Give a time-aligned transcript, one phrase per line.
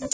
[0.00, 0.06] Hey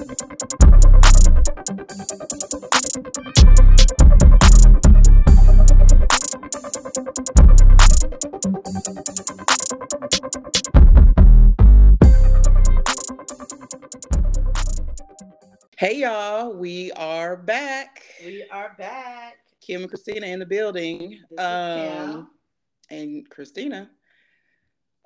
[15.98, 18.02] y'all, we are back.
[18.24, 19.36] We are back.
[19.60, 21.20] Kim and Christina in the building.
[21.38, 22.30] Um,
[22.90, 23.88] and Christina.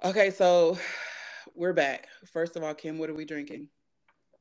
[0.02, 0.78] Okay, so
[1.54, 2.08] we're back.
[2.32, 3.68] First of all, Kim, what are we drinking?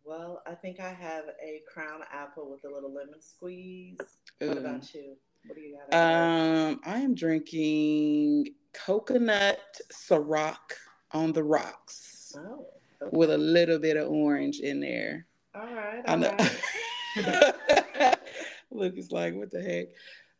[0.09, 3.95] Well, I think I have a crown apple with a little lemon squeeze.
[4.39, 5.15] What about you?
[5.45, 5.95] What do you got?
[5.95, 9.59] Um, I am drinking coconut
[9.93, 10.57] Ciroc
[11.11, 12.65] on the rocks oh,
[12.99, 13.15] okay.
[13.15, 15.27] with a little bit of orange in there.
[15.53, 16.01] all right.
[16.07, 16.35] I know.
[17.15, 18.17] right.
[18.71, 19.89] Look, it's like, what the heck?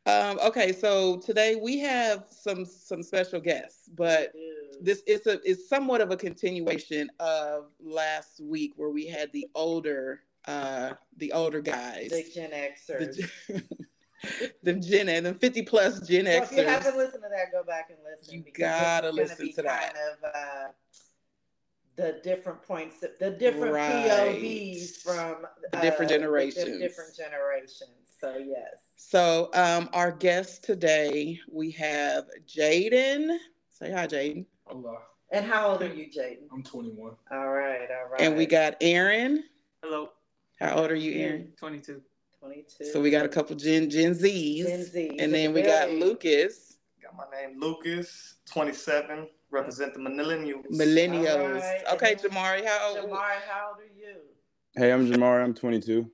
[0.08, 4.42] Um, okay, so today we have some some special guests, but Dude.
[4.82, 9.48] This is a is somewhat of a continuation of last week where we had the
[9.56, 12.10] older uh the older guys.
[12.10, 13.16] the Gen Xers.
[13.44, 13.64] The,
[14.64, 16.98] the Gen and the 50 plus Gen So if you haven't Xers.
[16.98, 18.44] listened to that, go back and listen.
[18.46, 19.94] You gotta listen to that.
[19.94, 20.68] Kind of, uh,
[21.96, 24.40] the different points, the different Right.
[24.42, 26.78] POVs from The different uh, generations.
[26.80, 27.90] different generations.
[28.22, 28.94] So yes.
[28.96, 33.38] So um our guest today we have Jaden.
[33.70, 34.46] Say hi, Jaden.
[34.70, 35.00] Hola,
[35.32, 36.48] And how old are you, Jaden?
[36.54, 37.14] I'm 21.
[37.32, 38.22] All right, all right.
[38.22, 39.44] And we got Aaron.
[39.82, 40.10] Hello.
[40.60, 41.54] How old are you, Aaron?
[41.58, 42.02] 22.
[42.40, 42.86] 22.
[42.86, 44.58] So we got a couple Gen Gen Zs.
[44.68, 45.90] Gen Zs And then we got.
[45.90, 50.66] Lucas, Got my name Lucas, 27, represent the millennials.
[50.72, 51.40] millennials.
[51.40, 53.10] All right, Okay, and Jamari, how old?
[53.10, 54.18] Jamari, how old are you?
[54.76, 55.44] Hey, I'm Jamari.
[55.44, 56.12] I'm 22.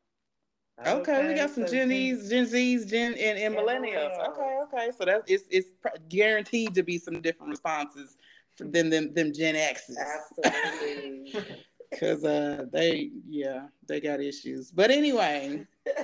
[0.88, 4.18] Okay, we got some so Gen Gen- Zs, Gen Zs, Gen and, and And millennials.
[4.18, 4.30] millennials.
[4.30, 4.92] Okay, okay.
[4.96, 8.18] So that's it's it's pr- guaranteed to be some different responses
[8.56, 9.98] for them them Gen X's.
[9.98, 11.34] Absolutely.
[12.00, 14.72] Cause uh they yeah, they got issues.
[14.72, 15.66] But anyway.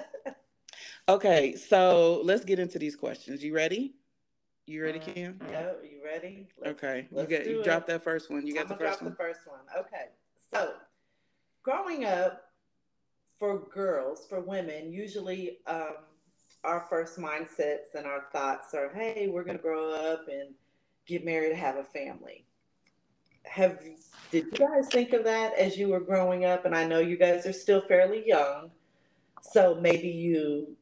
[1.10, 3.44] Okay, so let's get into these questions.
[3.44, 3.96] You ready?
[4.66, 5.40] You ready, Uh, Kim?
[5.52, 6.48] Yo, you ready?
[6.58, 7.08] Let's- Okay.
[7.12, 8.46] You let's got do you dropped that first one.
[8.46, 9.12] You got the first drop one?
[9.12, 9.60] the first one.
[9.78, 10.10] Okay.
[10.54, 10.74] So,
[11.64, 12.44] growing up,
[13.40, 15.96] for girls, for women, usually um,
[16.64, 20.54] our first mindsets and our thoughts are, "Hey, we're gonna grow up and
[21.06, 22.46] get married, have a family."
[23.44, 23.80] Have
[24.32, 26.66] did you guys think of that as you were growing up?
[26.66, 28.72] And I know you guys are still fairly young,
[29.42, 30.78] so maybe you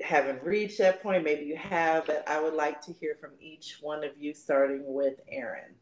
[0.00, 1.24] haven't reached that point.
[1.24, 2.06] Maybe you have.
[2.06, 5.74] But I would like to hear from each one of you, starting with Aaron.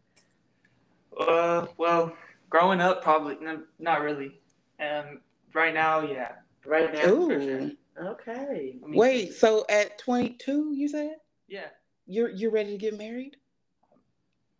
[1.19, 2.17] Uh, well,
[2.49, 4.41] growing up, probably n- not really.
[4.81, 5.21] Um,
[5.53, 6.33] right now, yeah.
[6.65, 7.61] Right now, for sure.
[7.61, 7.77] Ooh.
[8.01, 8.77] okay.
[8.83, 11.17] I mean, Wait, so at 22, you said
[11.49, 11.67] Yeah,
[12.07, 13.37] you're you're ready to get married?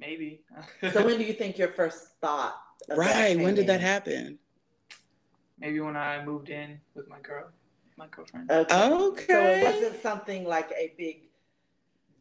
[0.07, 0.43] Maybe.
[0.93, 2.57] So when do you think your first thought?
[2.91, 3.37] of Right.
[3.37, 4.39] When came did that happen?
[5.59, 7.49] maybe when I moved in with my girl,
[7.97, 8.51] my girlfriend.
[8.51, 9.27] Okay.
[9.27, 11.29] So it wasn't something like a big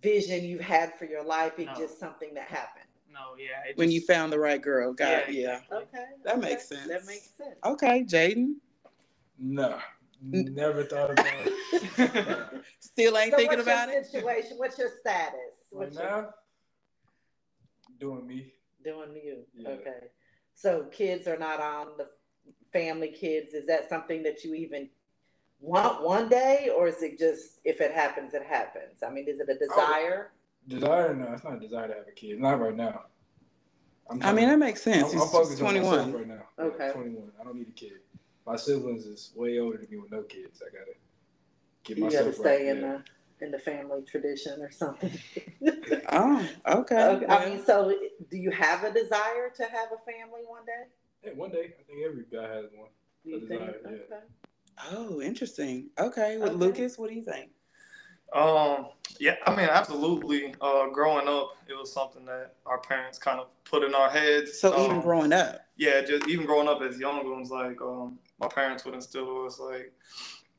[0.02, 1.54] vision you had for your life.
[1.58, 1.86] It's No.
[1.86, 2.86] just something that happened.
[3.12, 3.70] no, yeah.
[3.70, 4.94] it When you found the right girl.
[4.94, 5.56] Got Yeah, yeah.
[5.58, 5.78] exactly.
[5.78, 6.06] Okay.
[6.24, 6.50] That okay.
[6.50, 6.88] makes sense.
[6.88, 7.56] That makes sense.
[7.66, 8.56] Okay, Jaden.
[9.38, 9.80] No.
[10.22, 12.64] never thought about it.
[12.80, 14.06] Still ain't so thinking about it.
[14.06, 14.58] situation?
[14.58, 15.68] What's your status?
[15.72, 16.30] Right What's your, now,
[18.04, 18.54] doing me.
[18.84, 19.38] doing you?
[19.56, 19.70] Yeah.
[19.70, 20.08] Okay.
[20.56, 22.08] So kids are not on the
[22.72, 23.54] family kids.
[23.54, 24.90] Is that something that you even
[25.60, 29.04] want one day, or is it just if it happens, it happens?
[29.08, 30.32] I mean, is it a oh, desire?
[30.68, 31.16] Desire?
[31.16, 32.40] No, it's not a desire to have a kid.
[32.40, 33.04] Not right now.
[34.10, 35.14] I'm I mean, that makes I'm, sense.
[35.14, 35.90] I'm He's focused on 21.
[35.90, 36.44] myself right now.
[36.60, 36.92] Yeah, Okay.
[36.92, 37.32] 21.
[37.40, 38.00] I don't need a kid.
[38.46, 40.62] My siblings is way older than me with no kids.
[40.62, 40.98] I gotta
[41.86, 42.76] get you myself got to stay right.
[42.76, 42.92] in yeah.
[42.98, 43.04] the
[43.42, 45.12] in the family tradition or something.
[46.12, 47.04] Oh, okay.
[47.04, 47.94] Okay, I mean, so
[48.30, 50.84] do you have a desire to have a family one day?
[51.22, 52.90] Hey, one day, I think every guy has one.
[53.24, 53.62] Do you A think?
[53.62, 53.90] desire, yeah.
[54.16, 54.24] Okay.
[54.92, 55.90] oh, interesting.
[55.98, 56.58] Okay, with Okay.
[56.58, 57.50] Lucas, what do you think?
[58.34, 58.88] Um,
[59.20, 60.54] yeah, I mean, absolutely.
[60.60, 64.60] Uh, growing up, it was something that our parents kind of put in our heads.
[64.60, 68.20] So even Um, growing up, yeah, just even growing up as young ones, like um,
[68.40, 69.94] my parents would instill to us, like,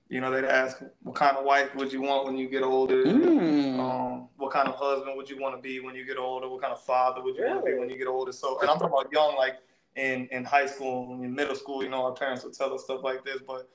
[0.09, 3.05] you know, they'd ask, "What kind of wife would you want when you get older?
[3.05, 3.79] Mm.
[3.79, 6.49] Um, what kind of husband would you want to be when you get older?
[6.49, 8.69] What kind of father would you want to be when you get older?" So, and
[8.69, 9.57] I'm talking about young, like
[9.97, 11.83] in in high school, in middle school.
[11.83, 13.69] You know, our parents would tell us stuff like this, but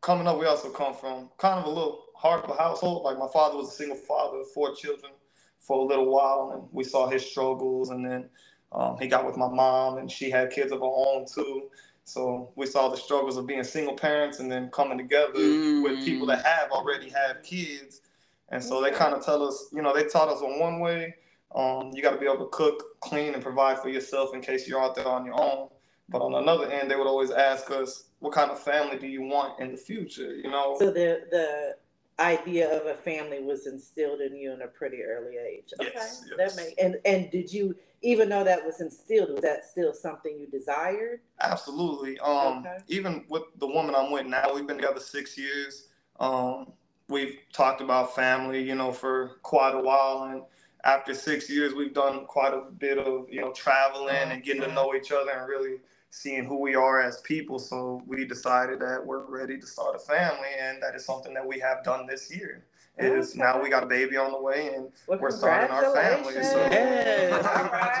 [0.00, 3.04] coming up, we also come from kind of a little hard of a household.
[3.04, 5.12] Like my father was a single father, of four children
[5.58, 7.90] for a little while, and we saw his struggles.
[7.90, 8.28] And then
[8.72, 11.70] um, he got with my mom, and she had kids of her own too.
[12.04, 15.82] So we saw the struggles of being single parents and then coming together Mm.
[15.82, 18.02] with people that have already have kids.
[18.48, 21.14] And so they kind of tell us, you know, they taught us on one way,
[21.54, 24.66] um, you got to be able to cook, clean, and provide for yourself in case
[24.68, 25.68] you're out there on your own.
[26.08, 29.22] But on another end, they would always ask us, "What kind of family do you
[29.22, 30.74] want in the future?" You know.
[30.78, 31.76] So the the
[32.20, 35.72] idea of a family was instilled in you in a pretty early age.
[35.80, 36.72] Okay, Yes, that yes.
[36.78, 39.30] and and did you even though that was instilled?
[39.30, 41.20] Was that still something you desired?
[41.40, 42.18] Absolutely.
[42.20, 42.78] Um, Okay.
[42.88, 45.88] even with the woman I'm with now, we've been together six years.
[46.18, 46.72] Um,
[47.08, 50.42] we've talked about family, you know, for quite a while, and
[50.84, 54.72] after six years, we've done quite a bit of, you know, traveling and getting to
[54.72, 55.78] know each other and really
[56.10, 57.58] seeing who we are as people.
[57.58, 61.46] So we decided that we're ready to start a family, and that is something that
[61.46, 62.64] we have done this year.
[62.98, 63.38] Is Okay.
[63.38, 66.40] now we got a baby on the way, and Well, We're starting our family, so-
[66.40, 66.72] congratulations.
[66.72, 67.94] Yes, All right, all right.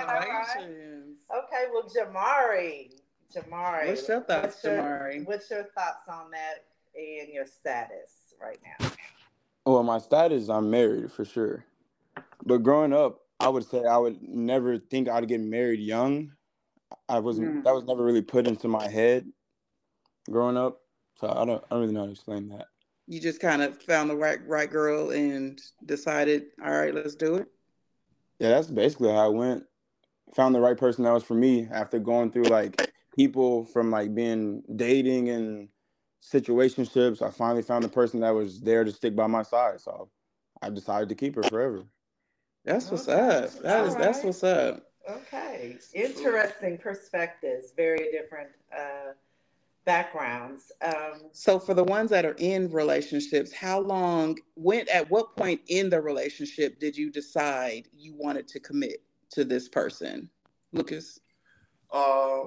[0.46, 1.18] congratulations.
[1.30, 3.00] Okay, well, Jamari,
[3.32, 5.26] Jamari, What's your thoughts, what's your- Jamari?
[5.26, 6.64] What's your thoughts on that
[6.96, 8.90] and your status right now?
[9.64, 11.64] Oh, well, my status, I'm married for sure.
[12.44, 16.32] But growing up, I would say I would never think I'd get married young.
[17.08, 17.56] I wasn't.
[17.56, 17.64] Mm.
[17.64, 19.26] That was never really put into my head
[20.30, 20.80] growing up.
[21.20, 21.62] So I don't.
[21.64, 22.66] I don't really know how to explain that.
[23.06, 27.36] You just kind of found the right right girl and decided, all right, let's do
[27.36, 27.48] it.
[28.38, 29.64] Yeah, that's basically how I went.
[30.34, 32.80] Found the right person that was for me after going through like
[33.14, 35.68] people from like being dating and
[36.22, 37.20] situationships.
[37.20, 39.80] I finally found the person that was there to stick by my side.
[39.80, 40.10] So
[40.62, 41.84] I decided to keep her forever.
[42.64, 43.46] That's what's Okay.
[43.46, 43.50] up.
[43.62, 44.89] That is that's what's up.
[45.10, 49.12] Okay, interesting perspectives, very different uh,
[49.84, 50.70] backgrounds.
[50.82, 55.60] Um, So for the ones that are in relationships, how long when at what point
[55.68, 60.28] in the relationship did you decide you wanted to commit to this person?
[60.72, 61.18] Lucas?
[61.92, 62.42] uh,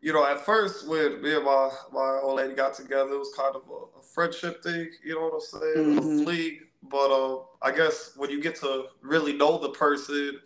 [0.00, 3.32] you know, at first when me and my, my old lady got together, it was
[3.36, 6.00] kind of a, a friendship thing, you know what I'm saying?
[6.00, 6.20] Mhm.
[6.20, 6.60] A fleet.
[6.88, 10.38] But uh, I guess when you get to really know the person,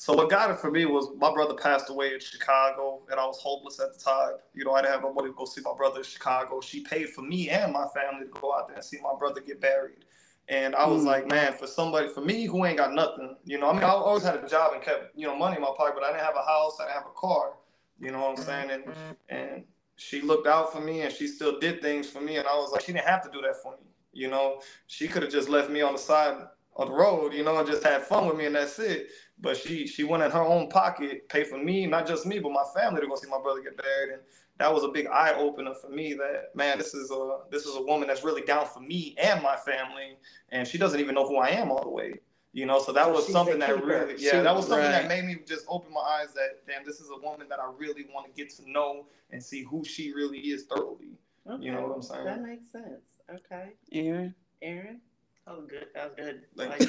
[0.00, 3.26] so what got it for me was my brother passed away in Chicago and I
[3.26, 4.34] was homeless at the time.
[4.54, 6.60] You know, I didn't have no money to go see my brother in Chicago.
[6.60, 9.40] She paid for me and my family to go out there and see my brother
[9.40, 10.04] get buried.
[10.48, 11.06] And I was Mm.
[11.06, 13.88] like, man, for somebody, for me who ain't got nothing, you know, I mean, I
[13.88, 16.24] always had a job and kept, you know, money in my pocket, but I didn't
[16.24, 17.54] have a house, I didn't have a car,
[17.98, 18.70] you know what I'm saying?
[18.70, 18.84] And
[19.28, 19.64] and
[19.96, 22.36] she looked out for me and she still did things for me.
[22.36, 24.62] And I was like, she didn't have to do that for me, you know.
[24.86, 26.46] She could have just left me on the side
[26.78, 29.08] of the road, you know, and just had fun with me and that's it.
[29.40, 32.50] But she she went in her own pocket, paid for me, not just me, but
[32.52, 34.12] my family to go see my brother get buried.
[34.14, 34.22] And
[34.58, 37.76] that was a big eye opener for me that man, this is a this is
[37.76, 40.16] a woman that's really down for me and my family.
[40.50, 42.14] And she doesn't even know who I am all the way.
[42.52, 45.06] You know, so that was she's something that really yeah, She- that was something that
[45.08, 48.06] made me just open my eyes that damn, this is a woman that I really
[48.12, 51.18] want to get to know and see who she really is thoroughly.
[51.60, 52.24] You know what I'm saying?
[52.24, 53.20] That makes sense.
[53.30, 54.34] Okay, Aaron?
[54.62, 55.00] Aaron.
[55.48, 55.86] That was good.
[55.94, 56.42] That was good.
[56.56, 56.86] Thank Like, you.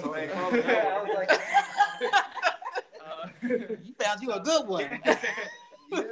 [0.00, 1.30] so, Ain't uh, calling I was like,
[3.06, 3.28] uh,
[3.82, 4.84] You found you a good one.
[5.04, 6.04] I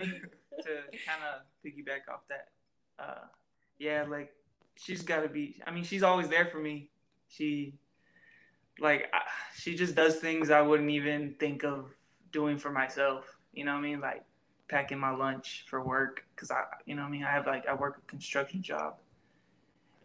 [0.00, 0.20] mean,
[0.62, 0.70] to
[1.06, 2.48] kind of piggyback off that,
[2.98, 3.26] uh,
[3.78, 4.34] yeah, like
[4.74, 5.60] she's got to be.
[5.66, 6.90] I mean, she's always there for me.
[7.28, 7.74] She,
[8.80, 9.20] like, I,
[9.56, 11.86] she just does things I wouldn't even think of
[12.32, 13.24] doing for myself.
[13.52, 14.00] You know what I mean?
[14.00, 14.24] Like
[14.68, 17.22] packing my lunch for work because I, you know what I mean.
[17.24, 18.96] I have like I work a construction job,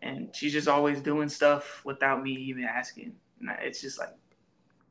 [0.02, 3.14] and she's just always doing stuff without me even asking.
[3.40, 4.14] And it's just like,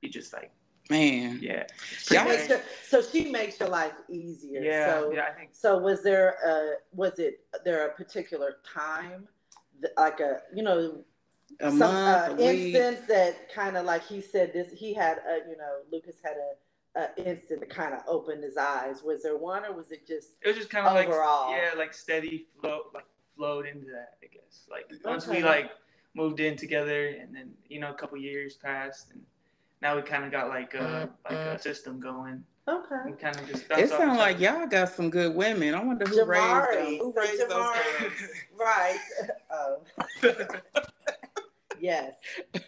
[0.03, 0.51] you just like,
[0.89, 1.39] Man.
[1.41, 1.67] yeah,
[1.99, 4.61] she Y'all- makes your, so she makes your life easier.
[4.61, 5.25] yeah, So, yeah.
[5.29, 9.29] I think so was there a was it there a particular time,
[9.97, 11.05] like a you know
[11.61, 15.19] A some month, uh, a instance that kind of like he said this he had
[15.19, 19.03] a you know Lucas had a, a instant that kind of opened his eyes.
[19.05, 21.95] Was there one or was it just it was just kind of like yeah, like
[21.95, 23.05] steady flow, like
[23.41, 24.19] flowed into that.
[24.23, 25.39] I guess like once Okay.
[25.39, 25.71] we like
[26.15, 29.23] moved in together, and then you know a couple years passed, and
[29.81, 32.45] now we kind of got like a like a system going.
[32.69, 32.97] okay?
[33.07, 35.75] We kind of just It bounce sounds like y'all got some good women.
[35.75, 36.43] I wonder who raised
[36.75, 36.99] them.
[36.99, 38.13] Who so raised those Jamari- girls?
[38.59, 38.99] Right.
[39.53, 39.83] Oh,
[41.81, 42.15] yes.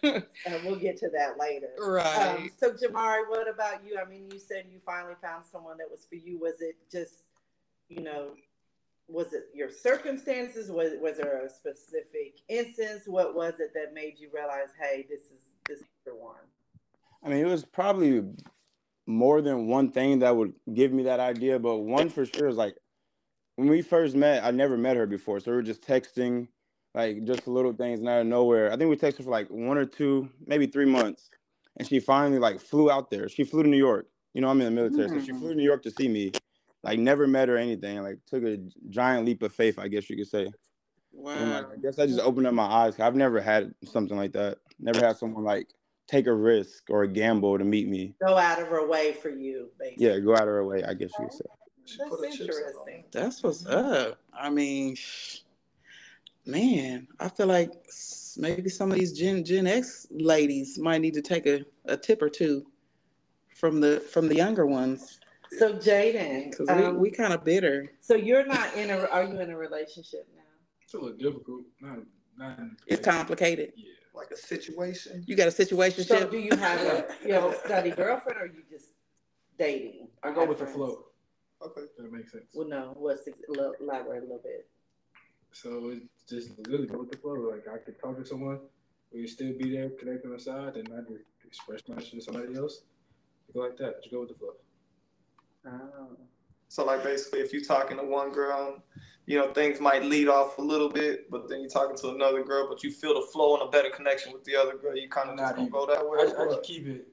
[0.03, 0.23] And
[0.65, 1.69] we'll get to that later.
[1.79, 2.35] Right.
[2.39, 3.97] Um, so Jamari, what about you?
[3.97, 6.37] I mean, you said you finally found someone that was for you.
[6.39, 7.13] Was it just,
[7.87, 8.31] you know,
[9.07, 10.71] was it your circumstances?
[10.71, 13.03] Was was there a specific instance?
[13.05, 16.35] What was it that made you realize, hey, this is this is the one?
[17.23, 18.23] I mean, it was probably
[19.05, 22.55] more than one thing that would give me that idea, but one for sure is
[22.57, 22.75] like
[23.55, 26.47] when we first met, I never met her before, so we were just texting,
[26.95, 28.71] like just little things, and out of nowhere.
[28.71, 31.29] I think we texted for like one or two, maybe three months,
[31.77, 33.29] and she finally like flew out there.
[33.29, 34.07] She flew to New York.
[34.33, 35.39] You know, I'm in the military, so she Hmm.
[35.39, 36.31] flew to New York to see me.
[36.83, 38.01] Like never met her or anything.
[38.03, 38.57] Like took a
[38.89, 40.43] giant leap of faith, I guess you could say.
[40.43, 41.71] And like, Wow.
[41.73, 42.99] I guess I just opened up my eyes.
[42.99, 44.57] I've never had something like that.
[44.79, 45.67] Never had someone like
[46.07, 48.15] take a risk or a gamble to meet me.
[48.19, 50.07] Go out of her way for you, basically.
[50.07, 51.45] Yeah, go out of her way, I guess you could say.
[51.85, 53.03] That's put her chips in interesting.
[53.11, 54.19] That's what's up.
[54.33, 54.95] I mean,
[56.45, 57.71] man, I feel like
[58.37, 62.21] maybe some of these Gen Gen X ladies might need to take a, a tip
[62.21, 62.65] or two
[63.55, 65.19] from the from the younger ones
[65.57, 67.91] So Jaden, because um, we, we kind of bitter.
[67.99, 70.41] so you're not in a, are you in a relationship now?
[70.83, 71.61] It's a little difficult.
[71.81, 71.99] Not,
[72.37, 72.59] not.
[72.87, 73.73] It's complicated.
[73.75, 73.89] Yeah.
[74.15, 75.23] Like a situation.
[75.27, 76.03] You got a situation.
[76.03, 78.89] So do you have a, you have a study girlfriend or you just
[79.57, 80.07] dating?
[80.23, 81.05] I or go have with the flow.
[81.61, 81.81] Okay.
[81.97, 82.45] That makes sense.
[82.53, 84.67] Well, no, what's, the- elo- elaborate a little bit.
[85.51, 87.33] So it's just literally go with the flow.
[87.33, 88.59] Like I could talk to someone,
[89.13, 92.21] we still be there, connecting on the side, and not just express my shit to
[92.21, 92.81] somebody else.
[93.53, 94.01] Go like that.
[94.01, 94.53] Just go with the flow.
[95.65, 96.17] Oh.
[96.69, 98.83] So like basically, if you're talking to one girl,
[99.25, 102.43] you know things might lead off a little bit, but then you're talking to another
[102.43, 104.95] girl, but you feel the flow and a better connection with the other girl.
[104.97, 106.17] You kind of just Not gonna go that way.
[106.19, 107.07] I, just- I just keep it.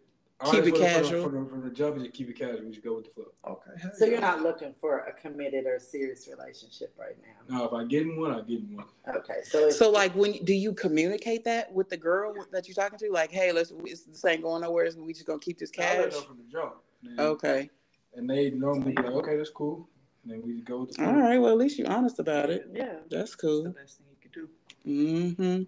[0.47, 1.23] Keep just it wanna- for the- casual.
[1.25, 2.63] For the, for the job, just keep it casual.
[2.65, 3.27] We just go with the flow.
[3.47, 3.71] Okay.
[3.79, 4.13] hell So yeah.
[4.13, 7.59] you're not looking for a committed or serious relationship right now?
[7.59, 8.87] No, if I get in one, I get in one.
[9.15, 12.99] Okay, so So like when do you communicate that with the girl that you're talking
[13.01, 13.11] to?
[13.13, 14.91] Like, hey, let's it's, this ain't going nowhere.
[14.91, 16.13] So we just gonna keep this I let cash.
[16.15, 16.77] know from the jump.
[17.05, 17.69] And, Okay.
[18.15, 19.89] And they normally be like, okay, that's cool.
[20.25, 21.07] And then we go with the.
[21.07, 21.39] All right.
[21.39, 22.69] Well, at least you're honest about it.
[22.75, 22.97] yeah.
[23.11, 23.65] That's cool.
[23.65, 25.67] That's the best thing you could do.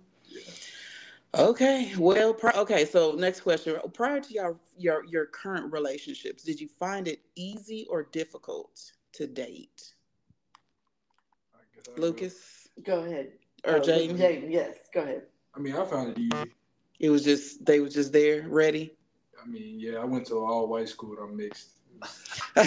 [1.32, 1.40] Mm-hmm.
[1.40, 1.92] Okay.
[1.96, 2.84] Well, pri- okay.
[2.84, 3.76] So next question.
[3.94, 9.26] Prior to your your your current relationships, did you find it easy or difficult to
[9.26, 9.94] date,
[11.54, 11.58] I
[11.96, 13.32] I Lucas Go ahead.
[13.64, 14.16] or Oh, Jaden?
[14.16, 15.22] Jaden, yes, go ahead.
[15.54, 16.52] I mean, I found it easy.
[16.98, 18.94] It was just they was just there, ready.
[19.42, 21.81] I mean, yeah, I went to all white school and I'm mixed.
[22.56, 22.66] Wait.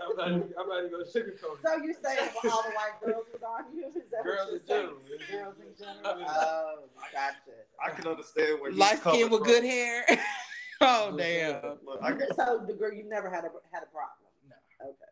[0.00, 1.62] I'm not, I'm not even gonna sugarcoat it.
[1.64, 3.86] So you saying all the white girls was on you?
[3.88, 4.88] Is that Girls what in you're saying?
[4.88, 5.44] general.
[5.44, 6.24] Girls in general?
[6.28, 6.78] Oh,
[7.12, 7.36] gotcha.
[7.84, 9.48] I can understand where he's Light skin coming with from.
[9.48, 10.04] good hair.
[10.80, 11.62] oh damn.
[11.84, 14.30] Look, I get, So the girl, you never had a, had a problem?
[14.48, 14.56] No.
[14.88, 15.10] Okay.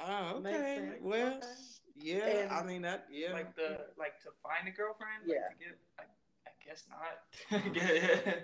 [0.00, 0.76] Oh, Makes okay.
[0.76, 1.46] sense, Well, okay.
[1.96, 2.26] yeah.
[2.26, 3.06] And- I mean that.
[3.10, 3.32] Yeah.
[3.32, 5.26] Like the like to find a girlfriend.
[5.26, 5.48] Like, Yeah.
[5.48, 6.02] To get, I,
[6.46, 7.18] I guess not.
[7.74, 8.34] Yeah.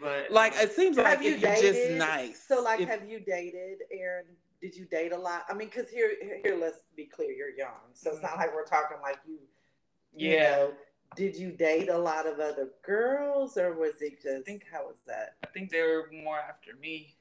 [0.00, 2.42] But like it seems Have like you if you're just nice.
[2.46, 4.26] So like, if- have you dated, Aaron?
[4.60, 5.44] Did you date a lot?
[5.48, 6.10] I mean, because here,
[6.44, 9.38] here, let's be clear, you're young, so it's not like we're talking like you.
[10.14, 10.50] you Yeah.
[10.50, 10.72] know,
[11.16, 14.40] did you date a lot of other girls, or was it just?
[14.40, 15.36] I think- how was that?
[15.42, 17.16] I think they were more after me.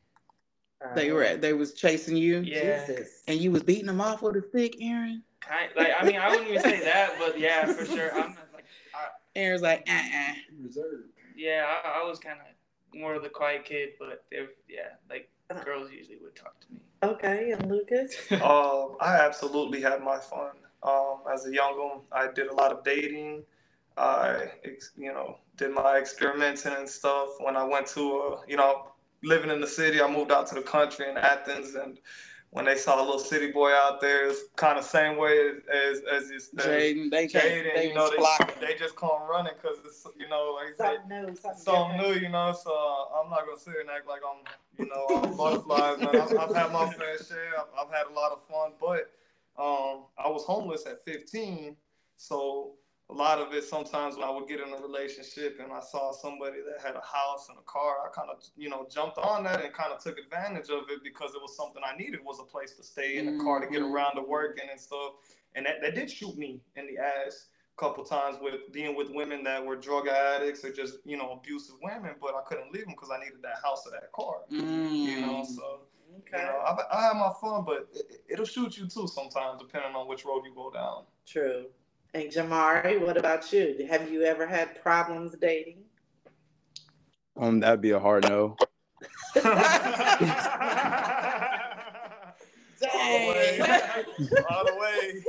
[0.95, 2.85] they were they was chasing you, Yeah.
[2.85, 3.23] Jesus.
[3.27, 5.23] and you was beating them off with a stick, Aaron.
[5.41, 8.13] Kind like I mean I wouldn't even say that, but yeah, for sure.
[8.13, 11.13] I'm like I, Aaron's like, uh, uh Reserved.
[11.37, 12.45] yeah, I, I was kind of
[12.93, 15.29] more of the quiet kid, but they yeah, like
[15.65, 16.79] girls usually would talk to me.
[17.03, 18.15] Okay, and Lucas.
[18.31, 20.51] Um, I absolutely had my fun.
[20.83, 23.43] Um, as a young one, I did a lot of dating.
[23.97, 27.29] I, ex- you know, did my experimenting and stuff.
[27.39, 28.91] When I went to, uh, you know,
[29.23, 31.99] living in the city, I moved out to the country in Athens, and
[32.51, 36.01] when they saw a little city boy out there, it's kind of same way as
[36.01, 37.75] as, as, as Jaden, they Jaden.
[37.75, 40.99] they You know, they, they just come running because it's, you know, like I said,
[41.01, 42.55] Something new, something, something new, you know.
[42.63, 44.43] So uh, I'm not gonna sit here and act like I'm,
[44.79, 46.15] you know, all butterflies, man.
[46.15, 47.53] I've, I've had my fair share.
[47.59, 49.11] I've, I've had a lot of fun, but
[49.61, 51.75] um, I was homeless at 15,
[52.17, 52.73] so
[53.09, 56.11] a lot of it sometimes when I would get in a relationship and I saw
[56.11, 59.43] somebody that had a house and a car, I kind of, you know, jumped on
[59.45, 62.39] that and kind of took advantage of it because it was something I needed was
[62.39, 63.91] a place to stay and a car to get Mhm.
[63.91, 65.13] around to work and, and stuff.
[65.55, 69.09] And that, that did shoot me in the ass a couple times with being with
[69.09, 72.85] women that were drug addicts or just, you know, abusive women, but I couldn't leave
[72.85, 74.45] them because I needed that house or that car.
[75.01, 75.45] You know, Mm.
[75.45, 79.07] so you Okay, know, I, I have my fun, but it, it'll shoot you too
[79.07, 81.05] sometimes, depending on which road you go down.
[81.25, 81.71] true.
[82.13, 83.85] And Jamari, what about you?
[83.89, 85.83] Have you ever had problems dating?
[87.37, 88.57] Um, that'd be a hard no.
[89.35, 89.61] Dang.
[94.49, 95.23] All the way.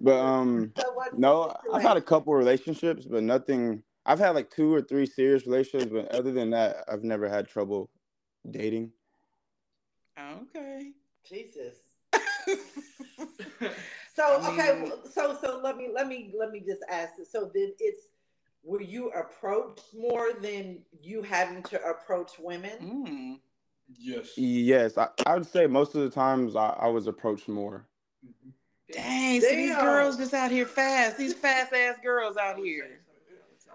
[0.00, 2.02] But um, So no, I've had a situation?
[2.02, 3.82] couple relationships, but nothing.
[4.04, 7.48] I've had like two or three serious relationships, but other than that, I've never had
[7.48, 7.88] trouble
[8.50, 8.92] dating.
[10.18, 10.92] Okay.
[11.26, 11.76] Jesus.
[14.14, 17.30] So I okay, mean- so so let me let me let me just ask this.
[17.30, 18.08] So then it's
[18.62, 22.78] were you approached more than you having to approach women?
[22.80, 23.40] Mm.
[23.98, 24.38] Yes.
[24.38, 27.86] Yes, I, I would say most of the times I, I was approached more.
[28.24, 28.52] Mhm.
[28.92, 31.18] Dang, so these girls just out here fast.
[31.18, 33.00] These fast ass girls out here.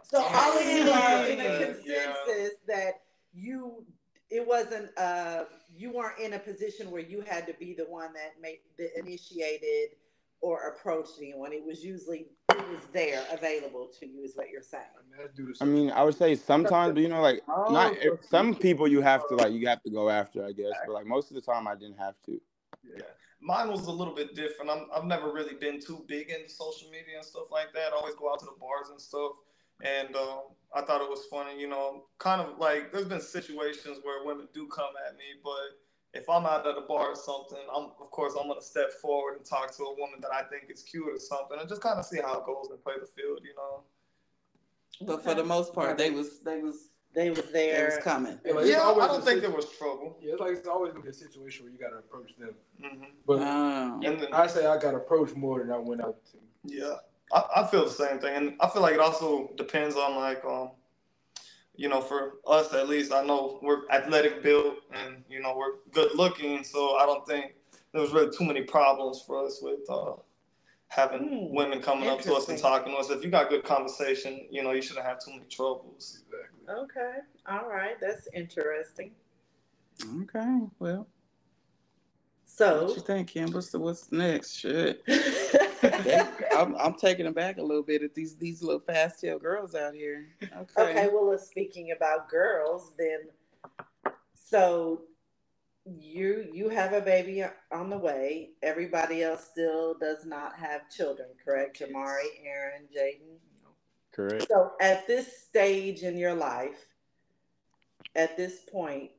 [0.03, 1.65] So all of you are in a Yeah.
[1.65, 3.01] consensus that
[3.33, 3.85] you
[4.29, 8.13] it wasn't uh you weren't in a position where you had to be the one
[8.13, 9.89] that made that initiated
[10.41, 11.53] or approached anyone.
[11.53, 14.83] It was usually it was there available to you, is what you're saying.
[14.97, 17.95] I mean, that's due to I would say sometimes, but you know, like Oh, not
[18.01, 20.73] so some people you have to like you have to go after, I guess.
[20.85, 22.39] But like most of the time, I didn't have to.
[22.83, 23.03] Yeah.
[23.41, 24.69] Mine was a little bit different.
[24.69, 27.93] I'm, I've never really been too big into social media and stuff like that.
[27.93, 29.31] I always go out to the bars and stuff.
[29.81, 30.39] And um,
[30.75, 34.49] I thought it was funny, you know, kind of like there's been situations where women
[34.53, 35.79] do come at me, but
[36.13, 39.37] if I'm out at a bar or something, I'm of course I'm gonna step forward
[39.37, 41.99] and talk to a woman that I think is cute or something, and just kind
[41.99, 43.83] of see how it goes and play the field, you know.
[45.05, 47.85] But for the most part, they was they was They was they there.
[47.85, 48.39] was coming.
[48.45, 50.17] Yeah, like, Yeah, I don't think there was trouble.
[50.21, 52.55] Yeah, it's like it's always gonna be a situation where you gotta approach them.
[52.83, 53.03] Mm-hmm.
[53.25, 54.01] But Oh.
[54.03, 56.37] And then, I say I got approached more than I went out to.
[56.65, 56.95] Yeah,
[57.33, 60.43] I, I feel the same thing, and I feel like it also depends on like
[60.45, 60.71] um,
[61.79, 65.75] you know, for us at least, I know we're athletic built and you know we're
[65.93, 67.53] good looking, so I don't think
[67.93, 70.15] there was really too many problems for us with uh,
[70.89, 73.09] having Hmm, women coming up to us and talking to us.
[73.09, 76.21] If you got good conversation, you know, you shouldn't have too many troubles.
[76.27, 76.83] Exactly.
[76.83, 77.19] Okay.
[77.49, 77.95] All right.
[78.01, 79.11] That's interesting.
[80.23, 80.59] Okay.
[80.79, 81.07] Well,
[82.45, 83.51] So what you think, Kim?
[83.51, 84.57] What's the what's next?
[84.57, 85.01] Shit.
[86.51, 89.93] I'm, I'm taken aback a little bit at these these little fast tail girls out
[89.93, 90.27] here.
[90.43, 90.91] Okay.
[90.91, 94.13] Okay, well, let's speaking about girls, then.
[94.35, 95.03] So,
[95.85, 98.49] you you have a baby on the way.
[98.61, 101.79] Everybody else still does not have children, correct?
[101.79, 103.37] Jamari, Aaron, Jaden.
[104.11, 104.47] Correct.
[104.49, 106.87] So, at this stage in your life,
[108.15, 109.11] at this point,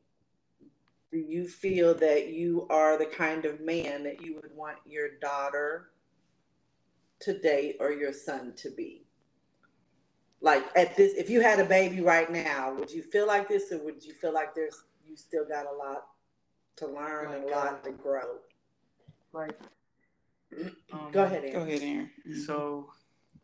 [1.10, 5.08] do you feel that you are the kind of man that you would want your
[5.20, 5.90] daughter
[7.20, 9.04] to date or your son to be?
[10.40, 13.72] Like at this, if you had a baby right now, would you feel like this,
[13.72, 16.06] or would you feel like there's you still got a lot
[16.76, 18.38] to learn and a lot to grow?
[19.32, 19.58] Like,
[20.92, 21.52] um, Go ahead, Aaron.
[21.52, 22.10] Go ahead, Aaron.
[22.46, 22.90] So,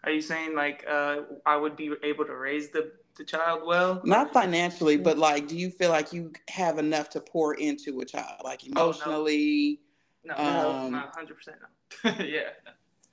[0.05, 4.01] are you saying like uh, I would be able to raise the the child well?
[4.05, 8.05] Not financially, but like, do you feel like you have enough to pour into a
[8.07, 9.81] child, like emotionally?
[10.25, 11.57] No, Um, not hundred percent.
[12.05, 12.11] No.
[12.25, 12.51] yeah.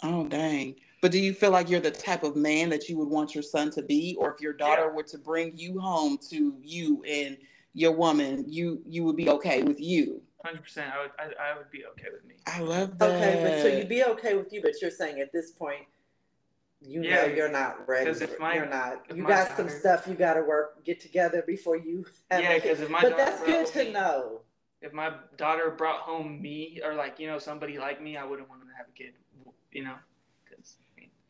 [0.04, 0.76] Oh, dang.
[1.02, 3.42] But do you feel like you're the type of man that you would want your
[3.44, 7.38] son to be, or if your daughter were to bring you home to you and
[7.74, 10.22] your woman, you you would be okay with you?
[10.46, 10.94] Hundred percent.
[10.94, 11.12] I would.
[11.20, 12.36] I, I would be okay with me.
[12.48, 13.16] I love that.
[13.16, 15.86] Okay, but so you'd be okay with you, but you're saying at this point,
[16.82, 18.06] you know you're not ready.
[18.10, 19.06] 'cause if my- you're not.
[19.10, 22.06] if You my got some stuff you got to work, get together before you.
[22.30, 22.70] Have Yeah, a kid.
[22.70, 24.42] 'cause if my But daughter that's good brought to me- know.
[24.82, 28.50] If my daughter brought home me or like you know somebody like me, I wouldn't
[28.50, 29.14] want to have a kid.
[29.74, 29.96] You know,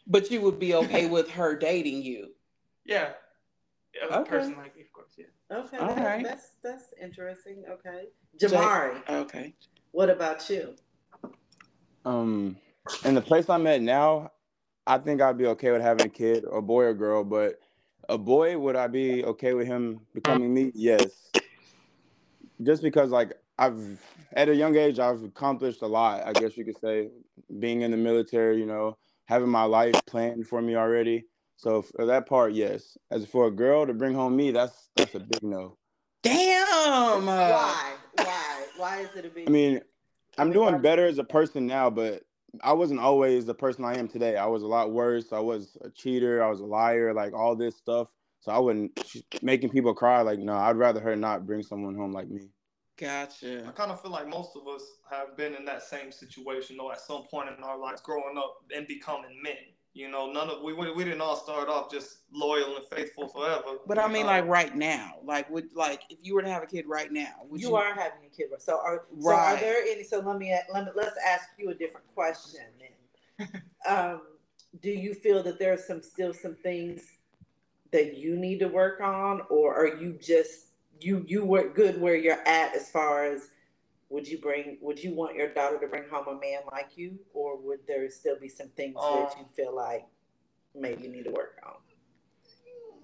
[0.06, 2.32] But you would be okay with her dating you.
[2.86, 3.14] yeah,
[4.10, 4.30] a Okay.
[4.30, 5.14] person like me, of course.
[5.18, 5.26] Yeah.
[5.58, 6.24] Okay, All that- right.
[6.24, 7.64] that's that's interesting.
[7.70, 9.56] Okay, Jay- Jamari, Okay.
[9.92, 10.76] what about you?
[12.06, 12.58] Um,
[13.06, 14.32] in the place I'm at now,
[14.86, 17.24] I think I'd be okay with having a kid, a boy or girl.
[17.24, 17.60] But
[18.10, 20.74] a boy, would I be okay with him becoming me?
[20.76, 21.32] Yes.
[22.62, 24.00] Just because, like, I've
[24.34, 26.26] at a young age, I've accomplished a lot.
[26.26, 27.10] I guess you could say,
[27.60, 31.26] being in the military, you know, having my life planned for me already.
[31.58, 32.98] So for that part, yes.
[33.12, 35.78] As for a girl to bring home me, that's that's a big no.
[36.24, 36.68] Damn.
[36.68, 37.94] uh, Why?
[38.16, 38.66] Why?
[38.78, 39.48] Why is it a big?
[39.48, 39.82] I mean,
[40.38, 42.24] I'm doing better as a person now, but
[42.62, 44.36] I wasn't always the person I am today.
[44.36, 45.32] I was a lot worse.
[45.32, 46.44] I was a cheater.
[46.44, 48.08] I was a liar, like all this stuff.
[48.42, 50.22] So I wouldn't she's making people cry.
[50.22, 52.50] Like, no, I'd rather her not bring someone home like me.
[53.68, 56.92] I kind of feel like most of us have been in that same situation, though,
[56.92, 59.56] at some point in our lives, growing up and becoming men.
[59.94, 63.28] You know, none of we we, we didn't all start off just loyal and faithful
[63.28, 63.78] forever.
[63.86, 64.32] But I mean, know?
[64.32, 67.34] like right now, like would like if you were to have a kid right now,
[67.48, 67.70] would you?
[67.70, 70.04] you are having a kid, so are so are there any?
[70.04, 73.62] So let me let me let's ask you a different question then.
[73.88, 74.22] um,
[74.82, 77.04] do you feel that there are some still some things
[77.92, 82.16] that you need to work on, or are you just you you were good where
[82.16, 83.50] you're at as far as
[84.10, 87.20] would you bring would you want your daughter to bring home a man like you,
[87.34, 90.06] or would there still be some things that Um, you feel like
[90.76, 91.74] maybe you need to work on?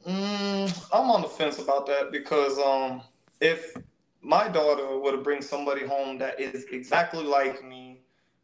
[0.06, 3.02] Mm, I'm on the fence about that because um,
[3.41, 3.75] if
[4.21, 8.02] my daughter were to bring somebody home that is exactly like me,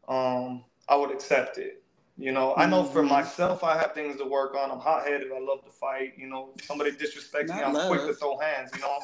[0.08, 1.82] um, I would accept it.
[2.18, 3.08] You know, I know for Mhm.
[3.08, 4.70] myself, I have things to work on.
[4.70, 5.32] I'm hot headed.
[5.32, 6.14] I love to fight.
[6.16, 8.72] You know, if somebody disrespects me, I'm quick to throw hands.
[8.74, 8.98] You know,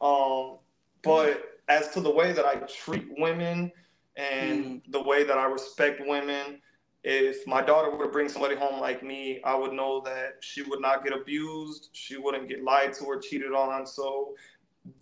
[0.00, 0.58] um,
[1.02, 3.72] but as to the way that I treat women
[4.16, 6.60] and the way that I respect women,
[7.04, 10.62] if my daughter were to bring somebody home like me, I would know that she
[10.62, 13.86] would not get abused, she wouldn't get lied to or cheated on.
[13.86, 14.34] So,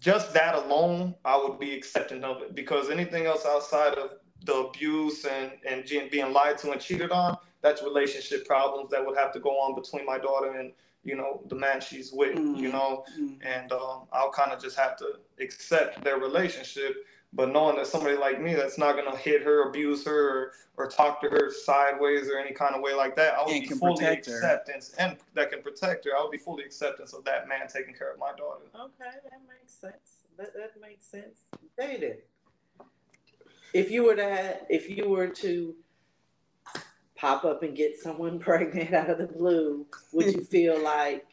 [0.00, 2.54] just that alone, I would be accepting of it.
[2.54, 4.12] Because anything else outside of
[4.44, 9.16] the abuse and and being lied to and cheated on, that's relationship problems that would
[9.16, 10.72] have to go on between my daughter and
[11.04, 12.36] you know the man she's with.
[12.36, 12.72] You Mm.
[12.72, 13.38] know, Mm.
[13.42, 17.06] and um, I'll kind of just have to accept their relationship.
[17.36, 20.88] But knowing that somebody like me that's not gonna hit her, abuse her, or, or
[20.88, 23.74] talk to her sideways or any kind of way like that, I would And be
[23.74, 24.34] fully protect her.
[24.36, 26.12] acceptance and that can protect her.
[26.16, 28.66] I would be fully acceptance of that man taking care of my daughter.
[28.74, 30.22] Okay, that makes sense.
[30.36, 31.40] That that makes sense.
[31.76, 32.22] Dated.
[33.72, 35.74] If you were to have, if you were to
[37.24, 41.24] pop up and get someone pregnant out of the blue, would you feel like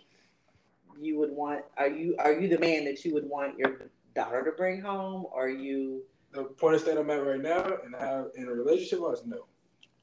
[1.00, 1.66] you would want?
[1.78, 3.82] Are you are you the man that you would want your
[4.16, 5.26] daughter to bring home?
[5.32, 6.04] Or are you?
[6.34, 9.48] The point of state I'm at right now, and how in a relationship was no,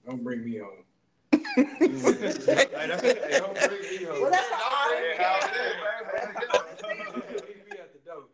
[0.06, 0.84] don't bring me home.
[1.78, 4.20] Hey, don't bring me home.
[4.20, 5.76] Well, that's an Yeah, how honest it is,
[6.20, 6.86] answer.
[6.86, 7.42] man.
[7.48, 8.24] Leave me at the door.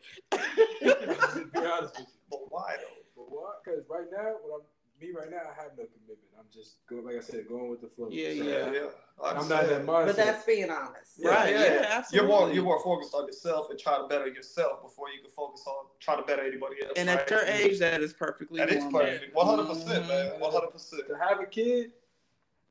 [1.53, 2.15] be honest with you.
[2.31, 3.03] But why though?
[3.17, 3.65] But what?
[3.65, 4.67] Because right now, what I'm
[5.01, 6.31] me right now, I have no commitment.
[6.39, 8.09] I'm just going, like I said, going with the flow.
[8.11, 8.73] Yeah, So, yeah.
[8.73, 8.89] yeah.
[9.23, 9.89] I I'm not that understand.
[9.89, 10.07] mindset.
[10.07, 11.13] But that's being honest.
[11.19, 14.27] Yeah, Right, yeah, yeah, You're more you're more focused on yourself and try to better
[14.27, 16.93] yourself before you can focus on trying to better anybody else.
[16.97, 17.21] And right?
[17.21, 19.01] at your age, that is perfectly that is normal.
[19.03, 19.35] perfect.
[19.35, 20.31] One hundred percent, man.
[20.31, 20.41] Mhm.
[20.41, 21.07] One hundred percent.
[21.09, 21.93] to have a kid,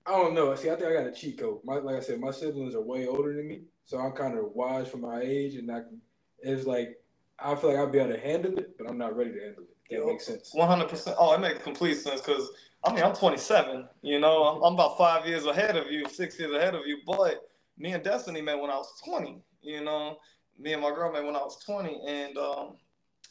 [0.06, 0.54] I don't know.
[0.56, 1.60] See, I think I got a cheat code.
[1.63, 4.52] My, like I said, my siblings are way older than me, so I'm kind of
[4.54, 6.02] wise for my age, and I can,
[6.39, 7.00] it's like
[7.39, 9.63] I feel like I'll be able to handle it, but I'm not ready to handle
[9.63, 9.69] it.
[9.89, 10.50] If that makes sense.
[10.54, 11.15] One hundred percent.
[11.19, 12.52] Oh, it makes complete sense because
[12.86, 13.88] I mean I'm 27.
[14.02, 17.00] You know, I'm, I'm about five years ahead of you, six years ahead of you.
[17.06, 19.41] But me and Destiny met when I was 20.
[19.62, 20.17] You know,
[20.60, 22.74] me and my girl met when I was 20, and um,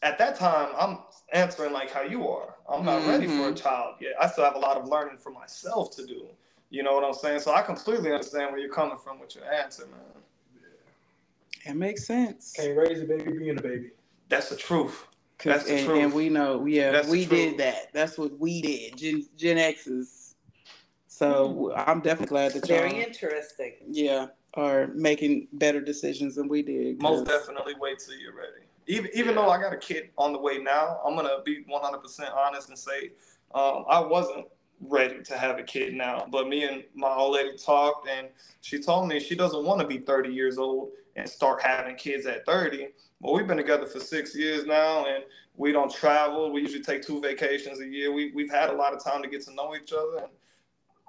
[0.03, 0.99] at that time I'm
[1.33, 2.55] answering like how you are.
[2.69, 3.62] I'm not ready for a Mhm.
[3.62, 4.12] child yet.
[4.21, 6.27] I still have a lot of learning for myself to do.
[6.71, 7.41] You know what I'm saying?
[7.41, 10.23] So I completely understand where you're coming from with your answer, man.
[11.65, 12.55] It makes sense.
[12.57, 13.91] Can't raise a baby being a baby.
[14.29, 15.07] That's the truth.
[15.42, 15.98] 'Cause- That's the and, truth.
[16.05, 17.92] and we know, yeah, That's we did that.
[17.92, 18.96] That's what we did.
[18.96, 20.37] Gen Gen X's.
[21.09, 23.74] So I'm definitely glad that y'all, Very interesting.
[23.90, 27.00] yeah, are making better decisions than we did.
[27.00, 28.62] 'cause- Most definitely wait till you're ready.
[28.87, 32.33] Even even though I got a kid on the way now, I'm gonna be 100%
[32.35, 33.12] honest and say
[33.55, 34.46] um, I wasn't
[34.81, 36.26] ready to have a kid now.
[36.31, 38.28] But me and my old lady talked, and
[38.62, 42.24] she told me she doesn't want to be 30 years old and start having kids
[42.26, 42.88] at 30.
[43.22, 45.22] Well, we've been together for six years now, and
[45.54, 46.52] we don't travel.
[46.52, 48.12] We usually take two vacations a year.
[48.12, 50.18] We we've had a lot of time to get to know each other.
[50.18, 50.32] And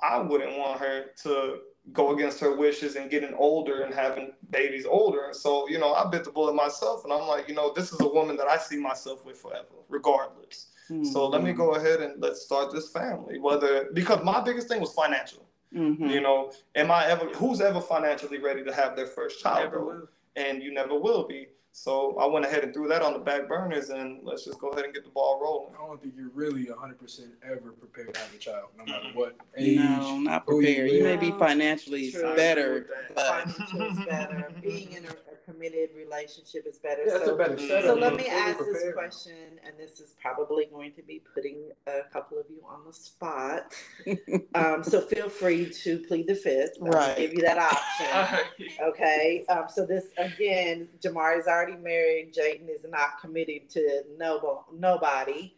[0.01, 1.59] I wouldn't want her to
[1.91, 5.25] go against her wishes and getting older and having babies older.
[5.25, 7.91] And so, you know, I bit the bullet myself and I'm like, you know, this
[7.91, 10.67] is a woman that I see myself with forever, regardless.
[11.11, 13.39] So let me go ahead and let's start this family.
[13.39, 15.45] Whether because my biggest thing was financial.
[15.73, 16.09] Mhm.
[16.09, 19.63] You know, am I ever who's ever financially ready to have their first child?
[19.63, 20.07] Never will.
[20.35, 21.47] And you never will be.
[21.75, 24.69] So I went ahead and threw that on the back burners and let's just go
[24.69, 25.73] ahead and get the ball rolling.
[25.73, 29.35] I don't think you're really 100% ever prepared to have a child, no matter what
[29.57, 29.79] age.
[29.79, 30.91] No, not who you prepared.
[30.91, 32.35] You, may be financially True.
[32.35, 34.51] better, but Financial better.
[34.61, 37.05] Being in a, a committed relationship is better.
[37.07, 39.33] Yeah, that's so, a better So let me fully ask this question,
[39.65, 43.73] and this is probably going to be putting a couple of you on the spot.
[44.55, 46.77] Um, so feel free to plead the fifth.
[46.81, 47.17] I'll Right.
[47.17, 48.45] Give you that option.
[48.83, 49.45] Okay.
[49.49, 52.33] Um, so this again, Jamar is already married.
[52.33, 55.53] Jaden is not committed to no nobody.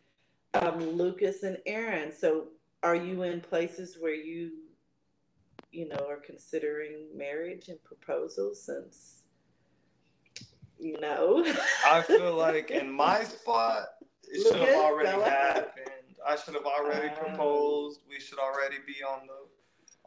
[0.53, 2.11] Um, Lucas and Aaron.
[2.11, 2.47] So
[2.83, 4.51] are you in places where you,
[5.71, 9.23] you know, are considering marriage and proposals since,
[10.79, 11.45] you know?
[11.85, 13.87] I feel like in my spot,
[14.23, 15.89] it should have already happened.
[16.27, 17.19] I should have already Ah.
[17.19, 17.99] proposed.
[18.09, 19.45] We should already be on the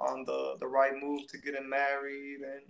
[0.01, 2.63] on the the right move to getting married and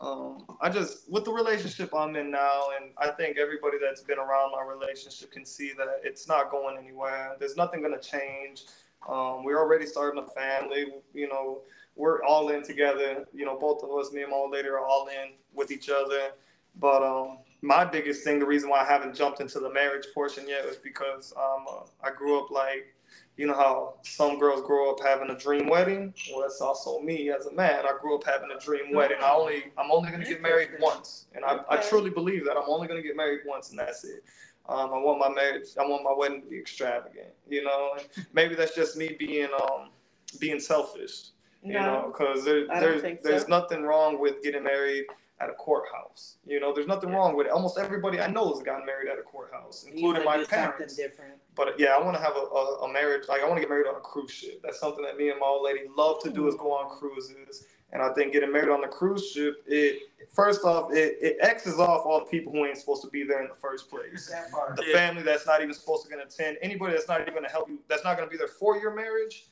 [0.00, 4.18] um, I just with the relationship I'm in now, and I think everybody that's been
[4.18, 7.36] around my relationship can see that it's not going anywhere.
[7.38, 8.64] There's nothing gonna change.
[9.08, 10.86] Um, we're already starting a family.
[11.12, 11.62] You know,
[11.94, 13.26] we're all in together.
[13.32, 15.88] You know, both of us, me and my old lady, are all in with each
[15.88, 16.32] other.
[16.80, 20.48] But um, my biggest thing, the reason why I haven't jumped into the marriage portion
[20.48, 22.94] yet, is because uh, I grew up like,
[23.36, 26.14] you know how some girls grow up having a dream wedding.
[26.30, 27.84] Well, that's also me as a man.
[27.84, 29.18] I grew up having a dream wedding.
[29.20, 32.68] I only, I'm only gonna get married once, and I, I truly believe that I'm
[32.68, 34.22] only gonna get married once, and that's it.
[34.68, 37.96] Um, I want my marriage, I want my wedding to be extravagant, you know.
[37.98, 39.90] And maybe that's just me being um,
[40.38, 41.30] being selfish,
[41.62, 43.16] you know, because there, there's so.
[43.22, 45.04] there's nothing wrong with getting married
[45.44, 46.36] at a courthouse.
[46.46, 47.52] You know, there's nothing wrong with it.
[47.52, 50.96] Almost everybody I know has gotten married at a courthouse, including my parents.
[50.96, 51.34] different.
[51.54, 53.28] But yeah, I want to have a, a, a marriage.
[53.28, 54.60] Like I want to get married on a cruise ship.
[54.62, 57.66] That's something that me and my old lady love to do is go on cruises
[57.92, 59.98] And I think getting married on the cruise ship, it
[60.32, 63.42] first off, it, it X's off all the people who ain't supposed to be there
[63.42, 64.32] in the first place.
[64.76, 64.96] The Yeah.
[64.98, 67.78] family that's not even supposed to gonna attend, anybody that's not even gonna help you,
[67.88, 69.46] that's not gonna be there for your marriage,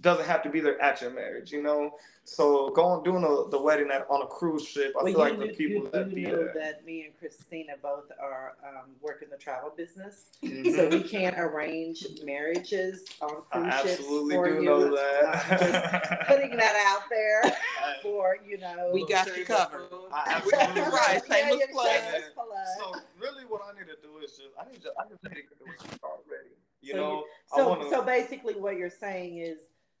[0.00, 1.96] doesn't have to be there at your marriage, you know.
[2.24, 5.18] So going doing a, the wedding at, on a cruise ship, I Well, feel you,
[5.18, 6.52] like the knew- people you, that you be know there.
[6.54, 10.74] that me and Christina both are um, work in the travel business, Mhm.
[10.76, 14.62] so we can't arrange marriages on cruise ships absolutely for do you.
[14.62, 16.24] know I'm that.
[16.28, 17.42] Putting that out there
[18.02, 18.90] for you know.
[18.92, 19.88] We got you covered.
[20.12, 21.86] I absolutely Right, Yeah, shameless yeah, plug.
[21.90, 22.48] shameless plug.
[22.78, 25.30] So really, what I need to do is just I need to I just need
[25.30, 26.50] to get the start ready.
[26.82, 27.90] You So know, I So, want to.
[27.90, 29.58] so basically, what you're saying is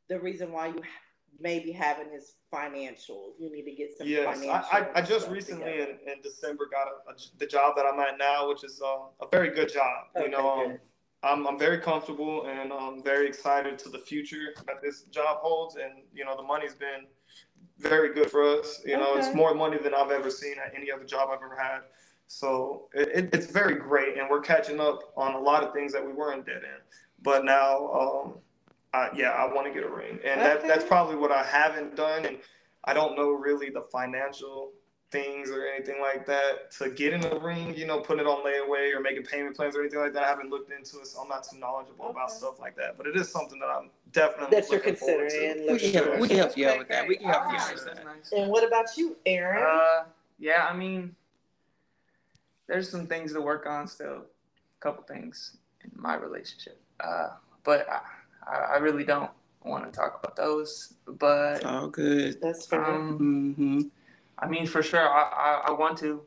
[0.08, 0.82] the reason why you
[1.40, 3.34] maybe having is financial.
[3.38, 4.42] You need to get some Yes.
[4.44, 8.18] I, I, just recently in, in December got a, a, the job that I'm at
[8.18, 10.06] now, which is um, a very good job.
[10.16, 10.78] Okay, you know, um.
[11.22, 15.74] I'm, I'm very comfortable and I'm very excited to the future that this job holds.
[15.74, 17.06] And, you know, the money's been
[17.78, 18.80] very good for us.
[18.84, 21.60] You know, it's more money than I've ever seen at any other job I've ever
[21.60, 21.80] had.
[22.28, 24.16] So it, it, it's very great.
[24.16, 26.80] And we're catching up on a lot of things that we weren't dead in.
[27.20, 28.34] But now, um,
[28.94, 30.18] I, yeah, I want to get a ring.
[30.24, 32.24] And that that's probably what I haven't done.
[32.24, 32.38] And
[32.84, 34.72] I don't know really the financial
[35.10, 38.44] things or anything like that to get in the ring, you know, putting it on
[38.44, 40.22] layaway or making payment plans or anything like that.
[40.22, 42.96] I haven't looked into it, so I'm not too knowledgeable about stuff like that.
[42.98, 45.50] But it is something that I'm definitely That you're considering to.
[45.50, 47.08] and We looking can help, we can help you out with that.
[47.08, 47.74] We can help All you out right.
[47.74, 48.04] with That's that.
[48.04, 48.32] nice.
[48.32, 49.64] And what about you, Aaron?
[49.66, 50.04] Uh,
[50.38, 51.14] yeah, I mean,
[52.66, 54.24] there's some things to work on still.
[54.78, 56.80] A couple things in my relationship.
[57.00, 57.30] Uh,
[57.64, 58.00] but I,
[58.50, 59.30] I, I really don't
[59.64, 60.94] want to talk about those.
[61.06, 62.40] But It's all good.
[62.40, 62.84] That's fair.
[62.84, 63.80] um, hmm
[64.40, 66.22] I mean, for sure, I, I, I want to.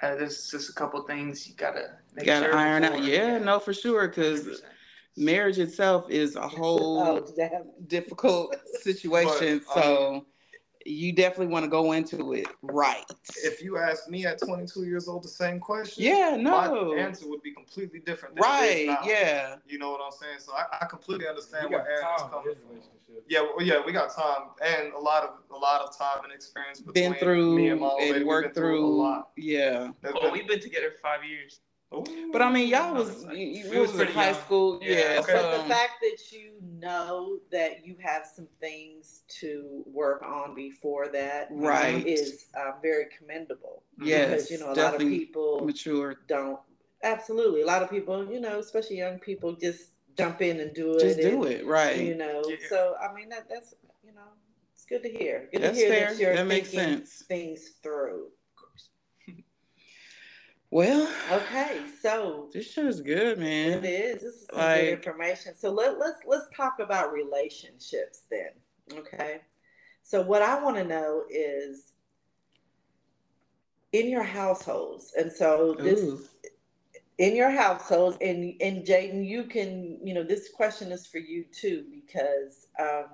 [0.00, 2.92] Uh, there's just a couple things you gotta make Gotta sure iron out.
[2.92, 4.06] before- Yeah, no, for sure.
[4.08, 4.62] Because
[5.16, 7.64] marriage itself is a oh, whole damn.
[7.88, 9.62] difficult situation.
[9.74, 10.26] But, um, so
[10.86, 13.04] you definitely want to go into it right.
[13.44, 16.50] If you ask me at 22 years old the same question, Yeah, no.
[16.94, 18.36] my answer would be completely different.
[18.36, 18.86] Than it is Right.
[18.86, 18.98] now.
[19.04, 19.56] Yeah.
[19.66, 20.38] You know what I'm saying?
[20.38, 22.80] So I, I completely understand where Aaron's coming from.
[23.28, 26.32] Yeah, well, yeah, we got time and a lot of a lot of time and
[26.32, 29.30] experience between Been through me and my and worked been through, a lot.
[29.36, 29.90] Yeah.
[30.02, 31.60] There's Oh, been- we've been together five years.
[32.32, 34.40] But I mean, y'all was it's you, you was was in high young.
[34.40, 34.78] school.
[34.82, 35.20] Yeah, Yeah.
[35.20, 35.32] okay.
[35.34, 40.54] But so- the fact that you know that you have some things to work on
[40.54, 42.04] before that Right.
[42.06, 43.84] is uh, very commendable.
[44.02, 46.16] Yes, because you know a lot of people mature.
[46.26, 46.60] don't.
[47.02, 50.96] Absolutely, a lot of people, you know, especially young people, just jump in and do
[50.96, 51.00] it.
[51.00, 51.66] Just do and, it.
[51.66, 51.98] Right.
[52.00, 52.56] You know, Yeah.
[52.68, 54.28] so I mean that that's you know
[54.74, 55.48] it's good to hear.
[55.52, 56.08] Good That's to hear fair.
[56.10, 57.22] that you're That makes thinking sense.
[57.28, 58.32] things through.
[60.76, 63.82] Well, Okay, so this shit is good, man.
[63.82, 64.22] It is.
[64.22, 65.54] This is some Like- good information.
[65.54, 68.50] So let, let's let's talk about relationships then.
[68.92, 69.40] Okay.
[70.02, 71.94] So what I want to know is
[73.92, 76.20] in your households, and so this Ooh.
[77.16, 81.44] in your households, and and Jaden, you can you know this question is for you
[81.44, 83.06] too because um,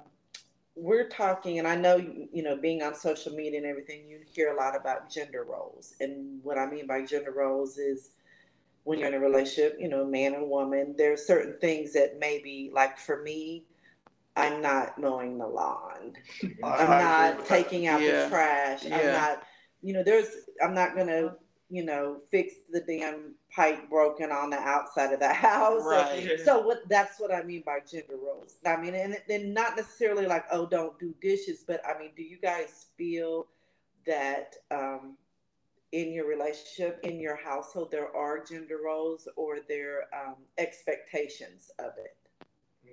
[0.74, 4.20] we're talking, and I know you you know being on social media and everything, you
[4.32, 8.10] hear a lot about gender roles, and what I mean by gender roles is
[8.84, 12.70] when you're in a relationship, you know, man and woman, there's certain things that maybe,
[12.74, 13.64] like for me,
[14.36, 16.14] I'm not mowing the lawn.
[16.64, 18.24] I'm not taking out Yeah.
[18.24, 18.84] the trash.
[18.86, 19.42] I'm not,
[19.82, 20.26] you know, there's,
[20.62, 21.36] I'm not gonna,
[21.72, 25.82] you know, fix the damn pipe broken on the outside of the house.
[25.82, 26.38] Right.
[26.44, 26.86] So what?
[26.90, 28.56] That's what I mean by gender roles.
[28.66, 32.22] I mean, and then not necessarily like, oh, don't do dishes, but I mean, do
[32.22, 33.46] you guys feel
[34.06, 35.16] that um,
[35.92, 41.92] in your relationship, in your household, there are gender roles or there um, expectations of
[41.96, 42.16] it?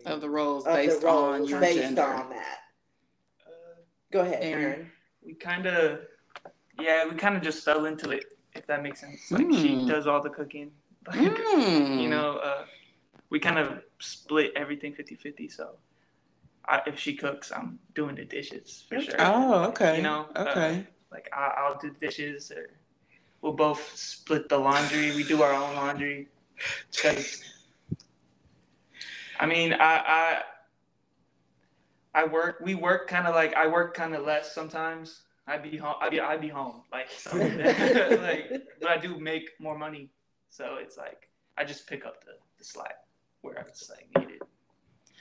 [0.05, 2.03] Of the roles Of based the roles on your based gender.
[2.03, 2.59] on that.
[3.45, 3.81] Uh,
[4.13, 4.63] Go ahead, Aaron.
[4.63, 4.91] Aaron.
[5.25, 5.99] we kind of,
[6.79, 8.23] yeah, we kind of just fell into it,
[8.55, 9.31] if that makes sense.
[9.31, 9.87] Like she Mm.
[9.87, 10.71] does all the cooking.
[11.07, 12.03] Like, Mm.
[12.03, 12.65] You know, uh,
[13.29, 15.47] we kind of split everything 50 50.
[15.49, 15.77] So
[16.65, 19.15] I, if she cooks, I'm doing the dishes for sure.
[19.19, 19.97] Oh, okay.
[19.97, 20.85] You know, uh, Okay.
[21.11, 22.69] like I, I'll do the dishes or
[23.41, 25.15] we'll both split the laundry.
[25.15, 26.27] We do our own laundry.
[27.01, 27.41] 'Cause,
[29.39, 30.41] I mean, I, I,
[32.13, 35.21] I work, we work kind of like, I work kind of less sometimes.
[35.49, 36.83] I'd be home, I'd be, I'd be home.
[36.91, 40.11] Like, so, like, but I do make more money.
[40.49, 42.95] So it's like, I just pick up the, the slack
[43.41, 44.41] where it's like needed.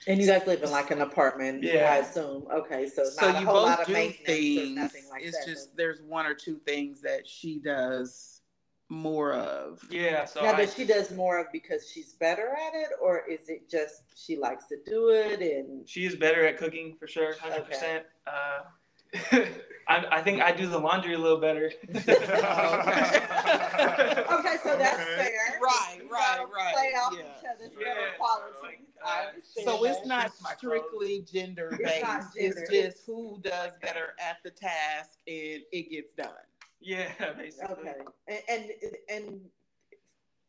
[0.07, 1.93] And you guys live in like an apartment, Yeah.
[1.93, 2.47] I assume.
[2.53, 4.77] Okay, so, So you a whole both lot of do maintenance things.
[4.77, 5.47] nothing like it's that.
[5.47, 8.41] just there's one or two things that she does
[8.89, 9.83] more of.
[9.91, 10.25] Yeah.
[10.25, 13.49] So now, I does she does more of because she's better at it, or is
[13.49, 17.35] it just she likes to do it and She is better at cooking for sure,
[17.39, 18.05] hundred percent.
[18.27, 18.61] Uh,
[19.91, 21.73] I, I think I do the laundry a little better.
[24.31, 25.17] Okay, so that's Okay.
[25.17, 25.59] fair.
[25.63, 27.21] Right, right, right, Play off yeah.
[27.21, 28.57] each other's Yeah, so, qualities.
[28.63, 30.59] like, I understand So it's not Fix my clothes.
[30.59, 32.05] strictly gender based.
[32.37, 32.67] It's gender.
[32.93, 36.45] just who does better at the task and it gets done.
[36.81, 37.77] yeah, basically.
[37.77, 37.95] Okay,
[38.29, 39.41] and, and and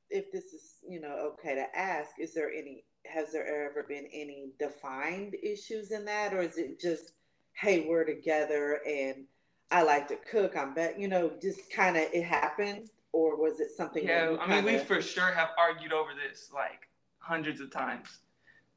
[0.10, 2.86] if this is you know okay to ask, is there any?
[3.06, 7.14] Has there ever been any defined issues in that, or is it just,
[7.54, 9.26] hey, we're together and
[9.72, 10.56] I like to cook.
[10.58, 14.06] I'm bet you know, just kind of it happened, or was it something?
[14.06, 16.88] that Yeah, you I mean, we for sure have argued over this like
[17.20, 18.20] hundreds of times.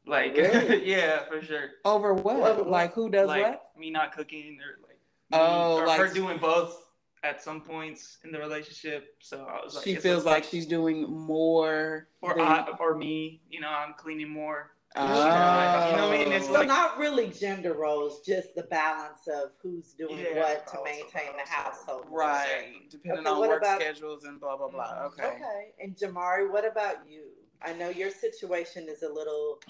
[0.04, 0.84] Like, Really?
[0.90, 1.70] yeah, for sure.
[1.84, 2.36] Over what?
[2.58, 2.68] Over?
[2.68, 3.70] Like who does like what?
[3.78, 4.98] me not cooking or like
[5.30, 6.78] me, Oh, or like- her doing both
[7.24, 9.14] at some points in the relationship.
[9.20, 12.08] So I was like, she feels a- like she's doing more.
[12.20, 14.72] or than- I, or me, you know, I'm cleaning more.
[14.94, 15.90] Oh.
[15.90, 16.32] You know what I mean?
[16.32, 16.52] It's oh.
[16.52, 20.78] So like- not really gender roles, just the balance of who's doing Yeah, what to
[20.84, 22.06] maintain the household.
[22.10, 24.84] right, depending Okay, on work about- schedules and blah blah blah.
[24.84, 25.20] Mm-hmm.
[25.20, 25.26] Okay.
[25.36, 25.74] Okay.
[25.80, 27.22] And Jamari, what about you?
[27.62, 29.60] I know your situation is a little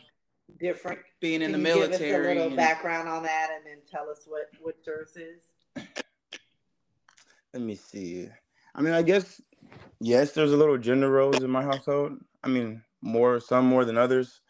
[0.58, 0.98] different.
[1.20, 2.24] Being in Can the you give us military.
[2.24, 5.84] a little and- background on that, and then tell us what what yours is.
[7.52, 8.28] Let me see.
[8.74, 9.40] I mean, I guess
[10.00, 12.18] yes, there's a little gender roles in my household.
[12.42, 14.40] I mean, more some more than others.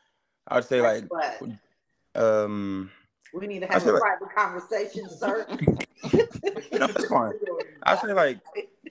[0.53, 1.41] I would say like what?
[2.15, 2.91] um
[3.33, 5.47] We need to have a like- private conversation, sir.
[5.49, 7.33] no, it's fine.
[7.85, 8.41] I say like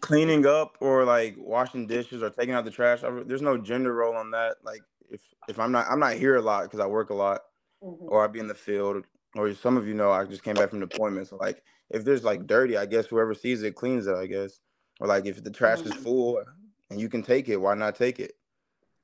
[0.02, 3.04] cleaning up or like washing dishes or taking out the trash.
[3.04, 4.56] I, there's no gender role on that.
[4.64, 7.42] Like if if I'm not I'm not here a lot because I work a lot
[7.84, 7.98] Mhm.
[8.10, 9.04] or I'd be in the field
[9.36, 11.28] or some of you know I just came back from deployment.
[11.28, 14.16] So like if there's like dirty, I guess whoever sees it cleans it.
[14.16, 14.60] I guess
[15.00, 16.04] or like if the trash is Mhm.
[16.04, 16.44] full
[16.90, 18.34] and you can take it, why not take it?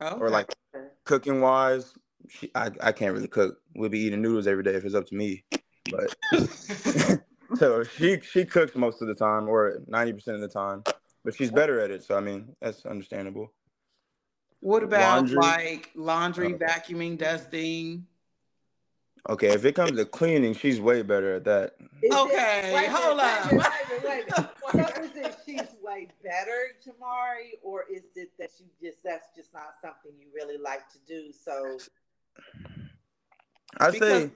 [0.02, 0.20] Okay.
[0.20, 0.52] Or like
[1.06, 1.94] cooking wise,
[2.30, 3.58] she, I I can't really cook.
[3.76, 5.44] We'll be eating noodles every day if it's up to me.
[5.90, 6.16] But
[7.58, 10.84] so she she cooks most of the time or ninety percent of the time,
[11.24, 12.04] but she's better at it.
[12.04, 13.54] So I mean that's understandable.
[14.60, 15.38] what about laundry.
[15.38, 16.58] like laundry, Oh.
[16.58, 18.06] vacuuming, dusting?
[19.30, 21.74] Okay, if it comes to cleaning, she's way better at that.
[22.02, 23.48] Is it- Okay, wait hold wait on.
[23.58, 23.68] minute,
[24.04, 24.30] Wait a wait.
[24.72, 29.54] So is it she's way better, Jamari, or is it that you just that's just
[29.54, 31.32] not something you really like to do?
[31.34, 31.78] So
[33.80, 34.32] I Because- say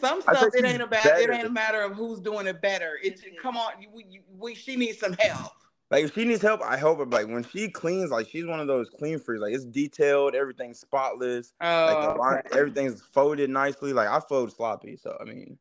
[0.00, 2.98] Some stuff it ain't about it ain't a matter of who's doing it better.
[3.02, 5.52] It come on, we, you- we she needs some help.
[5.90, 7.04] like if she needs help, I help her.
[7.04, 9.40] But like when she cleans, like she's one of those clean freaks.
[9.42, 11.52] Like it's detailed, everything's spotless.
[11.60, 12.58] Like Oh, line, okay.
[12.58, 13.92] everything's folded nicely.
[13.92, 15.58] Like I fold sloppy, so I mean,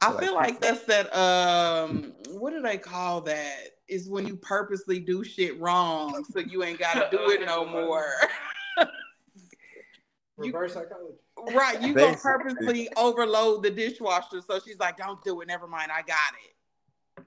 [0.00, 1.14] I like feel she- like that's that.
[1.16, 3.56] Um, what do they call that?
[3.88, 7.64] Is when you purposely do shit wrong, so you ain't got to do it no
[7.66, 8.06] more.
[10.38, 11.14] You- Reverse psychology.
[11.54, 11.80] right?
[11.80, 15.48] You gonna purposely overload the dishwasher, so she's like, "Don't do it.
[15.48, 15.92] Never mind.
[15.92, 17.24] I got it."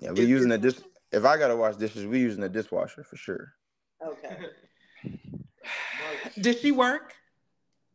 [0.00, 0.76] yeah, we're using the dish.
[1.12, 3.52] If I gotta wash dishes, we're using the dishwasher for sure.
[4.04, 4.36] okay.
[6.40, 7.14] Did she work?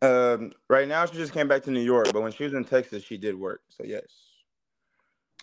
[0.02, 2.64] Um, right now she just came back to New York, but when she was in
[2.64, 3.62] Texas, she did work.
[3.70, 4.04] So yes.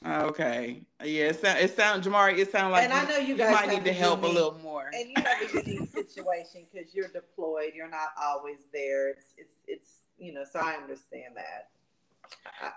[0.05, 0.83] Oh, okay.
[1.03, 1.27] Yeah.
[1.27, 1.59] It sound.
[1.59, 2.05] It sound.
[2.05, 2.39] Jamari.
[2.39, 4.59] It sound like And I know you guys might need to a help a little
[4.63, 4.91] more.
[4.95, 7.73] And you have a unique situation because you're deployed.
[7.75, 9.11] You're not always there.
[9.11, 9.89] It's it's it's
[10.19, 10.45] you know.
[10.51, 11.69] So I understand that.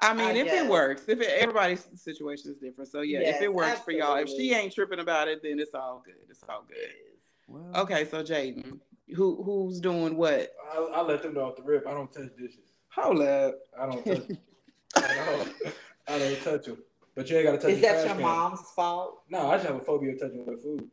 [0.01, 0.65] I mean, if guess.
[0.65, 4.15] it works, if it, everybody's situation is different, so yeah, if it works for y'all,
[4.15, 6.15] if she ain't tripping about it, then it's all good.
[6.29, 7.79] It's all good.
[7.79, 8.79] Okay, so Jaden,
[9.15, 10.51] who who's doing what?
[10.73, 11.87] I, I let them know off the rip.
[11.87, 12.59] I don't touch dishes.
[12.95, 13.55] Hold up.
[13.79, 14.37] I don't touch.
[14.95, 15.73] I don't.
[16.07, 16.77] I don't touch them.
[17.15, 17.71] But you ain't gotta touch.
[17.71, 18.21] Is the that trash your can.
[18.23, 19.21] mom's fault?
[19.29, 20.89] No, I just have a phobia of touching wet food.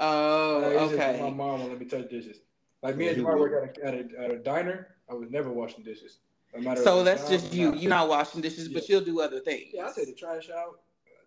[0.00, 2.38] Oh, Like, it's just my mom won't let me touch dishes.
[2.82, 4.94] Like me Yeah, and he Jamar work at a, at a at a diner.
[5.10, 6.18] I was never washing dishes.
[6.56, 7.66] No So that's just you.
[7.70, 7.78] not.
[7.80, 9.70] You're not washing dishes, but you'll do other things.
[9.72, 10.80] Yeah, I take the trash out.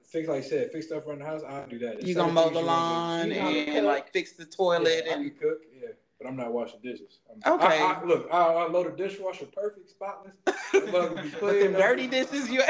[0.09, 1.41] Fix like I said, fix stuff around the house.
[1.47, 1.95] I'll do that.
[1.99, 2.65] There's You certain gonna mow the wanna do.
[2.65, 5.87] lawn You gonna and like fix the toilet yeah, I and can cook, yeah,
[6.19, 7.19] but I'm not washing dishes.
[7.29, 7.81] I'm, Okay.
[7.81, 10.35] I, I, look, I, I load a dishwasher perfect, spotless.
[10.73, 11.59] That mug will be but clean.
[11.59, 12.61] them dirty dishes you.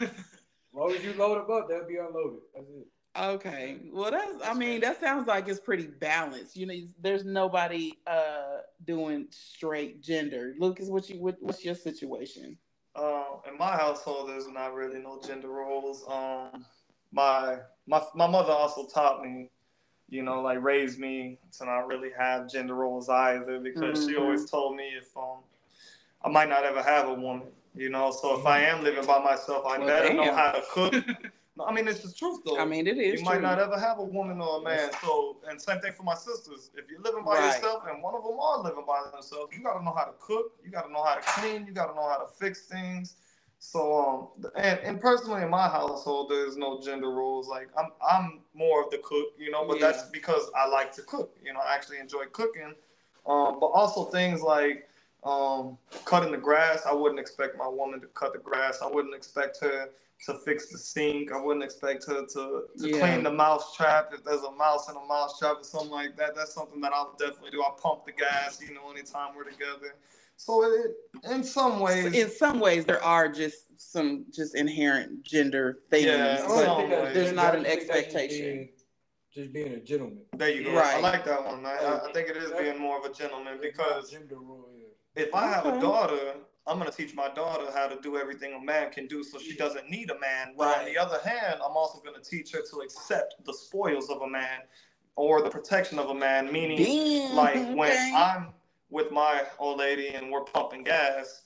[0.80, 2.40] As long as you load them up, they'll be unloaded.
[2.54, 2.86] That's it.
[3.18, 3.80] Okay.
[3.92, 4.42] Well, that's.
[4.46, 6.56] I mean, that sounds like it's pretty balanced.
[6.56, 10.54] You know, there's nobody uh doing straight gender.
[10.58, 12.56] Lucas, what you what, what's your situation?
[12.96, 16.02] Um, in my household, there's not really no gender roles.
[16.08, 16.64] Um,
[17.12, 19.50] my my my mother also taught me,
[20.08, 24.20] you know, like raised me to not really have gender roles either because she Mhm.
[24.20, 25.40] always told me if um
[26.24, 28.10] I might not ever have a woman, you know.
[28.10, 30.94] So if I am living by myself, I Well, better know how to cook.
[31.56, 32.58] No, I mean, it's the truth though.
[32.58, 33.42] I mean, it is you might true.
[33.42, 34.88] not ever have a woman or a man.
[35.02, 36.70] So, and same thing for my sisters.
[36.76, 37.54] If you're living by Right.
[37.56, 40.12] yourself and one of them are living by themselves, you got to know how to
[40.20, 40.52] cook.
[40.64, 41.66] You got to know how to clean.
[41.66, 43.16] You got to know how to fix things.
[43.58, 47.46] So um, and, and personally in my household, there's no gender rules.
[47.48, 49.88] Like I'm I'm more of the cook, you know, but Yeah.
[49.88, 51.36] that's because I like to cook.
[51.44, 52.74] You know, I actually enjoy cooking.
[53.26, 54.88] Um, but also things like
[55.24, 56.84] um, cutting the grass.
[56.86, 58.78] I wouldn't expect my woman to cut the grass.
[58.82, 59.90] I wouldn't expect her
[60.26, 61.32] to fix the sink.
[61.32, 62.98] I wouldn't expect her to, to Yeah.
[62.98, 66.16] clean the mouse trap if there's a mouse in a mouse trap or something like
[66.16, 66.34] that.
[66.34, 67.62] That's something that I'll definitely do.
[67.62, 69.94] I pump the gas, you know, anytime we're together.
[70.36, 70.92] So it,
[71.30, 76.42] in some ways, in some ways there are just some just inherent gender things Yeah,
[76.48, 77.14] but some ways.
[77.14, 78.68] there's not an I think that's just expectation
[79.34, 80.20] Just being a gentleman.
[80.36, 80.72] there you go.
[80.74, 80.94] Right.
[80.96, 81.64] I like that one.
[81.66, 84.69] I, I- I think it is being more of a gentleman because gender rule.
[85.16, 86.34] If I have a daughter,
[86.66, 89.56] I'm gonna teach my daughter how to do everything a man can do, so she
[89.56, 90.54] doesn't need a man.
[90.56, 94.22] But on the other hand, I'm also gonna teach her to accept the spoils of
[94.22, 94.60] a man
[95.16, 96.52] or the protection of a man.
[96.52, 98.14] Meaning, Damn, like when.
[98.14, 98.48] I'm
[98.90, 101.44] with my old lady and we're pumping gas,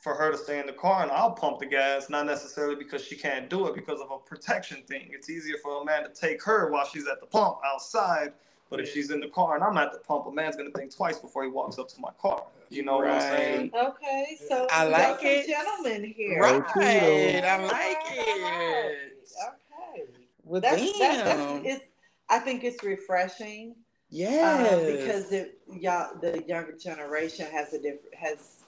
[0.00, 3.04] for her to stay in the car and I'll pump the gas, not necessarily because
[3.04, 5.10] she can't do it, because of a protection thing.
[5.12, 8.32] It's easier for a man to take her while she's at the pump outside.
[8.70, 10.94] But if she's in the car and I'm at the pump, a man's gonna think
[10.94, 12.44] twice before he walks up to my car.
[12.70, 13.72] You know what I'm saying?
[13.74, 15.46] Okay, so I like some it.
[15.48, 16.40] gentlemen here.
[16.40, 17.48] right Tito.
[17.48, 19.12] i like it
[19.48, 20.04] Okay.
[20.44, 21.84] well That's, damn that's, that's it's,
[22.28, 23.74] I think it's refreshing
[24.08, 28.62] yes uh, because it, y'all, the younger generation has a different has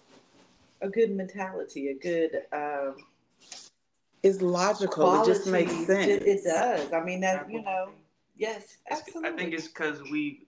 [0.80, 2.96] a good mentality, a good um,
[4.24, 6.92] it's logical it just makes sense It, it does.
[6.92, 7.92] I mean that you know.
[8.36, 9.30] Yes, absolutely.
[9.30, 10.46] I think it's because we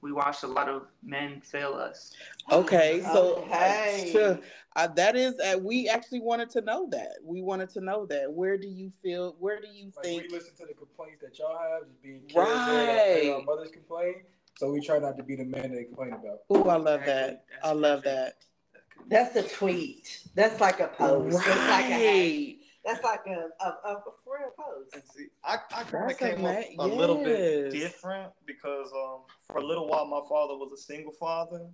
[0.00, 2.12] we watched a lot of men fail us.
[2.52, 4.10] okay so Okay.
[4.12, 4.38] so,
[4.76, 8.30] uh, that is uh, we actually wanted to know that we wanted to know that
[8.30, 11.38] where do you feel where do you Like think we listen to the complaints that
[11.38, 13.32] y'all have, just being kids right.
[13.34, 14.16] our mothers complain.
[14.56, 16.40] So we try not to be the man they complain about.
[16.50, 18.44] oh i love that That's i love perfect.
[19.08, 20.20] that That's a tweet.
[20.34, 21.44] That's like a post.
[21.44, 24.94] That's like a right that's like a a, a, a real post.
[24.94, 28.92] And see, I, I kind of That's came up ama- a little bit different because
[28.92, 31.66] um, for a little while my father was a single father.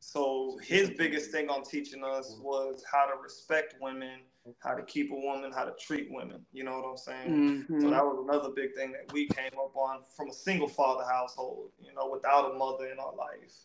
[0.00, 4.20] So his biggest thing on teaching us was how to respect women,
[4.58, 6.44] how to keep a woman, how to treat women.
[6.52, 7.62] You know what I'm saying?
[7.80, 7.90] So Mhm.
[7.90, 11.72] that was another big thing that we came up on from a single father household,
[11.80, 13.64] you know, without a mother in our life.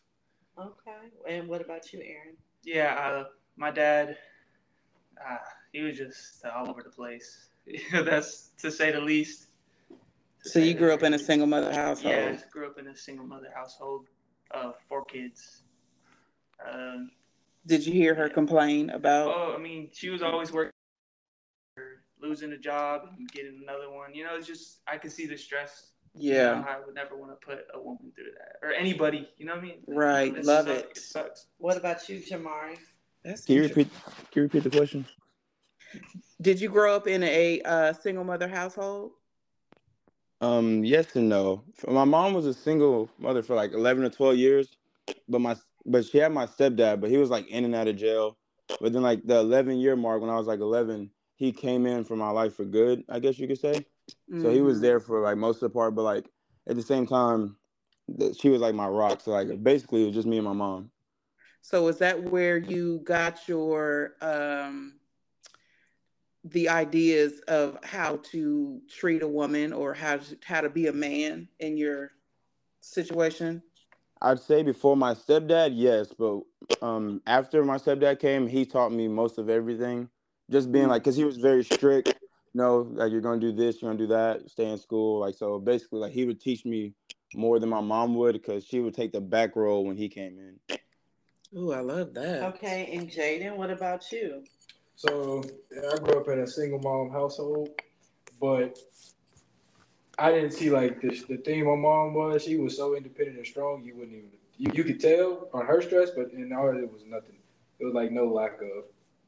[0.58, 1.12] Okay.
[1.28, 2.38] And what about you, Aaron?
[2.64, 4.18] Yeah, uh, my dad,
[5.20, 5.38] uh,
[5.72, 7.49] he was just all over the place.
[7.91, 9.47] That's to say the least.
[10.43, 12.95] So you grew up in a single mother household Yeah, I grew up in a
[12.95, 14.07] single mother household
[14.51, 15.63] of four kids.
[16.65, 17.11] Um,
[17.65, 20.72] did you hear her complain about oh, I mean, she was always working,
[22.22, 24.15] losing a job and getting another one.
[24.15, 25.91] You know, it's just I could see the stress.
[26.15, 29.30] You yeah know, I would never want to put a woman through that or anybody.
[29.38, 29.84] You know what I mean?
[29.88, 30.88] Right, It love suck- it.
[30.91, 31.45] It sucks.
[31.57, 32.78] What about you, Jamari?
[33.24, 33.89] That's Can you repeat?
[34.32, 35.05] Can you repeat the question?
[36.42, 39.12] Did you grow up in a uh, single mother household?
[40.42, 41.64] Um, yes and no.
[41.88, 44.78] My mom was a single mother for like eleven or twelve years,
[45.28, 47.98] but my but she had my stepdad, but he was like in and out of
[47.98, 48.38] jail.
[48.80, 52.04] But then like the eleven year mark when I was like eleven, he came in
[52.04, 53.86] for my life for good, I guess you could say.
[54.38, 56.30] So he was there for like most of the part, but like
[56.68, 57.58] at the same time,
[58.38, 59.22] she was like my rock.
[59.22, 60.92] So like basically it was just me and my mom.
[61.62, 64.99] So is that where you got your um
[66.52, 70.93] the ideas of how to treat a woman or how to, how to be a
[70.93, 72.12] man in your
[72.82, 73.62] situation?
[74.22, 76.41] I'd say before my stepdad, yes, but
[76.82, 80.10] um, after my stepdad came, he taught me most of everything.
[80.52, 82.08] Just being like, cause he was very strict.
[82.54, 85.20] You know, like you're gonna do this, you're gonna do that, stay in school.
[85.20, 86.93] Like so, basically, like he would teach me
[87.36, 90.38] more than my mom would, because she would take the back role when he came
[90.39, 90.80] in.
[91.58, 92.43] Ooh, I love that.
[92.56, 94.43] Okay, and Jaden, what about you?
[95.00, 95.41] So
[95.72, 97.70] I grew up in a single mom household,
[98.38, 98.78] but
[100.18, 102.43] I didn't see like the the thing my mom was.
[102.43, 103.82] She was so independent and strong.
[103.86, 107.04] You wouldn't even you, you could tell on her stress, but in ours it was
[107.08, 107.38] nothing.
[107.80, 108.84] It was like no lack of.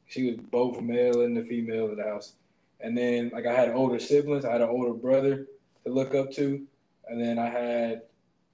[0.08, 2.34] She was both male and the female in the house.
[2.82, 4.44] And then like I had older siblings.
[4.44, 5.48] I had an older brother
[5.86, 6.68] to look up to,
[7.08, 8.02] and then I had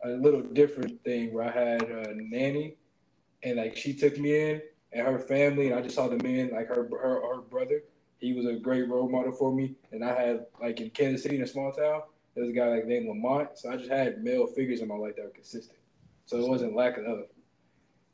[0.03, 2.75] a little different thing where I had a nanny,
[3.41, 4.61] and like she took me in
[4.91, 7.83] and her family, and I just saw the man, like her her her brother.
[8.19, 11.35] He was a great role model for me, and I had like in Kansas City
[11.35, 12.01] in a small town,
[12.35, 13.57] there was a guy like named Lamont.
[13.57, 15.79] So I just had male figures in my life that were consistent.
[16.25, 17.25] So it wasn't lacking of.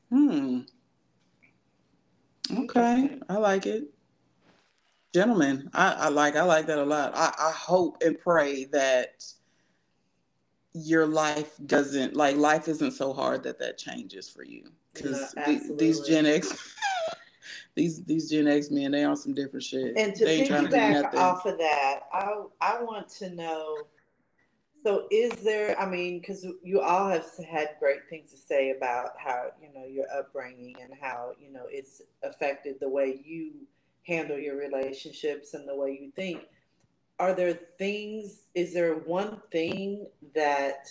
[0.10, 0.60] Hmm.
[2.64, 3.86] Okay, I like it.
[5.14, 7.14] Gentlemen, I, I like I like that a lot.
[7.16, 9.24] I, I hope and pray that
[10.74, 15.60] your life doesn't like life isn't so hard that that changes for you because Yeah,
[15.78, 16.02] these.
[16.02, 16.74] Gen X
[17.76, 19.98] these these Gen X men, they on some different shit.
[19.98, 21.20] And to they ain't trying to do piggyback nothing.
[21.20, 23.88] off of that, I I want to know.
[24.84, 25.80] So, is there?
[25.80, 29.86] I mean, because you all have had great things to say about how you know
[29.88, 33.52] your upbringing and how you know it's affected the way you
[34.06, 36.42] handle your relationships and the way you think.
[37.20, 38.48] Are there things?
[38.56, 40.90] Is there one thing that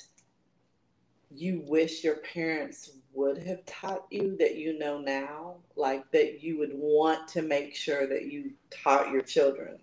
[1.34, 6.58] you wish your parents would have taught you that you know now, like that you
[6.58, 9.78] would want to make sure that you taught your children?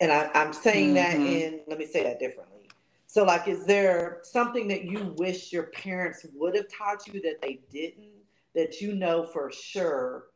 [0.00, 1.26] And I, I'm saying that Mhm.
[1.26, 2.68] in, let me say that differently.
[3.06, 7.40] So, like, is there something that you wish your parents would have taught you that
[7.40, 8.24] they didn't,
[8.54, 10.26] that you know for sure?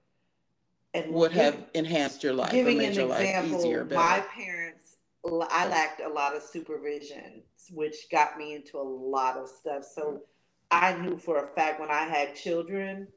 [0.95, 4.97] And would give- have enhanced your life giving an your life example, easier, my parents,
[5.25, 7.43] I lacked a lot of supervision,
[7.73, 9.85] which got me into a lot of stuff.
[9.85, 10.23] So
[10.71, 13.09] I knew for a fact when I had children,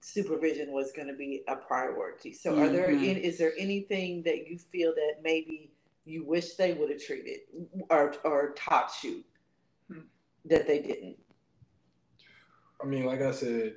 [0.00, 2.32] supervision was going to be a priority.
[2.32, 3.02] So, are there Mhm.
[3.02, 5.70] in, is there anything that you feel that maybe
[6.04, 7.40] you wish they would have treated
[7.90, 9.24] or or taught you
[10.46, 11.18] that they didn't?
[12.80, 13.76] I mean, like I said,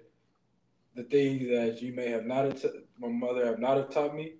[0.96, 4.36] the things that you may have not, att- my mother have not have taught me,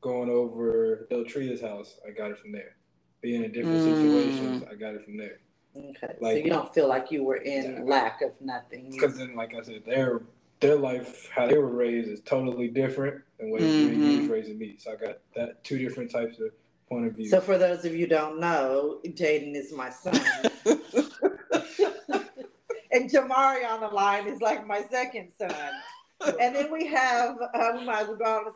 [0.00, 2.76] going over Del Tria's house, I got it from there.
[3.20, 3.84] Being in different Mm.
[3.84, 5.40] situations, I got it from there.
[5.76, 7.82] Okay, so you don't feel like you were in Yeah.
[7.84, 8.90] lack of nothing.
[8.90, 10.22] Because then, like I said, their
[10.60, 14.18] their life, how they were raised, is totally different than what you Mhm.
[14.18, 14.76] was raising me.
[14.78, 16.52] So I got that two different types of
[16.86, 17.24] point of view.
[17.24, 20.14] So for those of you who don't know, Jaden is my son.
[22.92, 25.72] and Jamari on the line is like my second son.
[26.38, 28.52] And then we have, uh, we might as well go on.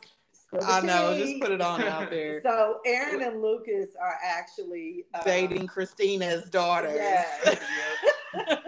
[0.62, 2.40] Spill the I know, just put it on out there.
[2.42, 6.94] So Aaron and Lucas are actually uh, Dating Christina's daughters.
[6.96, 7.59] Yes.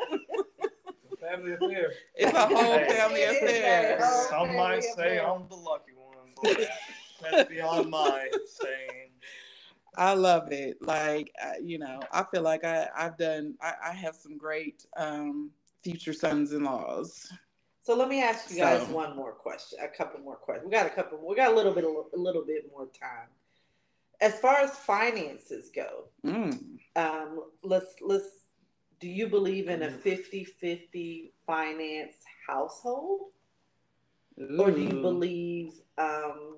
[1.21, 1.93] Family affair.
[2.15, 2.89] It's a whole Hey.
[2.89, 3.99] family affair.
[3.99, 5.29] a whole Some might say affair.
[5.29, 6.69] I'm the lucky one, but
[7.21, 9.11] that's beyond my saying.
[9.97, 10.77] I love it.
[10.83, 11.33] Like
[11.63, 13.55] you know, I feel like I I've done.
[13.61, 15.51] I, I have some great um,
[15.83, 17.33] future sons-in-laws.
[17.87, 20.67] So let me ask you guys So- one more question, a couple more questions.
[20.67, 21.25] We got a couple.
[21.25, 23.29] We got a little bit, a little bit more time.
[24.21, 26.81] As far as finances go, Mm.
[26.97, 28.49] um, let's let's.
[28.99, 32.17] Do you believe in a 50-50 finance
[32.49, 33.31] household,
[34.59, 35.81] or do you believe?
[35.97, 36.56] Um,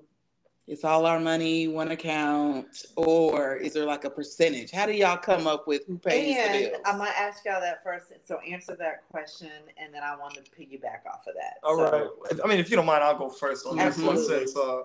[0.69, 4.69] it's all our money, one account, or is there like a percentage?
[4.69, 6.81] How do y'all come up with who pays the and bills?
[6.85, 8.11] I'm gonna ask y'all that first.
[8.23, 11.55] So answer that question, and then I want to piggyback off of that.
[11.63, 12.39] All so, right.
[12.43, 14.45] I mean, if you don't mind, I'll go first on this one Absolutely.
[14.45, 14.81] since uh,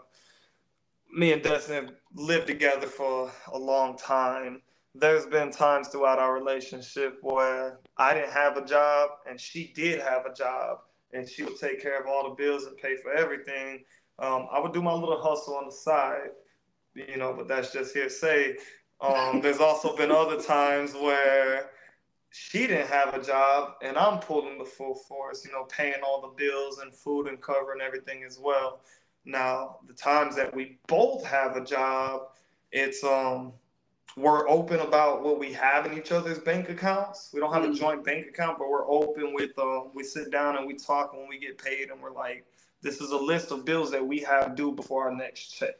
[1.12, 4.62] me and Destiny have lived together for a long time.
[4.95, 10.01] There's been times throughout our relationship where I didn't have a job and she did
[10.01, 10.78] have a job,
[11.12, 13.85] and she would take care of all the bills and pay for everything.
[14.19, 16.31] Um, I would do my little hustle on the side,
[16.95, 18.57] you know, but that's just hearsay.
[19.01, 21.71] Um, there's also been other times where
[22.31, 26.21] she didn't have a job and I'm pulling the full force, you know, paying all
[26.21, 28.81] the bills and food and covering everything as well.
[29.25, 32.23] Now, the times that we both have a job,
[32.73, 33.53] it's um
[34.17, 37.31] we're open about what we have in each other's bank accounts.
[37.33, 37.77] We don't have a Mm.
[37.77, 41.29] joint bank account, but we're open with um we sit down and we talk when
[41.29, 42.45] we get paid and we're like,
[42.85, 45.74] this is a list of bills that we have due before our next check.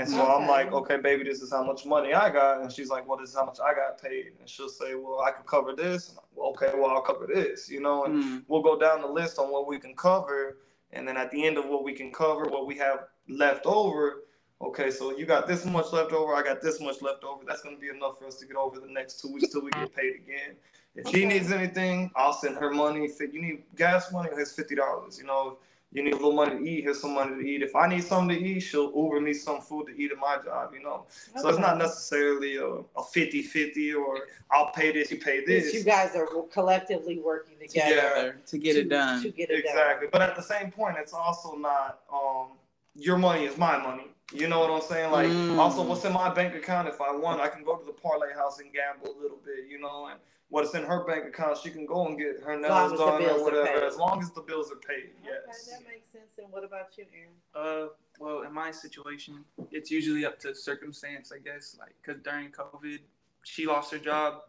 [0.00, 2.60] And so I'm like, okay, baby, this is how much money I got.
[2.60, 4.32] And she's like, well, this is how much I got paid.
[4.40, 6.08] And she'll say, well, I can cover this.
[6.10, 8.44] I'm like, well, okay, well, I'll cover this, you know, and Mm.
[8.48, 10.58] we'll go down the list on what we can cover.
[10.92, 14.24] And then at the end of what we can cover, what we have left over,
[14.60, 17.44] okay, so you got this much left over, I got this much left over.
[17.46, 19.62] That's going to be enough for us to get over the next two weeks till
[19.62, 20.56] we get paid again.
[20.96, 23.04] If she needs anything, I'll send her money.
[23.04, 25.16] If you need gas money, it's fifty dollars.
[25.20, 25.58] You know,
[25.92, 27.62] you need a little money to eat, here's some money to eat.
[27.62, 30.36] If I need something to eat, she'll Uber me some food to eat at my
[30.44, 31.06] job, you know.
[31.40, 34.18] So it's not necessarily a, a 50-50 or
[34.52, 35.74] I'll pay this, you pay this.
[35.74, 39.22] You guys are collectively working together Together to get to- it done.
[39.22, 40.08] To get it Exactly.
[40.12, 42.48] But at the same point, it's also not um
[42.94, 44.06] your money is my money.
[44.32, 45.10] You know what I'm saying?
[45.10, 45.58] Like Mm.
[45.58, 48.32] also what's in my bank account if I want, I can go to the parlay
[48.32, 50.20] house and gamble a little bit, you know, and
[50.50, 53.84] what's in her bank account, she can go and get her nails done or whatever.
[53.84, 55.32] As long as the bills are paid, done.
[55.46, 55.68] yes.
[55.68, 56.32] Okay, that makes sense.
[56.38, 57.86] And what about you, Aaron?
[57.88, 57.88] Uh,
[58.18, 61.76] well, in my situation, it's usually up to circumstance, I guess.
[61.78, 62.98] Like, cause during COVID,
[63.44, 64.42] she lost her job.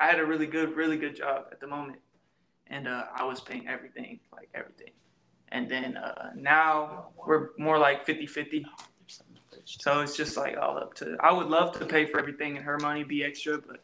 [0.00, 1.98] I had a really good, really good job at the moment,
[2.68, 4.92] and uh, I was paying everything, like everything.
[5.50, 8.64] And then uh, now we're more like 50-50.
[9.64, 11.16] So it's just like all up to.
[11.20, 13.82] I would love to pay for everything and her money be extra, but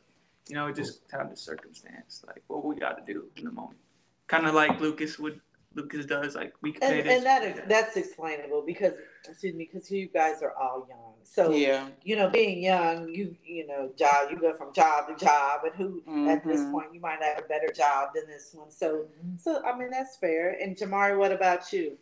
[0.48, 3.52] you know, it just kind of circumstance, like what we got to do in the
[3.52, 3.78] moment.
[4.26, 5.40] Kind of like Lucas would
[5.74, 6.34] Lucas does.
[6.34, 8.92] Like we can And, and that pay is that's explainable because
[9.28, 11.14] excuse me because you guys are all young.
[11.24, 11.88] So yeah.
[12.02, 15.74] you know, being young, you you know, job you go from job to job, and
[15.74, 16.72] who at this Mhm.
[16.72, 18.70] point you might have a better job than this one.
[18.70, 19.06] So
[19.38, 20.56] so I mean that's fair.
[20.60, 21.98] And Jamari, what about you?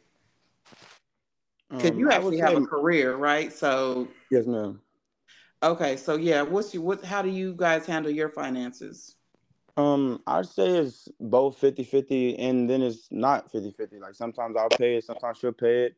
[1.71, 3.53] Because Um, you actually have a career, right?
[3.53, 4.81] So yes, ma'am.
[5.63, 7.05] Okay, so yeah, what's your what?
[7.05, 9.17] How do you guys handle your finances?
[9.77, 14.01] Um, I'd say it's both 50-50 and then it's not 50-50.
[14.01, 15.97] Like sometimes I'll pay it, sometimes she'll pay it.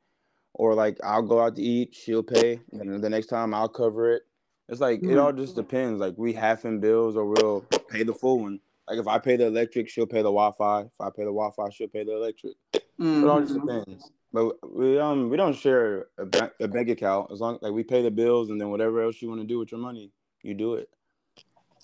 [0.53, 3.69] Or like I'll go out to eat, she'll pay, and then the next time I'll
[3.69, 4.23] cover it.
[4.69, 6.01] It's like it all just depends.
[6.01, 8.61] Like we half in bills or we'll pay the full one.
[8.89, 10.83] Like if I pay the electric, she'll pay the Wi-Fi.
[10.83, 12.55] If I pay the Wi-Fi, she'll pay the electric.
[12.73, 12.83] It
[13.25, 13.67] all just Mhm.
[13.67, 14.13] depends.
[14.35, 17.85] But we um we don't share a, bank a bank account as long like we
[17.85, 20.11] pay the bills and then whatever else you want to do with your money,
[20.43, 20.89] you do it.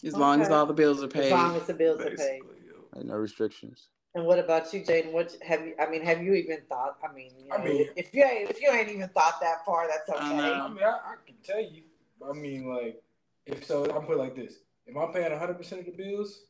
[0.05, 1.21] As long as all the bills are paid.
[1.21, 1.37] As paid.
[1.37, 2.17] long as the bills are paid.
[2.17, 2.89] Basically, yo.
[2.93, 3.87] Like no restrictions.
[4.17, 5.13] And what about you, Jaden?
[5.13, 5.75] What have you?
[5.79, 6.99] I mean, have you even thought?
[7.09, 9.65] I mean, you know, I mean- if you ain't if you ain't even thought that
[9.65, 10.37] far, that's I okay.
[10.37, 10.65] know.
[10.65, 11.83] I mean, I, I can tell you.
[12.29, 13.01] I mean, like,
[13.47, 14.55] if so, I'm put it like this:
[14.87, 16.47] if I'm paying 100 percent of the bills,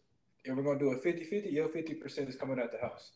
[0.46, 3.10] and we're gonna do a 50-50, your 50 percent is coming out the house.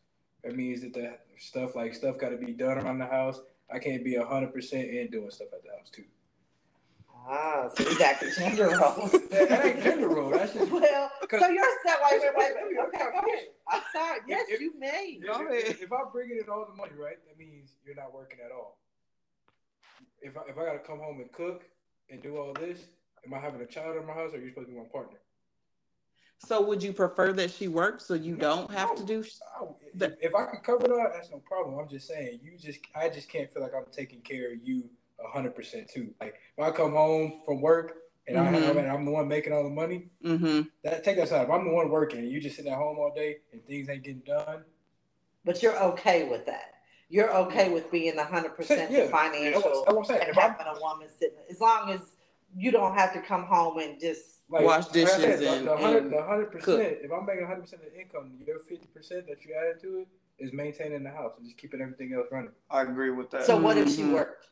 [0.44, 3.40] That means that the stuff like stuff got to be done around the house.
[3.72, 6.04] I can't be 100 percent in doing stuff at the house too.
[7.26, 9.10] Ah, so we back to gender roles.
[9.30, 10.30] That, that ain't gender role.
[10.30, 11.98] That's just well, so you're set.
[12.10, 12.76] Wait, wait, wait, wait.
[12.76, 13.46] If- Okay.
[13.72, 14.20] I'm sorry.
[14.28, 15.18] Yes, if- you may.
[15.20, 18.12] If, Go if, if I'm bringing in all the money, right, that means you're not
[18.12, 18.78] working at all.
[20.20, 21.62] If I, if I got to come home and cook
[22.10, 22.78] and do all this,
[23.26, 24.84] am I having a child in my house or are you supposed to be my
[24.92, 25.18] partner?
[26.46, 29.22] So would you prefer that she works so you don't have to do?
[29.22, 29.32] sh-
[29.86, 31.78] if, The- if I could cover that, that's no problem.
[31.78, 34.88] I'm just saying, you just, I just can't feel like I'm taking care of you
[35.32, 36.12] hundred percent too.
[36.20, 37.94] Like when I come home from work
[38.28, 38.80] and I have, Mhm.
[38.80, 40.62] and I'm the one making all the money, Mm-hmm.
[40.82, 41.44] that take that side.
[41.44, 43.88] If I'm the one working and you just sitting at home all day and things
[43.88, 44.64] ain't getting done,
[45.44, 46.72] But you're okay with that.
[47.08, 50.20] You're okay with being the hundred percent Yeah, the financial that's what I'm saying.
[50.22, 52.00] and If I'm- having a woman sitting as long as
[52.56, 55.66] you don't have to come home and just like Wash like I said, the- and-
[55.66, 59.26] the hundred, the 100% If I'm making hundred percent of the income, your fifty percent
[59.28, 62.50] that you added to it is maintaining the house and just keeping everything else running.
[62.70, 63.44] I agree with that.
[63.44, 64.12] so what if she Mhm.
[64.14, 64.48] worked?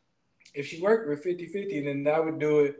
[0.54, 2.76] If she worked with 50-50, then I would do it.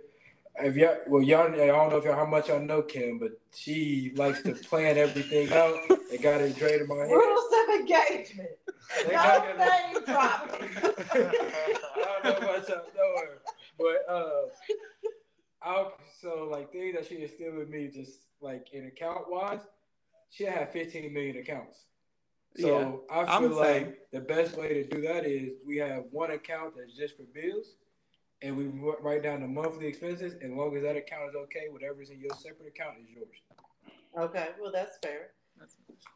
[0.60, 3.32] If y'all, well, y'all, I don't know if y'all how much y'all know Kim, but
[3.54, 5.78] she likes to plan everything out.
[6.10, 7.10] They got it straight in my head.
[7.12, 8.50] Rules of engagement.
[9.06, 10.68] They No got name dropping.
[10.76, 13.38] I don't know about y'all know her,
[13.78, 14.42] but uh,
[15.64, 19.60] I'll so like things that she is still with me, just like in account wise,
[20.30, 21.84] she had 15 million accounts.
[22.58, 23.94] So I I'm feel like same.
[24.12, 27.76] the best way to do that is we have one account that's just for bills,
[28.42, 28.66] and we
[29.00, 30.34] write down the monthly expenses.
[30.34, 33.38] And as long as that account is okay, whatever's in your separate account is yours.
[34.18, 35.30] Okay, well that's fair.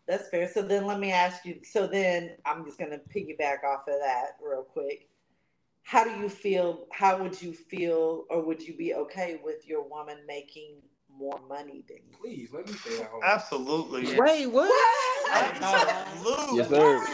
[0.07, 0.49] That's fair.
[0.49, 1.61] So then let me ask you.
[1.65, 5.09] So then I'm just gonna piggyback off of that real quick.
[5.87, 6.89] How do you feel?
[6.91, 11.85] How would you feel, or would you be okay with your woman making more money
[11.87, 12.19] than you?
[12.21, 13.21] Please let me stay at home.
[13.25, 14.19] Absolutely.
[14.19, 14.73] Wait, what?
[15.33, 16.57] Absolutely.
[16.57, 17.07] Yes, sir.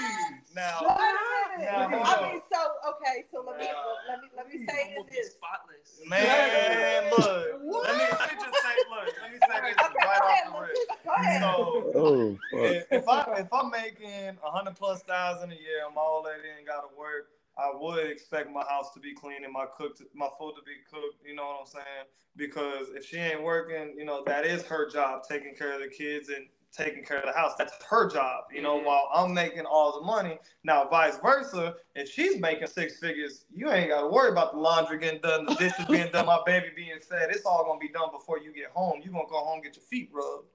[0.56, 2.60] Now, I Now, mean, so
[2.96, 3.24] okay.
[3.30, 5.32] So let me Now, let me let me say Almost this.
[5.32, 6.00] spotless.
[6.08, 7.46] man, look.
[7.84, 9.14] Let me, let me just say, look.
[9.20, 11.04] Let me say this Okay, go right ahead, off the rip.
[11.04, 11.40] Go ahead.
[11.42, 12.70] So, Oh fuck.
[12.72, 16.48] if, if I if I'm making a hundred plus thousand a year, I'm old lady
[16.56, 17.28] ain't got to work.
[17.58, 20.62] I would expect my house to be clean and my cook to, my food to
[20.62, 21.24] be cooked.
[21.26, 22.06] You know what I'm saying?
[22.36, 25.88] Because if she ain't working, you know that is her job, taking care of the
[25.88, 27.52] kids and taking care of the house.
[27.58, 28.44] That's her job.
[28.50, 28.84] You know, Mhm.
[28.86, 30.38] while I'm making all the money.
[30.64, 34.58] Now, vice versa, if she's making six figures, you ain't got to worry about the
[34.58, 37.28] laundry getting done, the dishes being done, my baby being fed.
[37.30, 39.02] It's all gonna be done before you get home.
[39.04, 40.46] You gonna go home get your feet rubbed.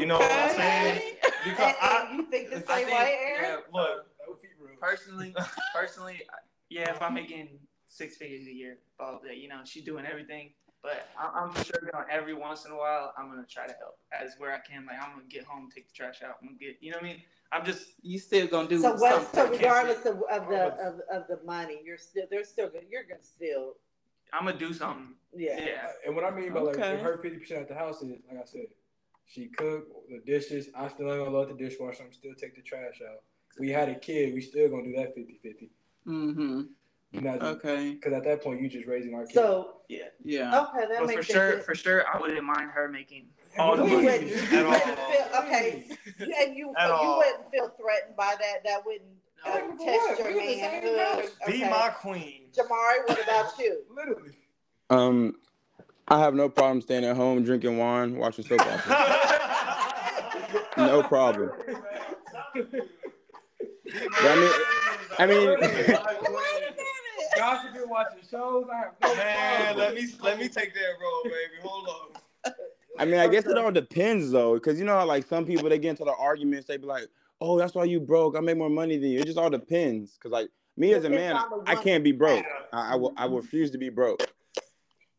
[0.00, 1.16] You know what I'm saying?
[1.44, 3.42] Because And- I you think the I same think, way, Aaron?
[3.42, 4.06] yeah, look.
[4.80, 4.98] No feet rub.
[4.98, 5.34] personally,
[5.74, 6.36] personally, uh,
[6.70, 7.58] yeah, if I'm making
[7.88, 10.52] six figures a year, all that, you know, she's doing everything.
[10.82, 13.98] But I- I'm sure gonna every once in a while, I'm gonna try to help
[14.12, 14.86] as where I can.
[14.86, 17.04] Like I'm gonna get home, take the trash out, I'm gonna get, you know what
[17.04, 17.22] I mean?
[17.50, 19.34] I'm just You still gonna do So what?
[19.34, 22.84] So regardless of, of the of, of the money, you're still they're still good.
[22.90, 23.76] You're gonna still
[24.32, 25.14] I'm gonna do something.
[25.34, 25.58] yeah.
[25.58, 25.86] Yeah.
[25.88, 26.94] Uh, and what I mean by like Okay.
[26.94, 28.66] if her fifty percent at the house is like I said,
[29.26, 30.68] she cook the dishes.
[30.76, 32.04] I still ain't gonna load the dishwasher.
[32.04, 33.22] I'm still take the trash out.
[33.58, 34.34] We had a kid.
[34.34, 35.68] We still gonna do that 50-50.
[36.06, 36.60] Mm-hmm.
[37.12, 37.92] You know, Okay.
[37.94, 39.34] because at that point you just raising our kid.
[39.34, 40.04] So Yeah.
[40.22, 40.62] Yeah.
[40.68, 43.28] okay, that But for makes sure, for sure, I wouldn't mind her making
[43.58, 44.04] all the money.
[44.04, 44.72] wouldn't, you At all.
[44.72, 45.88] wouldn't feel okay,
[46.20, 47.18] and you At so you all.
[47.18, 48.62] wouldn't feel threatened by that.
[48.64, 49.10] That wouldn't
[49.46, 49.52] uh,
[49.82, 51.00] test your We in the same manhood.
[51.00, 51.30] house.
[51.46, 52.42] Be my queen.
[52.52, 53.82] Jamari, what about you?
[53.96, 54.32] Literally.
[54.90, 55.36] Um,
[56.08, 59.14] I have no problem staying at home drinking wine, watching soap opera.
[60.78, 61.50] No problem.
[63.92, 64.50] But I mean,
[65.18, 65.58] I mean,
[67.36, 68.66] Y'all should be watching shows.
[68.72, 69.78] I have no Man, problem.
[69.78, 71.62] let me let me take that role, baby.
[71.62, 72.52] Hold on.
[72.98, 75.68] I mean, I guess it all depends though, because you know how like some people
[75.68, 77.06] they get into the arguments, they be like,
[77.40, 78.36] "Oh, that's why you broke.
[78.36, 81.10] I make more money than you." It just all depends, because like me as a
[81.10, 81.36] man,
[81.66, 82.44] I can't be broke.
[82.72, 83.12] I, I will.
[83.16, 84.26] I refuse to be broke.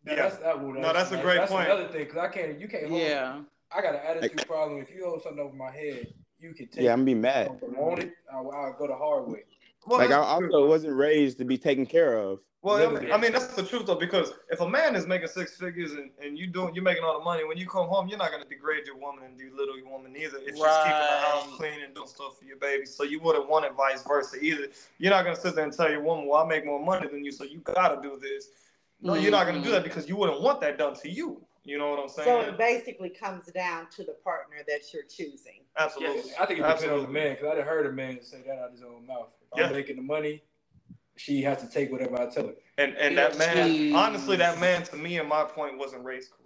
[0.06, 1.68] No, that's, that, well, No, that's a great that's point.
[1.68, 2.60] another thing because I can't.
[2.60, 2.88] You can't.
[2.90, 3.42] Hold Yeah.
[3.72, 4.82] I got an attitude problem.
[4.82, 6.08] If you hold something over my head,
[6.40, 6.84] you can take.
[6.84, 7.60] Yeah, I'm gonna be mad.
[7.60, 8.14] don't it.
[8.32, 9.44] I'll, I'll go the hard way.
[9.86, 10.54] Well, Like I that's true.
[10.54, 12.40] also wasn't raised to be taken care of.
[12.62, 15.30] Well, I mean, I mean that's the truth though, because if a man is making
[15.30, 18.10] six figures and, and you doing you're making all the money, when you come home,
[18.10, 20.38] you're not gonna degrade your woman and belittle your woman either.
[20.40, 23.48] If she's keeping the house clean and doing stuff for your baby, so you wouldn't
[23.48, 24.68] want it vice versa either.
[24.98, 27.24] You're not gonna sit there and tell your woman, "Well, I make more money than
[27.24, 28.50] you, so you gotta do this."
[29.02, 29.84] No, you're not gonna do that mm-hmm.
[29.86, 31.42] because you wouldn't want that done to you.
[31.64, 32.28] You know what I'm saying?
[32.28, 35.62] So it basically comes down to the partner that you're choosing.
[35.80, 36.32] Absolutely.
[36.40, 38.60] I think it depends on the man because I done heard a man say that
[38.60, 39.30] out of his own mouth.
[39.54, 39.68] If Yeah.
[39.68, 40.44] I'm making the money.
[41.16, 42.54] She has to take whatever I tell her.
[42.78, 43.94] And and that man, Jeez.
[43.94, 46.46] honestly, that man to me, and my point, wasn't raised correctly.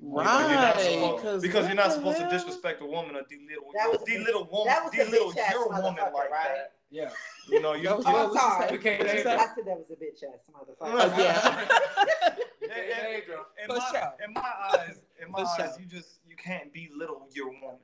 [0.00, 0.84] Because you're not Right.
[0.84, 1.22] supposed-
[1.52, 2.30] 'cause you're not supposed hell?
[2.30, 4.96] to disrespect a woman or belittle, That was a belittle big- woman, that was a
[5.04, 6.48] belittle bitch-ass your woman motherfucker, like right?
[6.48, 6.72] that.
[6.90, 7.10] Yeah.
[7.48, 7.82] You know, you.
[7.88, 8.68] That was- you- I'm was you sorry.
[8.68, 8.80] saying?
[8.82, 9.26] Can't you name?
[9.40, 10.94] I said that was a bitch ass motherfucker.
[10.94, 11.18] Right.
[11.18, 12.36] yeah.
[12.62, 16.72] in, in- in For my, in my eyes, in my eyes, you just you can't
[16.72, 17.78] belittle your woman.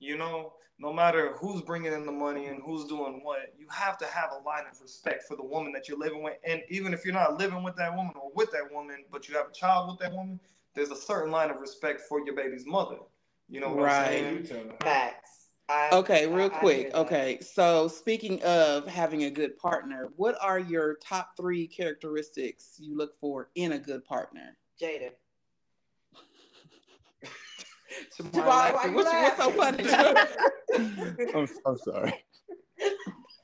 [0.00, 3.98] You know, no matter who's bringing in the money and who's doing what, you have
[3.98, 6.38] to have a line of respect for the woman that you're living with.
[6.44, 9.36] And even if you're not living with that woman or with that woman, but you
[9.36, 10.40] have a child with that woman,
[10.74, 12.96] there's a certain line of respect for your baby's mother.
[13.50, 14.24] You know what Right.
[14.24, 14.66] I'm saying?
[14.70, 14.76] You.
[14.80, 15.48] Facts.
[15.68, 16.76] I- Okay, real I quick.
[16.78, 16.98] hear that.
[16.98, 22.96] Okay, so speaking of having a good partner, what are your top three characteristics you
[22.96, 24.56] look for in a good partner?
[24.80, 25.10] Jada.
[28.18, 28.74] Jamar Jamar, laughing.
[28.76, 31.34] why you What's, what's so funny?
[31.34, 32.14] I'm, I'm sorry.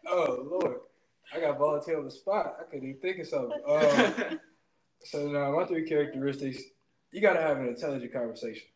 [0.09, 0.77] Oh Lord,
[1.35, 2.59] I got volunteer on the spot.
[2.61, 3.61] I couldn't even think of something.
[3.69, 4.39] Um,
[5.03, 6.63] so now my three characteristics:
[7.11, 8.69] you got to have an intelligent conversation.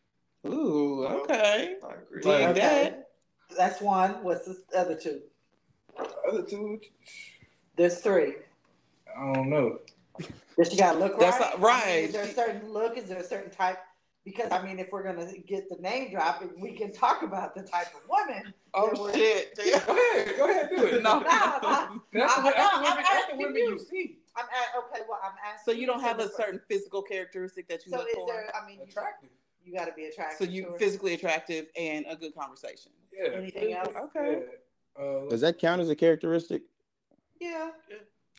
[0.48, 1.76] Ooh, okay.
[1.86, 2.22] I agree.
[2.22, 3.10] Dig Like- that.
[3.56, 4.24] That's one.
[4.24, 5.20] What's the other two?
[6.28, 6.80] Other two,
[7.76, 8.34] There's three.
[9.16, 9.78] I don't know.
[10.58, 11.50] Does she got to look That's right?
[11.52, 12.04] not- right.
[12.04, 12.96] Is there a certain look?
[12.98, 13.78] Is there a certain type?
[14.24, 17.62] Because I mean, if we're gonna get the name drop, we can talk about the
[17.62, 18.52] type of woman.
[18.74, 19.56] Oh that we're- shit.
[19.56, 19.62] Go
[19.96, 21.02] ahead, go ahead, do it.
[21.02, 21.20] No.
[21.20, 21.24] No, no.
[21.24, 23.70] That's I- that's the, I- I'm women, that's the asking women you.
[23.72, 24.18] you see.
[24.36, 25.02] I'm at, okay.
[25.08, 25.62] Well, I'm asking.
[25.64, 28.26] So you don't have a look- certain physical characteristic that you So look is for?
[28.26, 28.52] there?
[28.54, 29.30] I mean, you, Attractive.
[29.64, 30.38] you got to be attractive.
[30.46, 32.92] So you physically attractive and a good conversation.
[33.12, 33.30] Yeah.
[33.34, 33.94] Anything else?
[33.96, 34.42] Okay.
[34.98, 35.02] Yeah.
[35.04, 36.62] Uh, Does that count as a characteristic?
[37.40, 37.70] Yeah.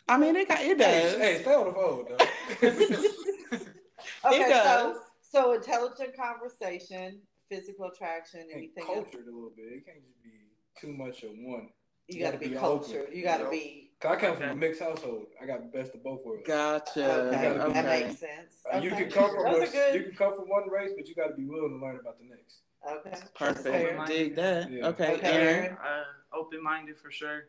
[0.08, 1.18] I mean, it, got- it Hey, does.
[1.18, 3.58] hey, stay on the phone, though.
[4.26, 4.50] Okay.
[4.50, 4.96] does.
[4.96, 5.02] So
[5.32, 7.20] so intelligent conversation,
[7.50, 8.94] physical attraction, and anything else.
[9.12, 9.66] cultured a little bit.
[9.68, 10.32] It can't just be
[10.80, 11.70] too much of one.
[12.08, 13.02] You You got to gotta be be cultured.
[13.04, 13.52] open, You got to you know?
[13.52, 13.88] be.
[14.00, 14.52] 'Cause I come from Okay.
[14.52, 15.28] a mixed household.
[15.40, 16.44] I got the best of both worlds.
[16.48, 17.28] Gotcha.
[17.28, 18.66] Okay, gotta that makes sense.
[18.72, 19.96] Uh, You can come from Those a, are good.
[19.96, 22.18] you can come from one race, but you got to be willing to learn about
[22.20, 22.62] the next.
[22.88, 23.16] Okay.
[23.36, 24.08] Perfect.
[24.08, 24.72] Dig that.
[24.72, 24.88] Yeah.
[24.88, 25.66] Okay, Okay, Aaron.
[25.66, 25.78] Aaron.
[25.78, 26.04] uh,
[26.34, 27.44] open minded for sure.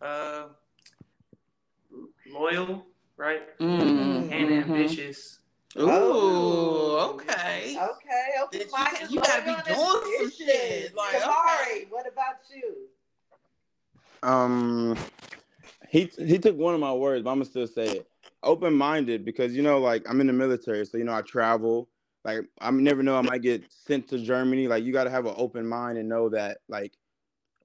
[0.00, 0.48] Uh,
[2.26, 2.86] loyal,
[3.16, 3.58] right?
[3.58, 4.62] Mm, And mhm.
[4.62, 5.40] ambitious.
[5.76, 7.14] Ooh, Oh.
[7.14, 7.76] okay.
[7.76, 8.28] Okay.
[8.44, 8.58] Okay.
[8.64, 11.86] Bitch, you- you gotta be loyal, and doing some shit, like, Jamari, okay.
[11.90, 12.88] what about you?
[14.22, 14.96] Um,
[15.88, 18.06] he he took one of my words, but I'm gonna still say it.
[18.42, 21.88] Open minded because you know, like I'm in the military, so you know I travel.
[22.24, 24.66] Like I never know I might get sent to Germany.
[24.68, 26.92] Like you got to have an open mind and know that like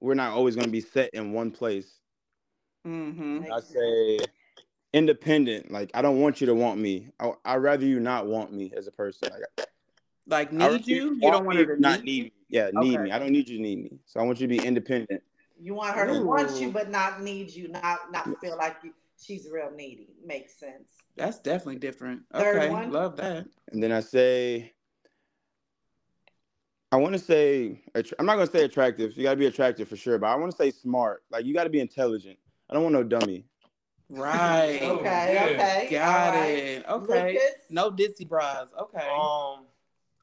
[0.00, 1.98] we're not always gonna be set in one place.
[2.86, 3.44] Mm-hmm.
[3.52, 4.18] I say
[4.92, 5.70] independent.
[5.70, 7.08] Like I don't want you to want me.
[7.18, 9.30] I I rather you not want me as a person.
[9.30, 9.68] Like
[10.26, 11.16] Like need you?
[11.20, 12.32] You don't want her to not need need me.
[12.48, 13.04] Yeah, need Okay.
[13.04, 13.10] me.
[13.12, 13.98] I don't need you to need me.
[14.06, 15.22] So I want you to be independent.
[15.58, 18.92] You want her to want you, but not need you, not not feel like you,
[19.20, 20.08] she's real needy.
[20.24, 20.90] Makes sense.
[21.16, 22.22] That's definitely different.
[22.32, 22.90] Third Okay, one?
[22.90, 23.46] love that.
[23.72, 24.72] And then I say,
[26.92, 27.82] I want to say,
[28.18, 29.16] I'm not gonna say attractive.
[29.16, 31.22] You gotta be attractive for sure, but I want to say smart.
[31.30, 32.38] Like you gotta be intelligent.
[32.68, 33.44] I don't want no dummy.
[34.10, 34.80] Right.
[34.82, 35.44] Oh, Okay, yeah.
[35.44, 35.88] okay.
[35.90, 36.48] Got all right.
[36.50, 36.84] it.
[36.88, 37.32] Okay.
[37.32, 37.54] Lucas?
[37.70, 38.68] No ditzy bras.
[38.78, 39.08] Okay.
[39.08, 39.66] Um,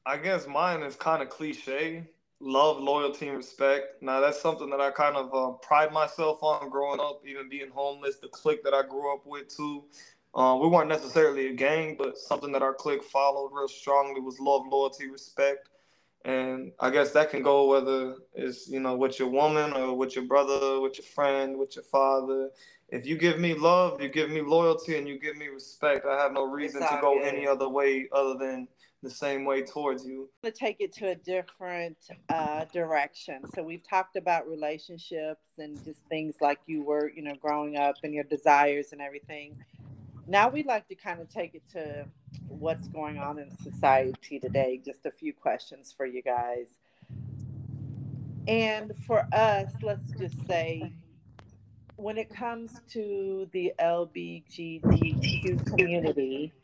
[0.04, 2.06] I guess mine is kind of cliche.
[2.40, 4.00] Love, loyalty, and respect.
[4.02, 7.70] Now that's something that I kind of uh, pride myself on growing up, even being
[7.70, 8.16] homeless.
[8.16, 9.84] The clique that I grew up with too.
[10.34, 14.38] Um, we weren't necessarily a gang, but something that our clique followed real strongly was
[14.38, 15.70] love, loyalty, respect.
[16.24, 20.14] And I guess that can go whether it's you know with your woman or with
[20.14, 22.50] your brother, with your friend, with your father.
[22.90, 26.20] If you give me love, you give me loyalty, and you give me respect, I
[26.22, 27.26] have no reason to go good.
[27.26, 28.66] any other way other than
[29.02, 30.28] the same way towards you.
[30.42, 31.96] to take it to a different
[32.30, 33.42] uh, direction.
[33.54, 37.96] So we've talked about relationships and just things like you were, you know, growing up
[38.02, 39.56] and your desires and everything.
[40.26, 42.06] Now we'd like to kind of take it to
[42.48, 44.80] what's going on in society today.
[44.84, 46.68] Just a few questions for you guys.
[48.48, 50.92] And for us, let's just say,
[51.98, 56.54] when it comes to the LBGTQ community,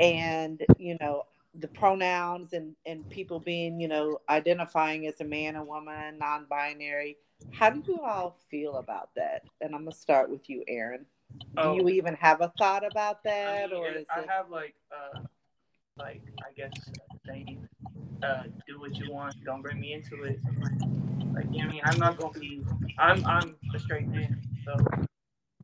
[0.00, 5.56] and you know the pronouns and and people being you know identifying as a man
[5.56, 7.18] and woman non-binary
[7.50, 11.06] how do you all feel about that and i'm gonna start with you aaron
[11.60, 11.74] do Oh.
[11.74, 14.50] you even have a thought about I, that mean, or it- is I it have
[14.50, 15.18] like uh
[15.98, 16.92] like I guess
[17.26, 17.58] saying
[18.22, 20.42] uh do what you want, don't bring me into it.
[21.34, 22.66] Like you know I mean, I'm not gonna be
[22.98, 24.76] I'm I'm a straight man, so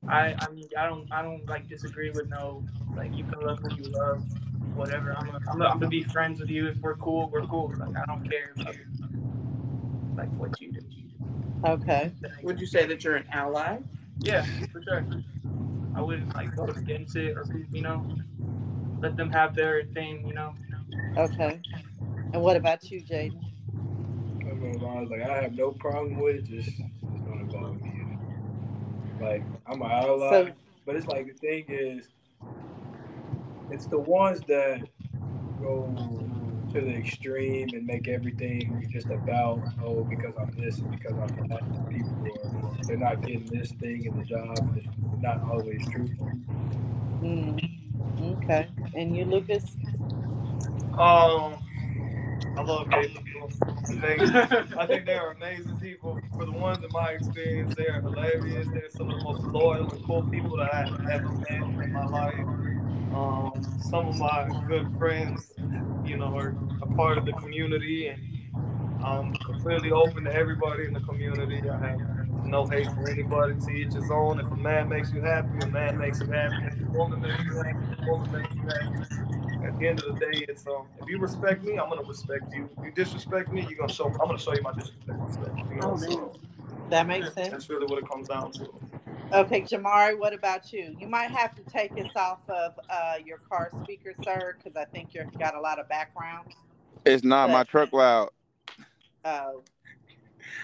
[0.09, 2.63] I I mean I don't I don't like disagree with no
[2.97, 4.23] like you can love who you love,
[4.75, 5.13] whatever.
[5.13, 7.73] I'm a, I'm, a, I'm gonna be friends with you if we're cool, we're cool.
[7.79, 8.75] Like I don't care if you
[10.17, 10.81] like what you do.
[11.65, 13.79] okay Would you say that you're an ally?
[14.21, 15.05] Yeah, for sure.
[15.95, 18.07] I wouldn't like go against it or you know
[19.01, 20.55] let them have their thing, you know.
[21.19, 21.61] okay
[22.33, 23.43] and what about you jaden
[24.47, 26.89] I'm like I have no problem with it, just just
[27.27, 28.19] don't involve me in it.
[29.21, 30.53] Like I'm an ally, So-
[30.85, 32.09] but it's like the thing is,
[33.71, 34.83] it's the ones that
[35.61, 35.93] go
[36.73, 41.49] to the extreme and make everything just about oh because I'm this and because I'm
[41.49, 41.63] that.
[41.63, 44.59] and People are they're not getting this thing in the job.
[44.59, 46.09] and It's not always true.
[47.23, 49.77] Mm, okay and you lucas
[50.99, 51.57] Um,
[52.57, 53.51] I love gay people.
[53.89, 56.19] I think, I think they are amazing people.
[56.37, 58.69] For the ones in my experience, they are hilarious.
[58.71, 61.93] They're some of the most loyal and cool people that I have ever met in
[61.93, 62.35] my life.
[63.15, 65.55] Um, some of my good friends,
[66.05, 68.21] you know, are a part of the community, and
[69.03, 71.69] I'm completely open to everybody in the community.
[71.71, 73.55] I have no hate for anybody.
[73.55, 74.39] To each his own.
[74.39, 76.67] If a man makes you happy, a man makes you happy.
[76.67, 79.46] If a woman makes you happy, a woman makes you happy
[79.77, 82.53] at the end of the day, it's um, if you respect me, I'm gonna respect
[82.55, 82.69] you.
[82.79, 84.07] If you disrespect me, you're gonna show.
[84.21, 84.73] I'm gonna show you my
[85.07, 85.59] disrespect.
[85.71, 86.33] You know, Oh, so
[86.91, 88.75] that makes sense that's really what it comes down to.
[89.33, 93.39] okay jamari what about you you might have to take us off of uh, your
[93.39, 96.47] car speaker sir because i think you've got a lot of background
[97.05, 98.29] It's not my truck loud.
[99.25, 99.53] uh,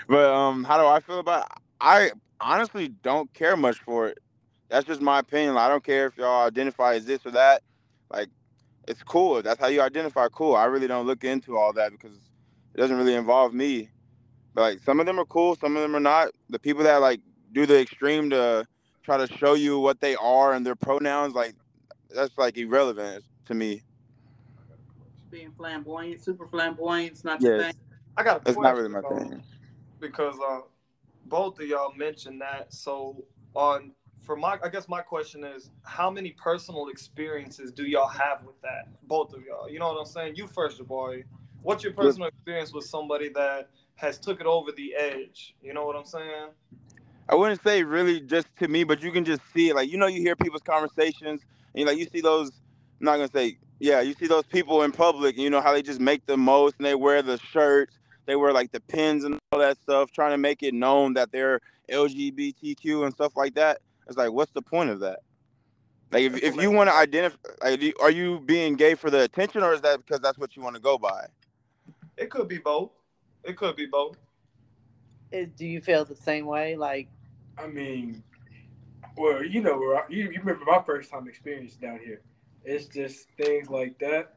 [0.09, 1.45] But um, how do I feel about?
[1.45, 1.59] It?
[1.81, 2.11] I
[2.41, 4.19] honestly don't care much for it.
[4.71, 5.57] That's just my opinion.
[5.57, 7.63] I don't care if y'all identify as this or that.
[8.11, 8.29] Like,
[8.89, 9.39] it's cool.
[9.39, 10.29] If That's how you identify.
[10.29, 10.55] Cool.
[10.57, 12.17] I really don't look into all that because
[12.75, 13.91] it doesn't really involve me.
[14.55, 15.57] But like, some of them are cool.
[15.57, 16.29] Some of them are not.
[16.51, 17.21] The people that like
[17.53, 18.67] do the extreme to
[19.03, 21.55] try to show you what they are and their pronouns, like,
[22.15, 23.83] that's like irrelevant to me.
[25.31, 27.75] Being flamboyant, super flamboyant, it's not your Yes, thing.
[28.17, 29.43] I got a that's question not really my thing.
[30.01, 30.61] because uh,
[31.27, 32.73] both of y'all mentioned that.
[32.73, 33.25] So
[33.55, 33.93] on
[34.23, 38.61] for my, I guess my question is, how many personal experiences do y'all have with
[38.63, 38.89] that?
[39.09, 39.69] Both of y'all.
[39.69, 40.37] You know what I'm saying?
[40.37, 41.25] You first, Jamari.
[41.63, 45.55] What's your personal experience with somebody that has took it over the edge?
[45.63, 46.49] You know what I'm saying?
[47.29, 49.77] I wouldn't say really just to me, but you can just see it.
[49.77, 51.41] Like you know, you hear people's conversations,
[51.75, 52.51] and you like you see those.
[53.01, 55.37] I'm not gonna say, yeah, you see those people in public.
[55.37, 58.35] And you know how they just make the most, and they wear the shirts, they
[58.35, 61.61] wear like the pins and all that stuff, trying to make it known that they're
[61.91, 63.79] LGBTQ and stuff like that.
[64.09, 65.21] It's like, what's the point of that?
[66.11, 69.63] Like, if, if you want to identify, like, are you being gay for the attention,
[69.63, 71.27] or is that because that's what you want to go by?
[72.19, 72.91] It could be both.
[73.45, 74.17] It could be both.
[75.31, 77.09] is, do you feel the same way like
[77.59, 78.23] I mean,
[79.17, 82.23] well, you know, where I- you, you remember my first time experience down here.
[82.65, 84.35] It's just things like that.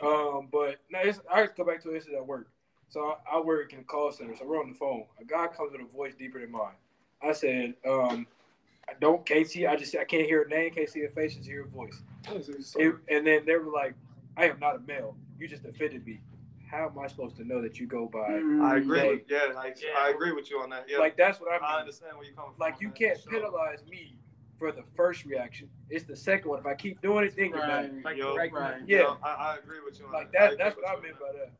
[0.00, 2.48] Um, but no, it's, I go back to this is at work.
[2.88, 4.34] So I, I work in a call center.
[4.36, 5.04] So we're on the phone.
[5.20, 6.76] A guy comes with a voice deeper than mine.
[7.22, 8.26] I said, um,
[8.88, 9.66] I don't can't see.
[9.66, 12.02] I just I can't hear a name, can't see a face, just hear a voice.
[12.76, 13.94] It- and then they were like,
[14.36, 15.16] I am not a male.
[15.38, 16.20] You just offended me.
[16.70, 18.28] How am I supposed to know that you go by?
[18.28, 18.62] Mm.
[18.62, 18.98] I agree.
[19.00, 19.06] Yeah.
[19.08, 20.84] With, yeah, I, I agree with you on that.
[20.88, 21.64] Yeah, Like that's what I mean.
[21.64, 22.60] I understand where you're coming from.
[22.60, 23.32] like you that, can't sure.
[23.32, 24.16] penalize me
[24.58, 25.68] for the first reaction.
[25.88, 26.58] It's the second one.
[26.58, 27.92] If I keep doing it, then you're Right.
[27.94, 28.04] mad.
[28.04, 28.82] Like Yo, right, right.
[28.86, 29.14] Yeah.
[29.22, 30.50] I, I agree with you on Like that.
[30.50, 30.58] That.
[30.58, 31.50] That's what I you meant by that.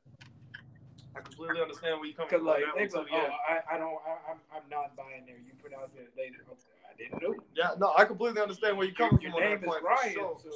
[1.17, 2.47] I completely understand where you're coming Cause from.
[2.47, 3.31] like on they that go, too, yeah.
[3.33, 5.41] oh, I, I don't, I, I'm, I'm not buying there.
[5.41, 6.45] You pronounce it later.
[6.99, 7.35] Didn't know.
[7.55, 9.43] Yeah, no, I completely understand where you're coming Your from.
[9.43, 10.51] on name that is point, Ryan, sure, so-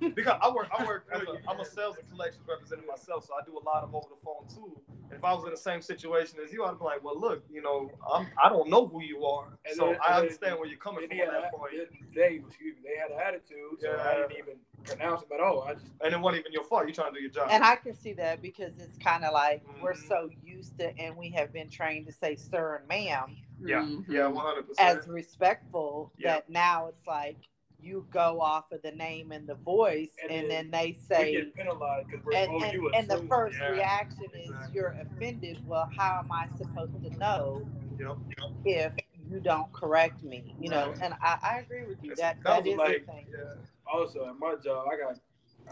[0.00, 0.10] sure.
[0.10, 1.06] Because I work, I work.
[1.12, 3.94] As a, I'm a sales and collections representative myself, so I do a lot of
[3.94, 4.78] over the phone too.
[5.10, 7.44] And if I was in the same situation as you, I'd be like, well, look,
[7.50, 10.20] you know, I'm, I don't know who you are, And so then- I and then-
[10.22, 11.72] understand where you're coming from he on had that a- point.
[12.14, 14.54] they, excuse me, they had an attitude, so I didn't even
[14.84, 15.62] pronounce them at all.
[15.62, 16.84] I just And it wasn't even your fault.
[16.86, 17.48] You're trying to do your job.
[17.50, 20.08] And I can see that because it's kind of like we're Mhm.
[20.08, 24.04] so used to, and we have been trained to say sir and ma'am yeah, Mhm.
[24.08, 24.98] yeah, one hundred percent.
[25.00, 26.12] as respectful.
[26.18, 26.34] Yeah.
[26.34, 27.36] That now it's like
[27.80, 31.54] you go off of the name and the voice, And and, then they say, get
[31.54, 33.70] penalized because we're and, and, you and the first Yeah.
[33.70, 34.74] reaction is Exactly.
[34.74, 35.66] you're offended.
[35.66, 37.66] Well, how am I supposed to know
[37.98, 38.16] Yep.
[38.64, 38.92] if
[39.28, 40.54] you don't correct me?
[40.60, 42.14] You know, and I, I agree with you.
[42.14, 43.26] That that that is like- a thing.
[43.30, 43.54] Yeah.
[43.92, 45.18] Also, at my job, I got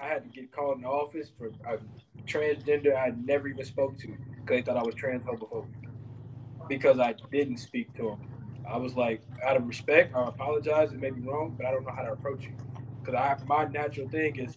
[0.00, 1.78] I had to get called in the office for a
[2.26, 5.50] transgender I never even spoke to because they thought I was transphobic
[6.70, 8.18] because I didn't speak to him.
[8.66, 10.92] I was like, out of respect, I apologize.
[10.92, 12.52] It may be wrong, but I don't know how to approach you
[13.00, 14.56] because I my natural thing is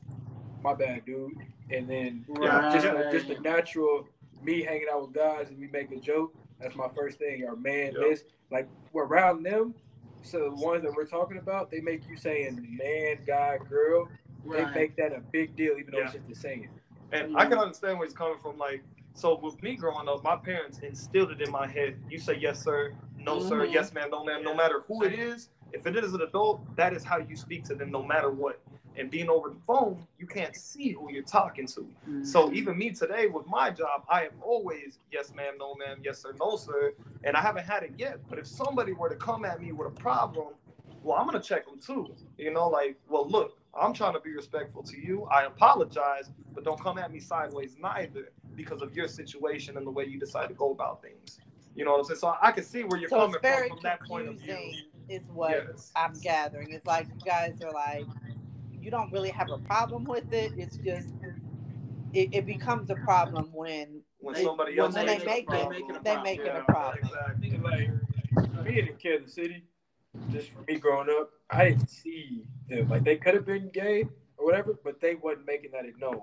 [0.64, 1.34] my bad, dude.
[1.72, 2.72] And then Right.
[2.72, 4.07] just a, just a natural
[4.43, 6.36] me hanging out with guys and we make a joke.
[6.61, 7.43] That's my first thing.
[7.43, 7.95] Or man, Yep.
[8.01, 9.74] this like we're around them.
[10.22, 14.07] So the ones that we're talking about, they make you saying man, guy, girl.
[14.45, 16.03] They make that a big deal, even though Yeah.
[16.05, 16.70] it's just the saying.
[17.14, 18.57] And I can understand where he's coming from.
[18.57, 18.84] Like,
[19.14, 21.97] so with me growing up, my parents instilled it in my head.
[22.09, 23.74] You say yes, sir, no, sir, Mhm.
[23.74, 24.43] yes, ma'am, no, ma'am.
[24.43, 27.64] No matter who it is, if it is an adult, that is how you speak
[27.66, 28.59] to them, no matter what.
[28.95, 31.88] And being over the phone, you can't see who you're talking to.
[32.24, 32.53] So Mhm.
[32.53, 36.34] even me today with my job, I am always yes, ma'am, no, ma'am, yes, sir,
[36.39, 36.93] no, sir.
[37.24, 38.20] And I haven't had it yet.
[38.30, 40.53] But if somebody were to come at me with a problem,
[41.01, 42.14] well, I'm gonna check them too.
[42.38, 45.26] You know, like, well, look, I'm trying to be respectful to you.
[45.26, 49.91] I apologize, but don't come at me sideways neither because of your situation and the
[49.91, 51.39] way you decide to go about things.
[51.76, 52.19] You know what I'm saying?
[52.19, 54.36] So I can see where you're So coming it's very from from that point of
[54.36, 54.53] view.
[54.53, 55.91] confusing, is what Yes.
[55.95, 56.71] I'm gathering.
[56.71, 58.05] It's like you guys are like,
[58.80, 60.53] you don't really have a problem with it.
[60.55, 61.09] It's just
[62.13, 65.26] it, it becomes a problem when When They- somebody when else when they they makes
[65.26, 66.03] make a it, problem.
[66.03, 66.99] they make it a problem.
[67.03, 67.49] Exactly.
[67.55, 67.89] And like
[68.65, 69.63] me in Kansas City,
[70.32, 72.89] just for me growing up, I didn't see them.
[72.89, 74.06] Like they could have been gay
[74.38, 76.22] or whatever, but they wasn't making that known.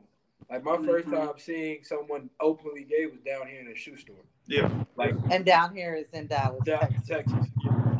[0.50, 1.26] Like my 1st Mhm.
[1.26, 4.16] time seeing someone openly gay was down here in a shoe store.
[4.46, 4.68] Yeah.
[4.96, 7.08] Like and down here is in Dallas, down in Texas.
[7.08, 7.46] Texas.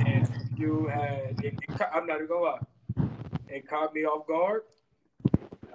[0.07, 0.29] And
[0.59, 2.59] you had, it, it, I'm not even gonna lie,
[3.49, 4.63] it caught me off guard.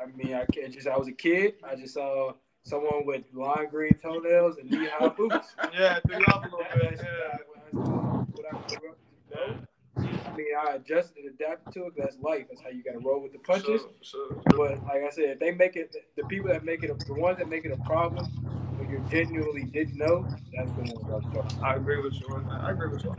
[0.01, 1.55] I mean, I can't just, I was a kid.
[1.63, 2.33] I just saw
[2.63, 5.55] someone with lime green toenails and knee high boots.
[5.73, 6.99] Yeah, threw you off a little bit.
[6.99, 8.75] That's
[9.33, 9.55] Yeah.
[9.97, 10.31] What I grew up to know.
[10.31, 11.95] I mean, I adjusted and adapted to it.
[11.95, 12.45] 'cause That's life.
[12.49, 13.81] That's how you got to roll with the punches.
[14.01, 14.57] Sure, sure.
[14.57, 17.13] But like I said, if they make it, the people that make it, a, the
[17.13, 18.27] ones that make it a problem,
[18.77, 21.45] when you genuinely didn't know, that's the ones I was.
[21.63, 22.35] I agree with you.
[22.67, 23.13] I agree with you.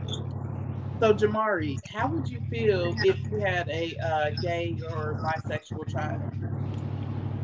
[0.99, 6.21] So Jamari, how would you feel if you had a uh, gay or bisexual child?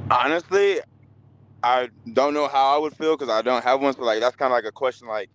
[0.09, 0.79] Honestly,
[1.63, 3.93] I don't know how I would feel because I don't have one.
[3.93, 5.29] So like that's kind of like a question like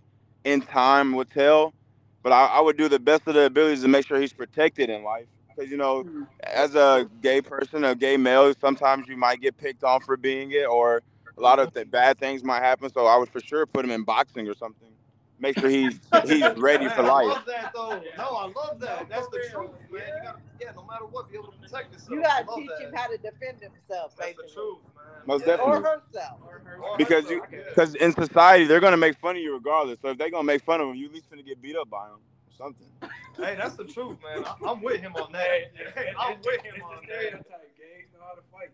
[0.44, 1.74] in time would tell.
[2.22, 4.90] But I, I would do the best of the abilities to make sure he's protected
[4.90, 5.26] in life.
[5.48, 6.22] Because you know, mm-hmm.
[6.42, 10.52] as a gay person, a gay male, sometimes you might get picked on for being
[10.52, 11.02] it, or
[11.36, 12.90] a lot of th- bad things might happen.
[12.92, 14.88] So I would for sure put him in boxing or something.
[15.40, 17.26] Make sure he's he's ready for Man, I life.
[17.26, 18.02] love that though.
[18.16, 19.08] No, I love that.
[19.08, 20.02] That's the truth, man.
[20.16, 22.10] You gotta, yeah, no matter what, be able to protect yourself.
[22.10, 22.88] You gotta teach that.
[22.88, 25.04] him how to defend himself, That's the truth, man.
[25.26, 25.56] Most Yeah.
[25.56, 25.72] definitely.
[25.74, 26.38] or herself.
[26.44, 26.82] Or her?
[26.82, 29.98] Or Because you- Because in society, they're gonna make fun of you regardless.
[30.02, 31.88] So if they're gonna make fun of him, you at least gonna get beat up
[31.88, 32.86] by him or something.
[33.36, 34.44] Hey, that's the truth, man.
[34.44, 35.48] I, I'm with him on that.
[35.94, 37.14] Hey, I'm with him on that.
[37.14, 37.76] stereotype.
[37.76, 38.70] Gays know how to fight.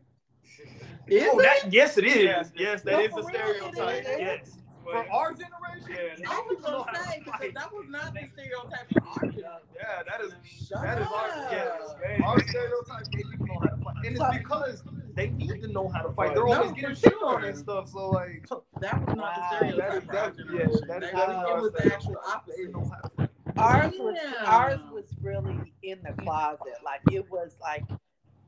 [1.08, 1.42] Is Oh, it?
[1.42, 2.16] that, yes, it is.
[2.24, 2.52] Yes.
[2.56, 4.00] Yes, that No, is a stereotype.
[4.00, 4.06] is.
[4.18, 4.58] Yes.
[4.84, 6.30] But- From our generation, Yeah.
[6.30, 7.54] I was know gonna how to say because fight.
[7.54, 9.60] that was not the stereotype of our generation.
[9.74, 10.34] Yeah, that is
[10.68, 11.52] Shut that is our up.
[11.52, 11.94] yes.
[12.24, 14.82] Our stereotype, gay people know how to fight, and it's because
[15.14, 16.34] they need to know how to fight.
[16.34, 17.36] They're No, always for getting shit sure.
[17.36, 17.88] on and stuff.
[17.88, 18.46] So like,
[18.80, 20.78] That was not the stereotype That is- our that- generation.
[20.88, 22.70] yeah, that They- it was our the actual they opposite.
[22.72, 23.30] know how to fight.
[23.56, 24.44] Ours was Yeah.
[24.44, 26.74] ours was really in the closet.
[26.84, 27.84] Like it was like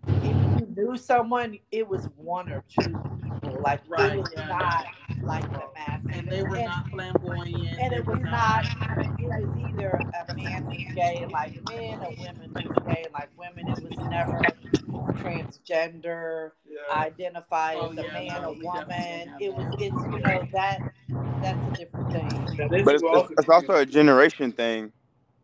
[0.07, 2.82] if you knew someone, it was one or two
[3.22, 3.61] people.
[3.62, 4.46] Like Right, it was yeah.
[4.48, 4.86] not
[5.22, 6.00] like the mass.
[6.12, 7.78] And they were not flamboyant.
[7.80, 8.64] and it was not
[9.18, 9.98] it was either
[10.28, 13.68] a man who's gay like men, a woman who's gay like women.
[13.68, 14.40] It was never
[15.22, 16.78] transgender, Yeah.
[17.00, 19.34] identify Oh, as a yeah, man, no, a woman.
[19.40, 20.80] It was it's you know that
[21.42, 22.46] that's a different thing.
[22.57, 24.92] But it's, it's, it's also a generation thing.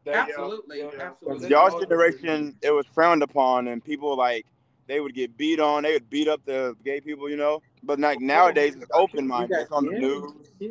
[0.04, 0.90] that- Absolutely, yeah.
[1.00, 1.48] absolutely.
[1.48, 4.46] Y'all's generation, it was frowned upon, and people like
[4.92, 5.84] they would get beat on.
[5.84, 7.62] They would beat up the gay people, you know.
[7.82, 9.58] But like nowadays, it's open minded.
[9.60, 10.32] It's on the Yeah, news.
[10.58, 10.68] yeah.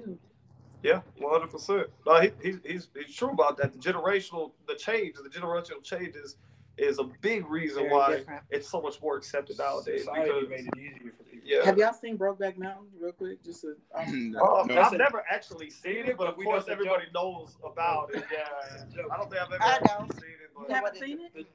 [0.84, 1.88] Yeah, one hundred percent.
[2.05, 3.74] No, he, he's he's he's true about that.
[3.74, 6.38] The generational, the change, the generational changes is
[6.80, 8.43] a big reason Very why different.
[8.49, 10.01] it's so much more accepted nowadays.
[10.01, 11.39] Society Because made it easier for people.
[11.47, 13.43] yeah, Have y'all seen Brokeback Mountain real quick?
[13.43, 14.82] Just a, um, Uh, No.
[14.82, 18.24] I've never actually seen it, but of We course know the everybody knows about it.
[18.32, 20.07] Yeah, I don't think I've ever I actually know.
[20.15, 21.47] seen it, you but haven't seen it?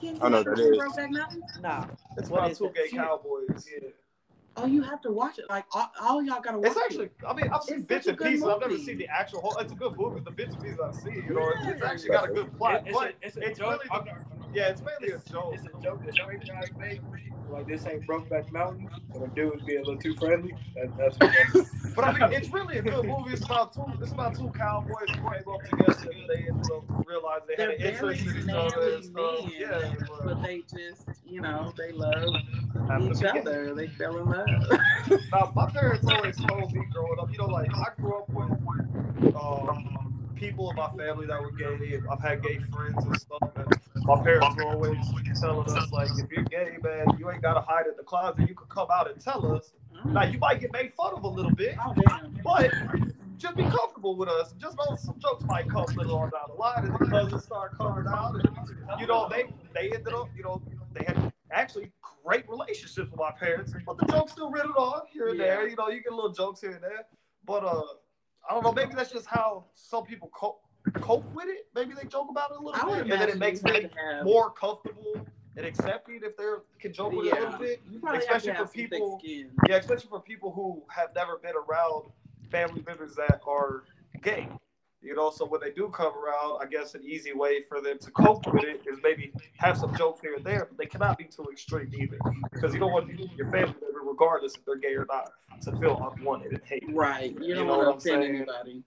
[0.00, 0.78] Ken, I know you that seen is.
[0.80, 1.42] Brokeback Mountain?
[1.62, 1.86] No.
[2.16, 3.66] it's What about is two gay cowboys.
[3.82, 3.88] Yeah.
[4.60, 5.44] Oh, you have to watch it.
[5.48, 7.12] Like all, all y'all gotta watch It's actually, it.
[7.24, 8.44] I mean, I've seen It's bits a and good pieces.
[8.44, 9.56] I've never seen the actual whole.
[9.58, 10.18] It's a good movie.
[10.20, 12.74] The bits and pieces I've seen, you know, it's, it's actually got a good plot.
[12.74, 13.70] It- it's, but a, it's a it's joke.
[13.84, 15.54] really, I'm not- yeah, it's mainly a joke.
[15.54, 17.00] it's a joke that straight guys make.
[17.50, 20.54] Like this ain't Brokeback Mountain, so the dudes be a little too friendly.
[20.74, 23.32] That, that's what that, But I mean, it's really a good movie.
[23.32, 23.84] It's about two.
[24.02, 27.70] It's about two cowboys who came up together and they ended up realizing they They're
[27.70, 29.44] had an very interest in each other and stuff.
[29.44, 32.36] men, Yeah, but but they just, you know, they love
[33.00, 33.40] each to be gay.
[33.40, 33.74] other.
[33.74, 34.46] They fell in love.
[35.32, 38.50] Now, my parents always told me growing up, you know, like I grew up with
[39.34, 42.00] um, people in my family that were gay.
[42.10, 43.74] I've had gay friends and stuff, and
[44.04, 44.96] my parents were always
[45.40, 48.48] telling us, like, if you're gay, man, you ain't gotta hide in the closet.
[48.48, 49.72] You could come out and tell us.
[50.06, 51.76] Now, you might get made fun of a little bit,
[52.44, 52.70] but
[53.36, 54.54] just be comfortable with us.
[54.58, 57.76] Just know some jokes might come later on down the line, and the cousins start
[57.76, 60.62] coming out, and you know, they they ended up, you know,
[60.94, 61.90] they had actually
[62.24, 65.68] great relationships with my parents, but the jokes still riddled on here and there.
[65.68, 67.06] You know, you get little jokes here and there,
[67.44, 67.82] but uh,
[68.48, 68.72] I don't know.
[68.72, 70.62] Maybe that's just how some people cope
[71.00, 71.66] cope with it.
[71.74, 73.90] Maybe they joke about it a little bit, and then it makes them
[74.24, 75.26] more comfortable
[75.56, 76.44] and accepting if they
[76.80, 77.82] can joke with it a little bit.
[78.20, 79.20] Especially for have some thick people-
[79.68, 82.10] Yeah, especially for people who have never been around
[82.50, 83.84] family members that are
[84.22, 84.48] gay.
[85.00, 87.98] You know, so when they do come around, I guess an easy way for them
[88.00, 91.18] to cope with it is maybe have some jokes here and there, but they cannot
[91.18, 92.18] be too extreme either.
[92.52, 93.74] Because you don't want your family
[94.08, 95.30] regardless if they're gay or not,
[95.62, 96.94] to feel unwanted and hated.
[96.94, 97.32] Right.
[97.40, 98.36] You You don't know want what I'm to offend saying?
[98.36, 98.82] anybody.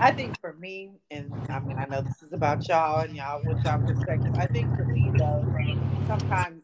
[0.00, 3.40] I think for me, and I mean, I know this is about y'all and y'all
[3.44, 4.34] with y'all perspective.
[4.36, 5.46] I think for me though,
[6.06, 6.62] sometimes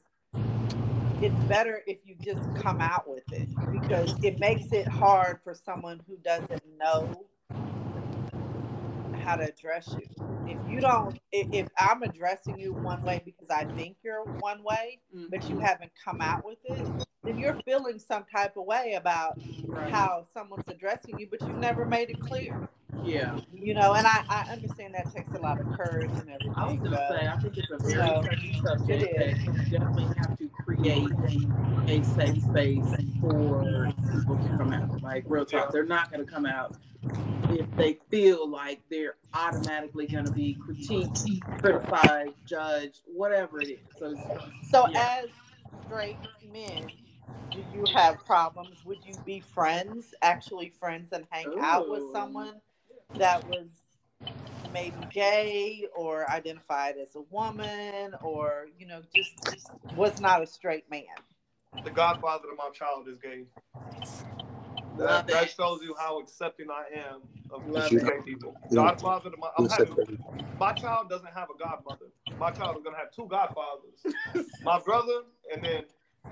[1.21, 3.49] it's better if you just come out with it
[3.81, 7.25] because it makes it hard for someone who doesn't know
[9.29, 10.09] how to address you.
[10.47, 14.63] If you don't, if, if I'm addressing you one way because I think you're one
[14.65, 15.65] way, but you mm-hmm.
[15.65, 19.91] haven't come out with it, then you're feeling some type of way about Right.
[19.93, 22.63] how someone's addressing you, but you've never made it clear
[23.05, 23.39] Yeah.
[23.53, 26.59] you know, and I, I understand that takes a lot of courage and everything.
[26.59, 30.39] I was gonna say, I think it's a very touchy subject that you definitely have
[30.39, 31.13] to create
[31.89, 35.03] a safe space for people to come out.
[35.03, 36.77] Like real talk, they're not gonna come out
[37.51, 43.81] if they feel like they're automatically gonna be critiqued, criticized, judged, whatever it is.
[43.99, 44.17] So
[44.63, 45.01] So, Yeah.
[45.01, 45.31] as
[45.85, 46.93] straight men,
[47.51, 48.85] do you have problems?
[48.85, 52.61] Would you be friends, actually friends, and hang out with someone
[53.17, 53.67] that was
[54.73, 60.47] maybe gay or identified as a woman or, you know, just, just was not a
[60.47, 61.03] straight man?
[61.85, 63.45] The godfather of my child is gay.
[64.99, 68.55] That, that shows you how accepting I am of Love gay people.
[68.75, 70.19] Godfather to my, I'm having,
[70.59, 72.07] my child doesn't have a godmother.
[72.39, 74.47] My child is gonna have two godfathers.
[74.65, 75.23] my brother,
[75.53, 75.85] and then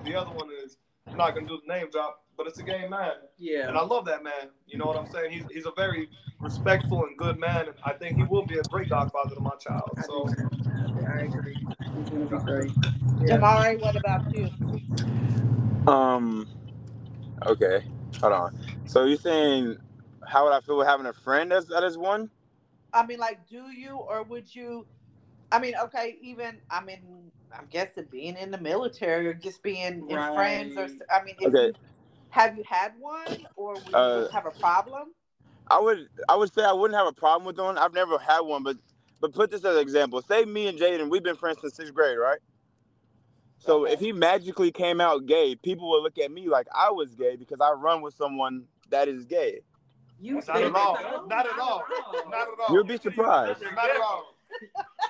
[0.04, 0.76] the other one is
[1.06, 3.68] I'm not gonna do the name drop, but it's a gay man, yeah.
[3.68, 4.50] and I love that man.
[4.66, 5.32] You know what I'm saying?
[5.32, 6.08] He's he's a very
[6.40, 9.56] respectful and good man, and I think he will be a great godfather to my
[9.60, 9.90] child.
[10.06, 11.06] So do.
[11.06, 11.56] I agree.
[11.94, 12.70] He's gonna be great.
[13.20, 14.50] Jamari, what about you?
[15.90, 16.48] Um.
[17.46, 17.84] Okay.
[18.20, 18.58] Hold on.
[18.86, 19.76] So you're saying
[20.26, 22.30] how would I feel with having a friend as that is one?
[22.92, 24.86] I mean, like, do you or would you?
[25.52, 30.08] I mean, okay, even I mean, I'm guessing being in the military or just being
[30.08, 30.90] in friends or Right.
[30.90, 31.66] s- I mean, Okay.
[31.66, 31.74] you,
[32.30, 35.14] have you had one or would Uh, you have a problem?
[35.68, 37.78] I would I would say I wouldn't have a problem with one.
[37.78, 38.76] I've never had one, but
[39.20, 40.22] but put this as an example.
[40.22, 42.38] Say me and Jaden, we've been friends since sixth grade, right?
[43.58, 43.94] So Okay.
[43.94, 47.36] if he magically came out gay, people would look at me like I was gay
[47.36, 49.60] because I run with someone that is gay.
[50.20, 51.26] You not at all.
[51.28, 51.84] Not at all.
[52.30, 52.74] Not at all.
[52.74, 53.62] You'll be surprised.
[53.74, 54.35] Not at all.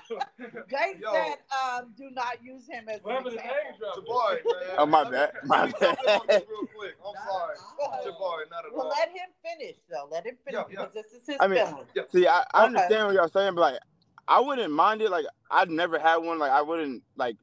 [0.70, 1.12] Jay Yo.
[1.12, 3.62] said, um, do not use him as What an happened to example.
[3.64, 3.97] name drop?
[4.06, 4.74] Jabari, man.
[4.78, 5.32] Oh, my bad.
[5.44, 6.44] My me jump in on bad.
[6.48, 6.94] real quick.
[7.05, 7.56] I'm Not sorry.
[7.56, 8.05] at.
[8.05, 8.89] Jabari, not at Well, all.
[8.90, 10.09] let him finish though.
[10.10, 10.86] Let him finish Yeah, yeah.
[10.86, 11.86] because this is his I mean- feeling.
[12.12, 12.66] See, I, I Okay.
[12.66, 13.81] understand what y'all saying, but like
[14.28, 15.10] I wouldn't mind it.
[15.10, 16.39] Like I'd never had one.
[16.39, 17.36] Like I wouldn't like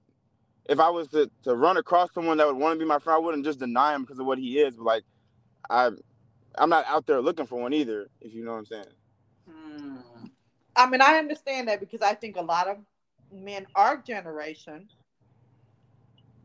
[0.70, 3.16] if I was to, to run across someone that would want to be my friend,
[3.16, 4.76] I wouldn't just deny him because of what he is.
[4.78, 5.04] But like
[5.70, 5.90] I
[6.58, 8.86] I'm not out there looking for one either, if you know what I'm saying.
[10.76, 12.78] I mean, I understand that because I think a lot of
[13.32, 14.90] men our generation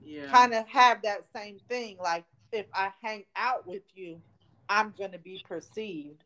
[0.04, 0.26] Yeah.
[0.30, 1.96] kind of have that same thing.
[1.98, 4.20] Like, if I hang out with you,
[4.68, 6.24] I'm going to be perceived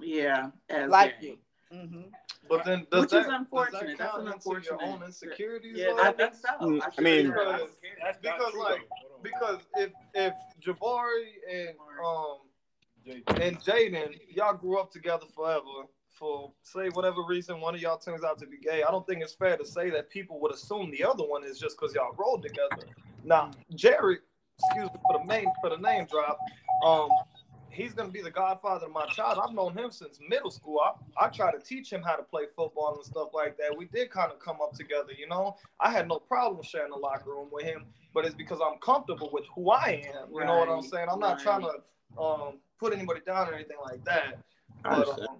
[0.00, 1.38] Yeah, as Like gay.
[1.70, 1.78] you.
[1.78, 2.02] hmm
[2.48, 3.72] But then does Which that, is unfortunate.
[3.72, 5.76] Does that That's count an into your own insecurities?
[5.78, 6.02] Yeah, though?
[6.02, 6.48] I think so.
[6.60, 7.68] Mm, I, I mean- do that.
[8.02, 9.20] That's Because, like, though.
[9.22, 12.38] Because if if Jabari and um
[13.40, 15.86] and Jaden, y'all grew up together forever.
[16.22, 18.84] For say whatever reason, one of y'all turns out to be gay.
[18.84, 21.58] I don't think it's fair to say that people would assume the other one is
[21.58, 22.86] just because y'all rolled together.
[23.24, 24.18] Now, Jerry,
[24.56, 26.38] excuse me for the name for the name drop.
[26.86, 27.08] Um,
[27.70, 29.40] he's gonna be the godfather of my child.
[29.42, 30.78] I've known him since middle school.
[30.78, 33.76] I, I try to teach him how to play football and stuff like that.
[33.76, 35.56] We did kind of come up together, you know.
[35.80, 39.30] I had no problem sharing the locker room with him, but it's because I'm comfortable
[39.32, 40.32] with who I am.
[40.32, 41.08] You know what I'm saying?
[41.10, 41.42] I'm not right.
[41.42, 44.38] trying to um put anybody down or anything like that.
[44.84, 45.38] But um,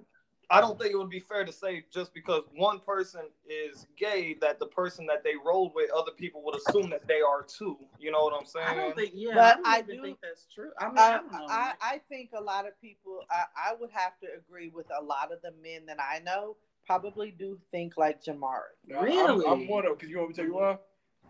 [0.51, 4.37] I don't think it would be fair to say just because one person is gay
[4.43, 7.79] that the person that they rolled with, other people would assume that they are too.
[7.99, 8.67] You know what I'm saying?
[8.69, 9.13] I don't think.
[9.15, 10.71] Yeah, But I, I don't even do- think that's true.
[10.79, 11.47] I mean, I, I, don't know.
[11.49, 15.03] I, I think a lot of people, I, I would have to agree with a
[15.03, 18.75] lot of the men that I know probably do think like Jamari.
[18.87, 19.47] Now, I'm- Really?
[19.47, 20.79] I'm, one of because you want me to tell you why?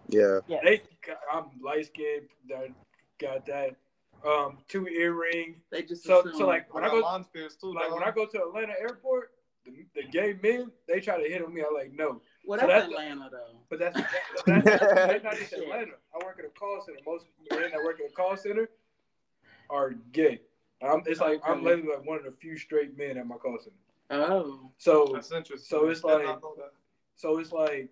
[0.09, 0.39] Yeah.
[0.65, 0.83] They,
[1.33, 2.29] I'm light skinned.
[2.49, 2.69] That
[3.21, 3.77] got that.
[4.25, 5.57] Um, two earring.
[5.71, 7.49] they just So, so like when I got go, Lon too.
[7.75, 7.95] like dog.
[7.95, 9.33] when I go to Atlanta airport,
[9.65, 11.63] the, the gay men they try to hit on me.
[11.67, 12.21] I'm like, no.
[12.47, 13.59] well, so that's that's- Atlanta though.
[13.69, 14.11] But that's that,
[14.47, 15.93] that's, that's, that's not just Atlanta.
[16.15, 16.99] I work at a call center.
[17.07, 18.69] Most men that work at a call center
[19.71, 20.41] are gay.
[20.83, 23.59] I'm, it's like I'm literally like one of the few straight men at my call
[23.59, 23.77] center.
[24.11, 25.67] Oh, So That's interesting.
[25.69, 26.27] So it's like-
[27.17, 27.89] so it's like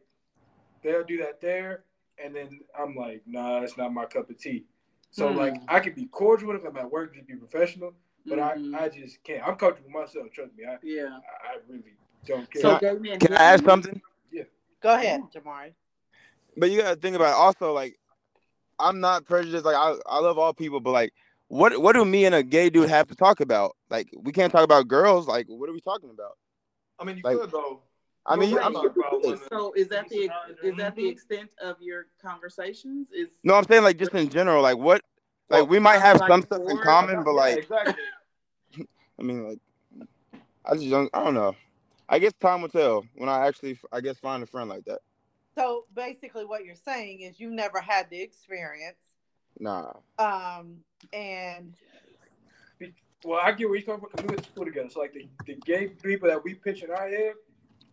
[0.82, 1.84] they'll do that there,
[2.22, 4.64] and then I'm like, nah, it's not my cup of tea.
[5.10, 5.38] So Hmm.
[5.38, 7.94] like I can be cordial if I'm at work, just be professional,
[8.26, 8.74] but mhm.
[8.74, 9.42] I I just can't.
[9.46, 10.30] I'm comfortable with myself.
[10.32, 10.64] Trust me.
[10.64, 11.18] I yeah.
[11.44, 11.94] I I really
[12.26, 12.62] don't care.
[12.62, 13.18] So gay men.
[13.18, 14.00] Can I ask something?
[14.30, 14.44] Yeah.
[14.80, 15.72] Go ahead, Jamari.
[16.56, 17.98] But you gotta think about it also like
[18.78, 21.12] I'm not prejudiced, like I, I love all people, but like
[21.48, 23.76] what what do me and a gay dude have to talk about?
[23.90, 26.38] Like we can't talk about girls, like what are we talking about?
[26.98, 27.82] I mean, you Like- could though.
[28.26, 29.38] I mean, You're I'm, right.
[29.50, 30.30] So is that the
[30.62, 33.10] is that the extent of your conversations?
[33.12, 35.02] Is no, I'm saying like just in general, like what
[35.48, 37.94] like we might have Like some stuff in common, but like exactly.
[39.18, 39.58] I mean like
[40.64, 41.56] I just don't I don't know.
[42.08, 45.00] I guess time will tell when I actually I guess find a friend like that.
[45.56, 49.18] So basically, what you're saying is you never had the experience,
[49.58, 49.92] Nah.
[50.18, 50.76] um,
[51.12, 51.74] and
[53.24, 54.88] Well, I get where you're coming from because we went to school together.
[54.90, 57.34] So like the, the gay people that we pitch in our head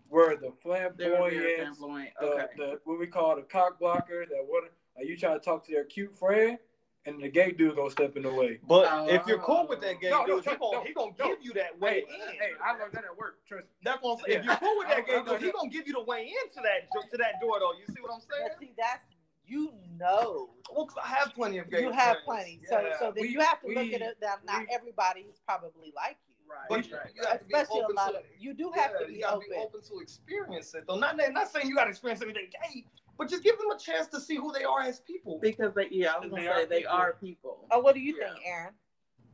[0.10, 2.10] were the they're flamboyant, flamboyant?
[2.20, 2.46] the, Okay.
[2.58, 4.64] the what we call the cock blocker that what
[4.98, 6.58] like you trying to talk to their cute friend
[7.06, 8.60] and the gay dude gonna step in the way.
[8.68, 9.08] But Oh.
[9.08, 11.12] if you're cool with that gay No, no, dude, he no, gonna no, he gonna
[11.18, 11.28] no.
[11.28, 12.34] give you that way Hey, in.
[12.40, 13.40] hey, I learned that at work.
[13.48, 13.70] Trust me.
[13.84, 14.40] That's what I'm saying.
[14.40, 16.62] If you're cool with that gay I dude, he gonna give you the way into
[16.62, 17.74] that to that door though.
[17.74, 18.50] You see what I'm saying?
[18.50, 19.06] but see that's
[19.46, 21.80] you know Well, 'cause I have plenty of gay.
[21.82, 22.26] you have friends.
[22.26, 22.60] plenty.
[22.68, 23.00] So Yeah.
[23.00, 25.94] so then We- you have to look at it that not we- everybody is probably
[25.96, 26.27] like you.
[26.50, 26.66] Right.
[26.70, 27.12] But right, you, right.
[27.16, 29.12] you have to be Especially a open lot to of you do have yeah, to
[29.12, 29.50] you be gotta open.
[29.52, 30.98] be open to experience it though.
[30.98, 32.86] Not not saying you gotta experience everything gay,
[33.18, 35.40] but just give them a chance to see who they are as people.
[35.42, 36.92] Because they, yeah, I was gonna They say are they people.
[36.94, 37.68] are people.
[37.72, 38.34] Oh, what do you Yeah.
[38.34, 38.74] think, Aaron?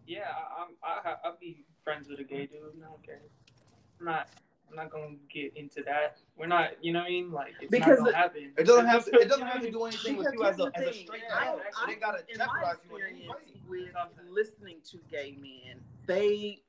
[0.07, 1.01] Yeah, I, I'm.
[1.05, 2.59] I, I'll be friends with a gay dude.
[2.83, 3.21] I don't care.
[3.99, 4.29] I'm not.
[4.69, 6.17] I'm not gonna get into that.
[6.35, 6.83] We're not.
[6.83, 7.31] You know what I mean?
[7.31, 8.51] Like it's Because not gonna the- happen.
[8.57, 9.11] It doesn't have to.
[9.19, 11.39] It doesn't have to do anything with you as a as a thing, straight yeah,
[11.39, 11.59] man.
[11.59, 16.61] I- So they gotta jeopardize you experience with listening to gay men, they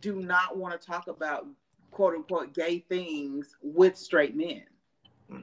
[0.00, 1.46] do not want to talk about
[1.90, 4.62] quote unquote gay things with straight men.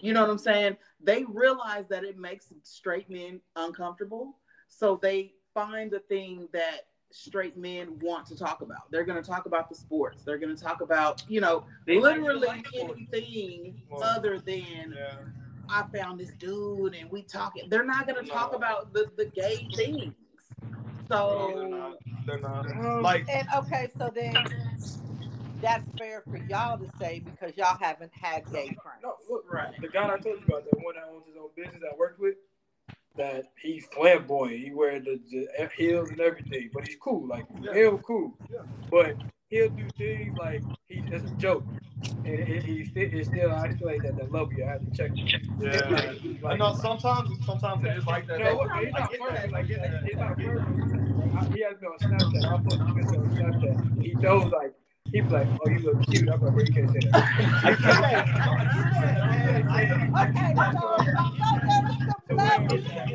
[0.02, 0.76] You know what I'm saying?
[1.02, 4.38] They realize that it makes straight men uncomfortable,
[4.68, 8.92] so they find the thing that straight men want to talk about.
[8.92, 10.24] They're going to talk about the sports.
[10.24, 15.16] They're going to talk about, you know, They literally like anything Well, other than Yeah.
[15.70, 17.70] I found this dude and we talking.
[17.70, 19.68] They're not gonna talk about the, the gay
[21.08, 21.32] things.
[21.32, 21.98] No, they're So not.
[22.26, 22.66] They're not.
[22.98, 24.36] Um, Like And okay, so then
[25.62, 29.00] that's fair for y'all to say because y'all haven't had gay friends.
[29.04, 29.70] No, look, Right.
[29.82, 32.20] the guy I told you about, the one that owns his own business I worked
[32.20, 32.36] with,
[33.16, 34.60] that he's flamboyant.
[34.60, 37.28] He wear the, the heels and everything, but he's cool.
[37.28, 37.72] Like Yeah.
[37.72, 38.36] real cool.
[38.50, 38.60] Yeah.
[38.92, 39.18] But
[39.50, 41.64] he'll do things like he it's a joke,
[42.26, 44.18] and it, he's still it's still I feel like that.
[44.18, 44.64] That love you.
[44.66, 45.12] I have to check.
[45.60, 45.90] Yeah.
[46.42, 48.40] Like, I know sometimes sometimes it is like that.
[48.40, 48.84] You know what?
[48.84, 49.52] He's not perfect.
[49.52, 51.56] Like it's, it's not perfect.
[51.56, 52.46] He has me on Snapchat.
[52.46, 54.04] I'll post a picture on Snapchat.
[54.04, 54.74] He knows like.
[55.14, 56.28] He be like, oh, you look cute.
[56.30, 57.24] I'm like, bro, you can't say that.
[57.64, 58.28] You can't say that.
[60.28, 60.76] Okay, so
[61.38, 61.96] so there was
[62.28, 63.08] some level shit.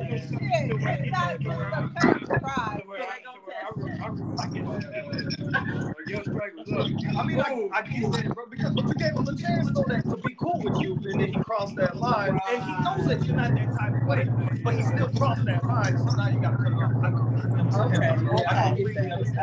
[6.12, 6.78] It's okay to try.
[6.78, 7.16] Your strike was.
[7.16, 9.84] I mean, I, I get that, bro, because but you gave him a chance though
[9.88, 12.72] that to be cool with you, and then he crossed crossed that line, and he
[12.84, 15.98] knows that you're not that type of way, but he still crossed that line.
[15.98, 16.92] So now you gotta cut it off.
[16.96, 17.32] I can-
[17.72, 18.86] Okay, I okay,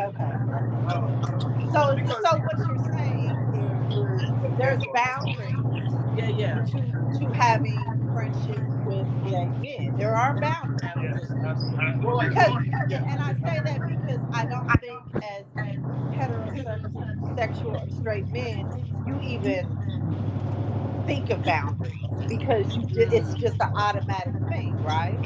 [0.06, 0.30] okay.
[1.72, 5.56] So, Because- so what you're saying is there's boundaries
[6.16, 6.64] Yeah, yeah.
[6.64, 7.78] to, to having
[8.14, 9.96] friendships with gay men.
[9.98, 10.80] There are boundaries.
[11.02, 12.06] Yes, absolutely.
[12.06, 15.44] Well, like, Because, and I say that because I don't think as
[16.66, 18.70] heterosexual or straight men,
[19.06, 19.78] you even
[21.06, 25.20] think of boundaries because you, it's just an automatic thing, right?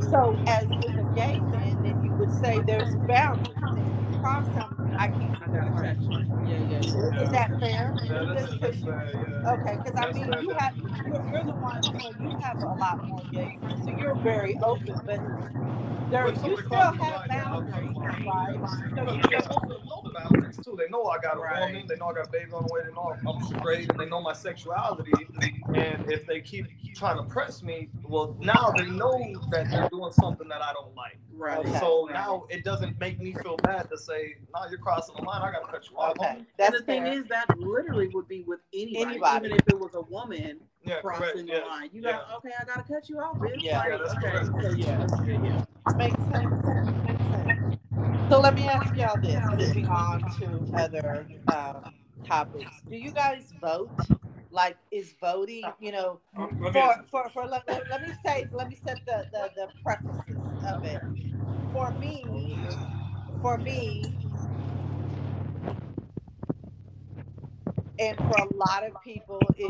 [0.00, 3.56] So as with a gay man, then you would say there's boundaries.
[4.24, 6.26] And if them, I can't I gotta.
[6.46, 7.22] Yeah, yeah, yeah.
[7.22, 7.94] Is that fair?
[8.04, 9.52] Yeah, that's, Just that's 'cause- bad, yeah.
[9.52, 11.80] Okay, because I mean, you have you're, you're the one.
[11.94, 14.94] Well, you have a lot more gay friends, so you're very open.
[15.04, 15.20] But
[16.10, 17.96] there, you still have line, yeah, I'll cut boundaries,
[18.26, 18.54] right?
[18.96, 20.76] So Because you they know too.
[20.78, 21.60] They know I got a Right.
[21.60, 21.86] woman.
[21.88, 22.80] They know I got a baby on the way.
[22.86, 25.12] They know I'm straight, and they know my sexuality.
[25.74, 29.18] And if they keep trying to press me, well, now they know
[29.50, 31.18] that they're doing something that I don't like.
[31.36, 31.58] Right.
[31.58, 31.78] Okay.
[31.80, 35.42] So now it doesn't make me feel bad to say, "No, you're crossing the line.
[35.42, 38.42] I gotta cut you off." okay, And that's the thing is, that literally would be
[38.42, 39.46] with anybody, Anybody.
[39.46, 41.46] even if it was a woman Yeah, crossing correct.
[41.46, 41.66] the Yes.
[41.68, 41.90] line.
[41.92, 42.12] You yeah.
[42.12, 43.62] got okay, I gotta cut you off, bitch.
[43.62, 43.78] Yeah.
[43.78, 44.46] Like, Yeah, that's okay, correct.
[44.46, 45.64] so yeah, yeah, yeah.
[45.96, 46.54] makes sense.
[47.04, 47.50] Makes sense.
[48.30, 49.44] So let me ask y'all this.
[49.58, 51.94] Moving on to other um,
[52.26, 52.70] topics.
[52.88, 53.90] Do you guys vote?
[54.54, 55.64] Like, is voting?
[55.80, 59.04] You know, uh, me for for, for let, let, let me say let me set
[59.04, 60.36] the, the the prefaces
[60.66, 61.02] of it.
[61.72, 62.56] For me
[63.42, 64.16] for me
[67.98, 69.68] and for a lot of people is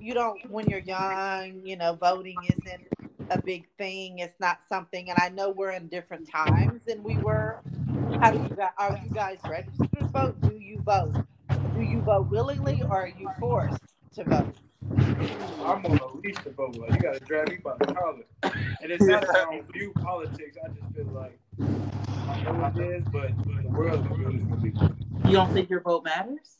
[0.00, 2.82] you don't when you're young you know voting isn't
[3.30, 7.16] a big thing it's not something and i know we're in different times than we
[7.16, 7.60] were.
[8.20, 10.36] How do you guys are you guys registered to vote?
[10.42, 11.14] Do you vote?
[11.74, 13.82] Do you vote willingly or are you forced
[14.14, 14.56] to vote
[15.64, 16.74] I'm on the least to vote.
[16.76, 18.24] Like, you got to drag me by the collar.
[18.82, 20.56] And it's not that I don't view politics.
[20.64, 23.30] I just feel like I know what it is, but
[23.62, 24.34] the world's gonna be what
[24.64, 25.28] it's gonna be.
[25.30, 26.56] You don't think your vote matters?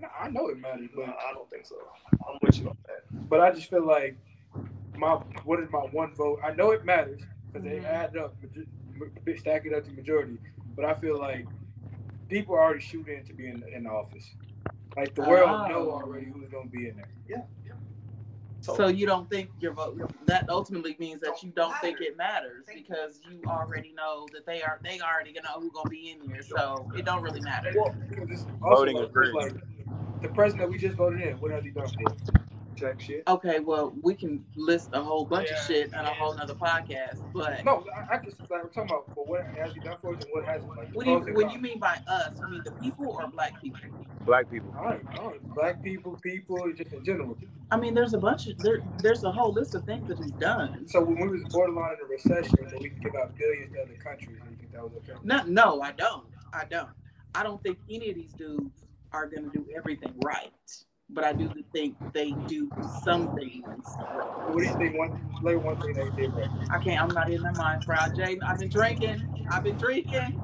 [0.00, 1.76] Nah, I know it matters, but I don't think so.
[2.28, 3.28] I'm with you on that.
[3.28, 4.16] but I just feel like
[4.96, 5.12] my
[5.44, 6.40] what is my one vote?
[6.44, 7.20] I know it matters
[7.52, 7.84] because they Mhm.
[7.84, 8.34] add up,
[8.94, 10.38] maj- stack it up to majority.
[10.74, 11.46] But I feel like
[12.28, 14.34] people are already shooting to be in, in the office.
[14.96, 15.28] Like the ah.
[15.28, 15.68] world Oh.
[15.68, 17.08] know already who's gonna be in there.
[17.28, 17.42] Yeah.
[18.74, 22.64] So you don't think your vote that ultimately means that you don't think it matters
[22.74, 26.42] because you already know that they are they already know who's gonna be in there,
[26.42, 27.72] so it don't really matter.
[27.76, 29.32] Well, because it's also Voting like, is free.
[29.32, 29.54] like
[30.20, 31.38] the president we just voted in.
[31.38, 32.18] What has he done for us?
[32.76, 33.22] Jack shit.
[33.26, 37.22] Okay, well we can list a whole bunch of shit on a whole nother podcast,
[37.32, 39.14] but No, I, I just like I'm talking about.
[39.14, 40.76] But what has he done for us and what hasn't?
[40.76, 43.26] Like, what do you pros when you mean by us, you mean the people or
[43.28, 43.80] black people?
[44.26, 44.74] Black people.
[44.76, 45.54] All right, all right.
[45.54, 47.36] Black people, people, just in general.
[47.70, 50.32] I mean there's a bunch of there there's a whole list of things that he's
[50.32, 50.86] done.
[50.86, 53.82] So when we was borderline in a recession, but we can give out billions to
[53.82, 55.18] other countries, you think that was okay?
[55.24, 56.26] No, no, I don't.
[56.52, 56.90] I don't.
[57.34, 60.52] I don't think any of these dudes are gonna do everything right.
[61.08, 62.68] But I do think they do
[63.04, 64.50] some things right.
[64.50, 64.98] What do you think?
[64.98, 66.48] One, play one thing they did right.
[66.70, 67.00] I can't.
[67.00, 69.46] I'm not in their mind, Proud Jay, I've been drinking.
[69.50, 70.12] I've been drinking.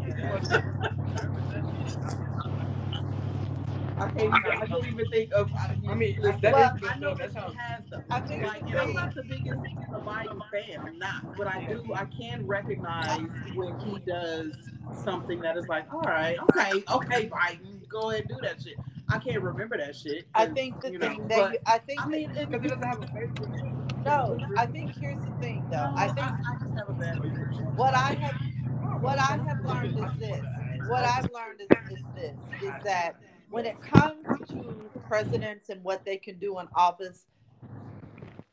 [3.98, 4.20] I can't.
[4.20, 5.52] Even, I can't even think of.
[5.54, 8.04] I, I mean, that Well, is- I know that's that how- he has them.
[8.10, 9.60] I think Like, and I'm not the biggest
[9.90, 10.80] Biden fan.
[10.86, 11.92] I'm not, but I do.
[11.94, 14.52] I can recognize when he does
[15.04, 18.76] something that is like, all right, okay, okay, Biden, go ahead and do that shit.
[19.12, 20.26] I can't remember that shit.
[20.34, 22.98] I think the you know, thing that you, i think I mean, Because doesn't have
[22.98, 23.50] a favorite.
[24.04, 27.18] no i think here's the thing though i think I just have a bad
[27.76, 28.34] what i have
[29.00, 30.40] what i have learned is this
[30.88, 33.16] what i've learned is, is this is that
[33.50, 37.26] when it comes to presidents and what they can do in office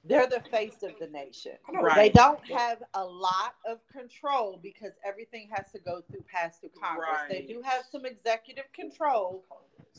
[0.05, 1.95] they're the face of the nation Right.
[1.95, 6.71] They don't have a lot of control because everything has to go through pass through
[6.81, 7.07] Congress.
[7.29, 9.45] They do have some executive control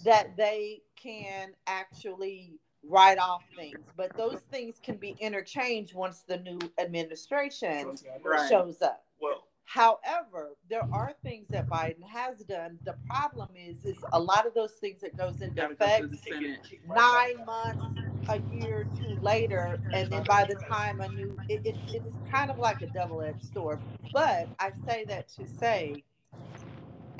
[0.05, 6.39] that they can actually write off things, but those things can be interchanged once the
[6.39, 8.49] new administration Right.
[8.49, 9.05] shows up.
[9.21, 12.79] Well, However, there are things that Biden has done.
[12.85, 16.09] The problem is, is a lot of those things that goes into go effect through
[16.09, 16.61] the Senate.
[16.87, 17.85] nine months,
[18.29, 22.19] a year, or two later, and then by the time a new, it, it, it's
[22.31, 23.81] kind of like a double-edged sword.
[24.13, 26.05] But I say that to say,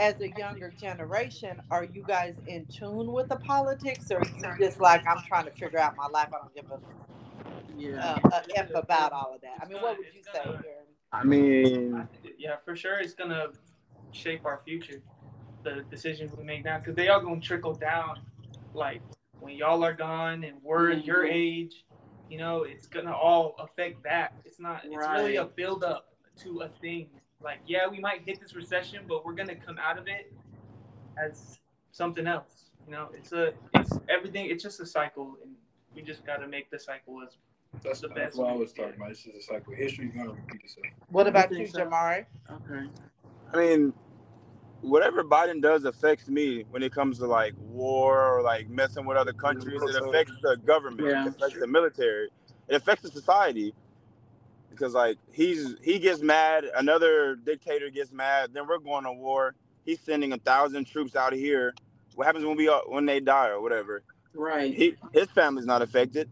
[0.01, 4.55] as a younger generation, are you guys in tune with the politics, or are you
[4.59, 6.29] just like I'm trying to figure out my life?
[6.33, 6.81] I don't give a,
[7.77, 8.19] Yeah.
[8.25, 9.59] uh, a f about all of that.
[9.63, 10.41] I mean, what would you say,
[11.13, 12.09] I mean,
[12.39, 13.49] yeah, for sure, it's gonna
[14.13, 15.03] shape our future.
[15.63, 18.21] The decisions we make now, because they are gonna trickle down.
[18.73, 19.03] Like
[19.41, 21.33] when y'all are gone and we're your Mhm.
[21.33, 21.85] age,
[22.31, 24.33] you know, it's gonna all affect that.
[24.47, 24.85] It's not.
[24.85, 27.20] It's really a build up to a thing.
[27.43, 30.33] Like, yeah, we might hit this recession, but we're gonna come out of it
[31.23, 31.59] as
[31.91, 32.67] something else.
[32.87, 34.47] You know, it's a, it's everything.
[34.47, 35.53] It's just a cycle, and
[35.95, 37.37] we just gotta make the cycle as
[37.83, 38.39] That's the the best best.
[38.39, 39.11] What I way was talking about.
[39.11, 39.75] It's just a cycle.
[39.75, 40.87] History's gonna repeat itself.
[41.09, 41.81] What about you, so?
[41.81, 42.27] Jamari?
[42.51, 42.89] Okay.
[43.53, 43.93] I mean,
[44.83, 49.17] whatever Biden does affects me when it comes to like war or like messing with
[49.17, 49.81] other countries.
[49.83, 51.09] It affects the government.
[51.09, 51.27] Yeah.
[51.27, 52.29] It affects the military.
[52.69, 53.75] It affects the society.
[54.71, 59.55] Because like he's he gets mad, another dictator gets mad, then we're going to war.
[59.85, 61.75] He's sending a thousand troops out here.
[62.15, 64.03] What happens when we all- when they die or whatever?
[64.35, 64.75] Right.
[64.75, 66.31] He his family's not affected,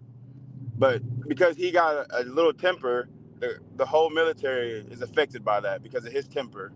[0.78, 3.08] but because he got a, a little temper,
[3.40, 6.72] the the whole military is affected by that because of his temper.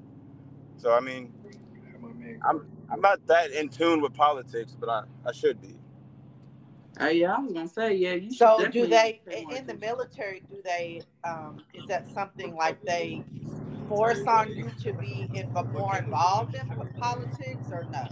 [0.79, 4.89] So I mean, Yeah, my man I'm I'm not that in tune with politics, but
[4.91, 5.77] I, I should be.
[7.01, 8.15] Uh, yeah, I was gonna say, yeah.
[8.15, 10.45] You should So do they in the military?
[10.49, 11.03] Do they?
[11.25, 13.25] Um, is that something like they
[13.89, 16.63] force on you to be in, more involved in
[16.99, 18.05] politics or no?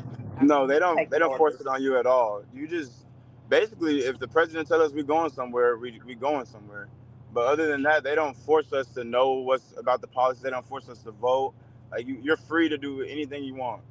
[0.43, 2.43] No, they don't Take they don't force it on you at all.
[2.55, 3.07] You just
[3.49, 6.89] basically if the president tells us we're going somewhere, we we going somewhere.
[7.33, 10.41] But other than that, they don't force us to know what's about the policy.
[10.43, 11.55] They don't force us to vote.
[11.93, 13.83] Like you, you're free to do anything you want.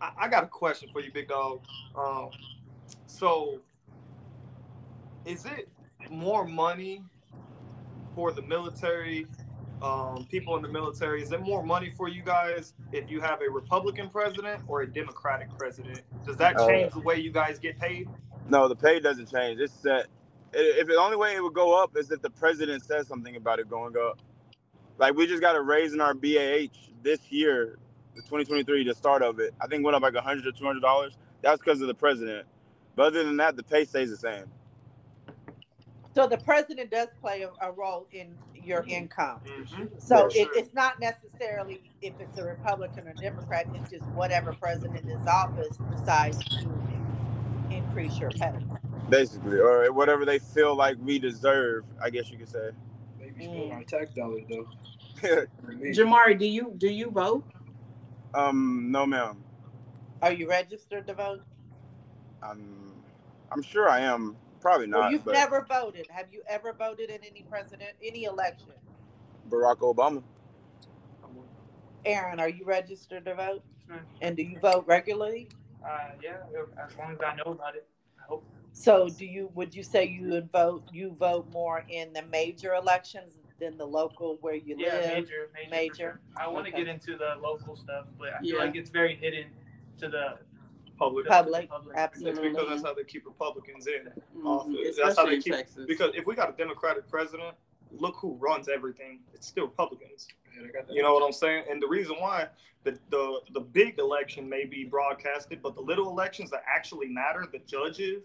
[0.00, 1.60] I, I got a question for you, big dog.
[1.96, 2.30] Um,
[3.06, 3.60] so,
[5.24, 5.68] is it
[6.10, 7.02] more money
[8.14, 9.26] for the military,
[9.82, 11.22] um, people in the military?
[11.22, 14.86] Is it more money for you guys if you have a Republican president or a
[14.86, 16.02] Democratic president?
[16.24, 18.08] Does that Uh, change the way you guys get paid?
[18.48, 19.60] No, the pay doesn't change.
[19.60, 20.06] It's set.
[20.52, 23.58] If the only way it would go up is if the president says something about
[23.58, 24.18] it going up.
[24.98, 26.68] Like we just got a raise in our BAH
[27.02, 27.78] this year,
[28.14, 29.52] the 2023, the start of it.
[29.60, 31.18] I think went up like 100 or 200 dollars.
[31.42, 32.46] That's because of the president.
[32.96, 34.46] But other than that, the pay stays the same.
[36.14, 39.40] So the president does play a, a role in your income.
[39.46, 39.84] Mm-hmm.
[39.98, 43.68] So Yeah, it, it's not necessarily if it's a Republican or Democrat.
[43.74, 46.84] It's just whatever president is office decides to
[47.70, 48.52] increase your pay.
[49.10, 51.84] basically, or whatever they feel like we deserve.
[52.02, 52.70] I guess you could say.
[53.20, 53.72] Maybe spend Mm.
[53.72, 54.66] our tax dollars though.
[55.92, 57.44] Jamari, do you do you vote?
[58.34, 59.42] um, no, ma'am.
[60.22, 61.42] Are you registered to vote?
[62.42, 62.85] I'm,
[63.56, 64.36] I'm sure I am.
[64.60, 65.12] Probably Well, not.
[65.12, 66.06] you've but never voted.
[66.10, 68.72] Have you ever voted in any president, any election?
[69.48, 70.22] Barack Obama.
[72.04, 73.62] Aaron, are you registered to vote?
[73.88, 74.00] ma'am.
[74.20, 75.48] And do you vote regularly?
[75.82, 75.88] Uh,
[76.22, 76.34] yeah,
[76.84, 77.86] as long as I know about it.
[78.20, 78.44] I hope.
[78.72, 82.74] So do you, would you say you would vote, you vote more in the major
[82.74, 85.06] elections than the local where you Yeah, live?
[85.06, 85.70] major, major.
[85.70, 85.94] major?
[85.96, 86.20] sure.
[86.36, 86.84] I want to Okay.
[86.84, 88.64] get into the local stuff, but I feel Yeah.
[88.64, 89.46] like it's very hidden
[89.98, 90.36] to the
[90.98, 91.26] Public.
[91.26, 91.90] Public, Public.
[91.94, 92.48] It's absolutely.
[92.50, 94.10] because that's how they keep Republicans in.
[94.38, 94.96] Mhm, Office.
[94.96, 95.52] That's how Especially they in keep.
[95.54, 95.84] Texas.
[95.86, 97.54] Because if we got a Democratic president,
[97.92, 99.20] look who runs everything.
[99.34, 100.28] It's still Republicans.
[100.54, 100.94] Yeah, they got that.
[100.94, 101.64] You know what I'm saying?
[101.70, 102.48] And the reason why
[102.84, 107.46] the, the the big election may be broadcasted, but the little elections that actually matter,
[107.50, 108.24] the judges,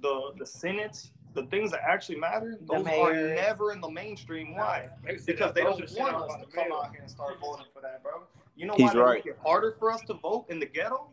[0.00, 3.36] the the Senate, the things that actually matter, The those are mayors.
[3.40, 4.54] never in the mainstream.
[4.54, 4.88] Why?
[5.26, 8.22] Because they don't want us to come out here and start voting for that, bro.
[8.54, 9.14] You know He's why they right.
[9.24, 11.08] make it harder for us to vote in the ghetto?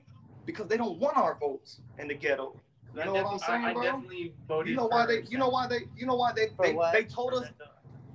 [0.50, 2.60] Because they don't want our votes in the ghetto.
[2.96, 3.84] You I know what I'm saying, I, I bro?
[3.84, 4.72] definitely voted.
[4.72, 5.22] You know why they?
[5.30, 5.82] You know why they?
[5.96, 6.48] You know why they?
[6.60, 7.48] They, they told us.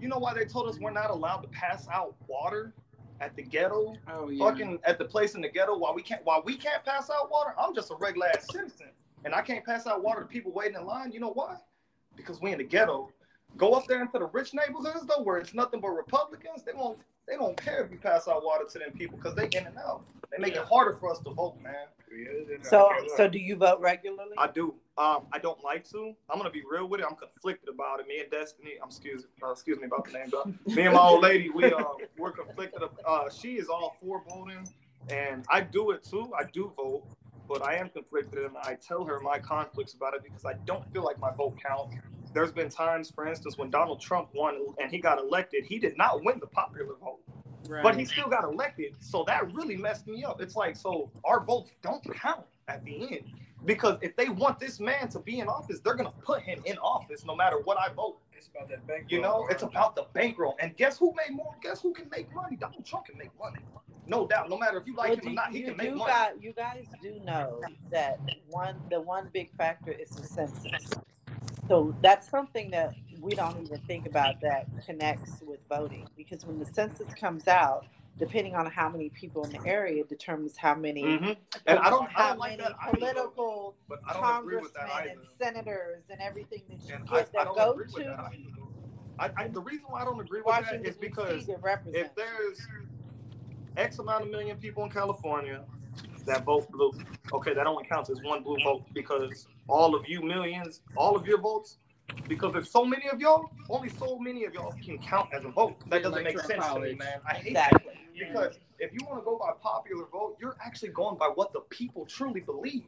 [0.00, 2.74] You know why they told us we're not allowed to pass out water
[3.20, 3.94] at the ghetto?
[4.08, 4.44] oh yeah.
[4.44, 5.78] Fucking at the place in the ghetto.
[5.78, 6.22] Why we can't?
[6.24, 7.54] Why we can't pass out water?
[7.56, 8.88] I'm just a regular ass citizen,
[9.24, 11.12] and I can't pass out water to people waiting in line.
[11.12, 11.58] You know why?
[12.16, 13.10] Because we in the ghetto.
[13.56, 16.64] Go up there into the rich neighborhoods though, where it's nothing but Republicans.
[16.64, 16.98] They won't.
[17.26, 19.76] They don't care if you pass out water to them people because they in and
[19.78, 20.02] out.
[20.30, 20.62] They make Yeah.
[20.62, 21.86] it harder for us to vote, man.
[22.14, 23.16] Yeah, So, I can't lie.
[23.16, 24.34] so do you vote regularly?
[24.38, 24.74] I do.
[24.98, 26.14] Um, I don't like to.
[26.30, 27.06] I'm gonna be real with it.
[27.08, 28.06] I'm conflicted about it.
[28.06, 28.72] Me and Destiny.
[28.80, 29.26] I'm excuse.
[29.42, 30.46] Uh, excuse me about the name, but
[30.76, 31.82] me and my old lady, we uh,
[32.18, 32.82] we're conflicted.
[33.04, 34.68] Uh, she is all for voting,
[35.10, 36.32] and I do it too.
[36.38, 37.02] I do vote,
[37.48, 40.84] but I am conflicted, and I tell her my conflicts about it because I don't
[40.92, 41.96] feel like my vote counts.
[42.34, 45.96] There's been times, for instance, when Donald Trump won and he got elected, he did
[45.96, 47.20] not win the popular vote
[47.68, 47.82] right.
[47.82, 48.94] but he still got elected.
[49.00, 50.40] So that really messed me up.
[50.40, 53.24] It's like, so our votes don't count at the end.
[53.64, 56.76] Because if they want this man to be in office, they're gonna put him in
[56.78, 58.18] office no matter what I vote.
[58.36, 59.06] It's about that bank.
[59.08, 60.54] You know, it's about the bankroll.
[60.60, 61.54] And guess who made more?
[61.62, 62.56] Guess who can make money?
[62.56, 63.60] Donald Trump can make money.
[64.06, 64.50] No doubt.
[64.50, 66.10] No matter if you like Well, him or not, he can make money.
[66.10, 68.20] got, you guys do know that
[68.50, 70.90] one, the one big factor is the census.
[71.68, 76.58] So that's something that we don't even think about that connects with voting because when
[76.58, 77.86] the census comes out,
[78.18, 81.36] depending on how many people in the area determines how many Mhm.
[81.66, 84.56] And I don't, I how don't like many that either, political but I don't agree
[84.58, 87.56] with congressmen that and senators and everything that you And I, get I that don't
[87.56, 88.30] go that to.
[89.18, 92.66] I, I, the reason why I don't agree with Washington that is because if there's
[93.76, 95.64] X amount of million people in California
[96.26, 96.92] that vote blue,
[97.32, 101.26] okay, that only counts as one blue vote because all of you millions, all of
[101.26, 101.78] your votes,
[102.28, 105.48] because there's so many of y'all, only so many of y'all can count as a
[105.48, 105.76] vote.
[105.90, 107.20] That doesn't make Electoral sense to me, man.
[107.28, 107.92] I hate Exactly.
[107.94, 111.52] that because if you want to go by popular vote, you're actually going by what
[111.52, 112.84] the people truly believe.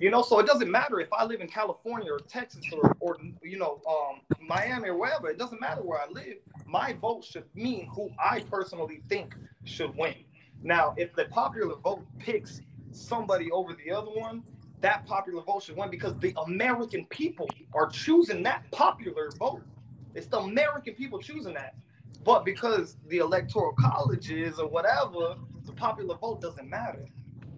[0.00, 3.16] You know, so it doesn't matter if I live in California or Texas or, or
[3.42, 5.28] you know, um, Miami or wherever.
[5.28, 6.36] It doesn't matter where I live.
[6.66, 9.34] My vote should mean who I personally think
[9.64, 10.14] should win.
[10.64, 14.42] Now, if the popular vote picks somebody over the other one,
[14.80, 19.62] that popular vote should win because the American people are choosing that popular vote.
[20.14, 21.74] It's the American people choosing that.
[22.24, 25.36] But because the electoral colleges or whatever,
[25.66, 27.04] the popular vote doesn't matter.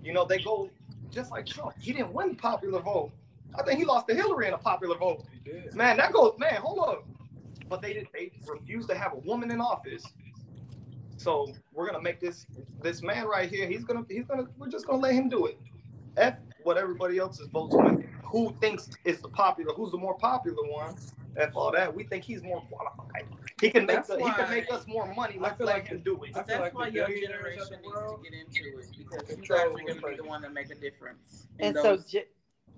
[0.02, 0.68] You know, they go
[1.10, 1.74] just like Trump.
[1.80, 3.12] He didn't win the popular vote.
[3.54, 5.24] I think he lost to Hillary in a popular vote.
[5.32, 5.74] He did.
[5.74, 7.06] Man, that goes, man, hold up.
[7.68, 10.04] But they they refused to have a woman in office.
[11.26, 12.46] So we're gonna make this
[12.82, 15.58] this man right here, he's gonna he's gonna we're just gonna let him do it.
[16.16, 18.04] F what everybody else's votes with.
[18.26, 20.94] Who thinks is the popular, who's the more popular one?
[21.36, 21.92] F all that.
[21.92, 23.24] We think he's more qualified.
[23.60, 25.34] He can make the, he can make us more money.
[25.38, 26.36] I Let's feel let like him do it.
[26.36, 29.34] I That's like why the your billionaires generation needs to get into it because you
[29.34, 31.48] control guys are who's going to be the one to make a difference.
[31.58, 32.28] in And so, those- ge-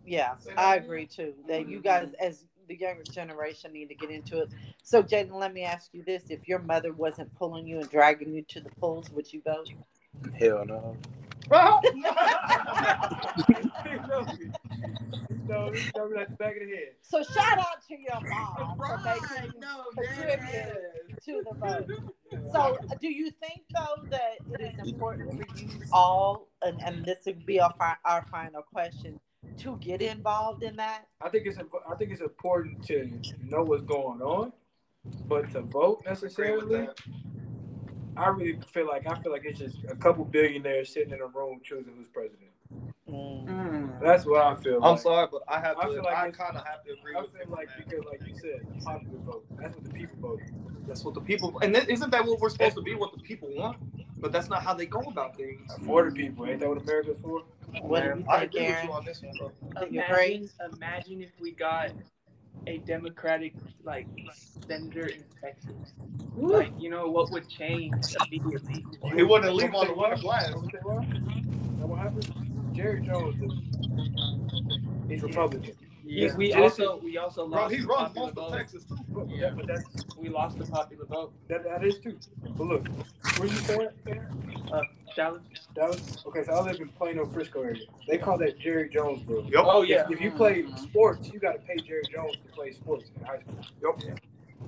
[0.07, 1.35] yeah, I agree too.
[1.49, 1.87] That you mm-hmm.
[1.87, 4.51] guys, as the younger generation, need to get into it.
[4.83, 8.33] So, Jaden, let me ask you this: If your mother wasn't pulling you and dragging
[8.33, 9.71] you to the polls, would you vote?
[10.39, 10.97] Hell no.
[11.51, 11.81] Well,
[15.49, 16.95] No, he told the back of the head.
[17.01, 20.77] So, shout out to your mom for making no, contribute yes.
[21.25, 21.89] to the vote.
[22.53, 27.21] So, do you think though that it is important for you all, and, and this
[27.27, 29.19] would be our, fi- our final question,
[29.59, 31.07] to get involved in that?
[31.21, 33.11] I think it's I think it's important to
[33.43, 34.53] know what's going on,
[35.27, 36.99] but to vote necessarily, that.
[38.17, 41.27] I really feel like I feel like it's just a couple billionaires sitting in a
[41.27, 42.51] room choosing who's president.
[43.09, 44.01] Mm.
[44.01, 44.77] That's what I feel.
[44.77, 45.01] I'm like.
[45.01, 45.93] sorry, but I have I to.
[45.95, 47.89] feel like I kind of have to agree I with feel like on that.
[47.89, 49.45] because, like you said, the popular vote.
[49.59, 50.41] That's what the people vote.
[50.87, 51.59] That's what the people.
[51.61, 52.95] And then, isn't that what we're supposed to be?
[52.95, 53.79] What the people want?
[54.21, 55.71] But that's not how they go about things.
[55.85, 57.43] For the people, ain't that what America's for?
[57.83, 59.53] What do you I think, agree with you on this one, bro.
[59.79, 60.37] Think you're great?
[60.37, 61.91] Imagine, imagine if we got
[62.67, 63.55] a Democratic
[63.85, 64.07] like
[64.67, 65.93] senator in Texas.
[66.37, 67.95] Like, you know what would change
[68.27, 68.85] immediately?
[69.15, 70.51] He wouldn't leave on the white glass.
[70.53, 72.33] Know what happened?
[72.75, 73.35] Jerry Jones,
[75.09, 75.75] he's Republican.
[76.05, 78.53] We, we also we also Bro, lost he runs most of.
[78.53, 78.98] Texas too.
[79.19, 79.51] But, Yeah.
[79.51, 79.85] but that's
[80.17, 81.33] We lost the popular vote.
[81.49, 82.17] that, that is too.
[82.57, 82.89] But look,
[83.37, 83.89] where you stay?
[84.73, 84.81] Uh,
[85.17, 85.41] Dallas.
[85.75, 86.23] Dallas.
[86.27, 87.83] Okay, so I live in Plano, Frisco area.
[88.07, 89.45] They call that Jerry Jones rule.
[89.51, 89.65] Yep.
[89.67, 90.07] Oh yeah.
[90.11, 93.41] If you play sports, you got to pay Jerry Jones to play sports in high
[93.41, 93.59] school.
[94.07, 94.19] Yep.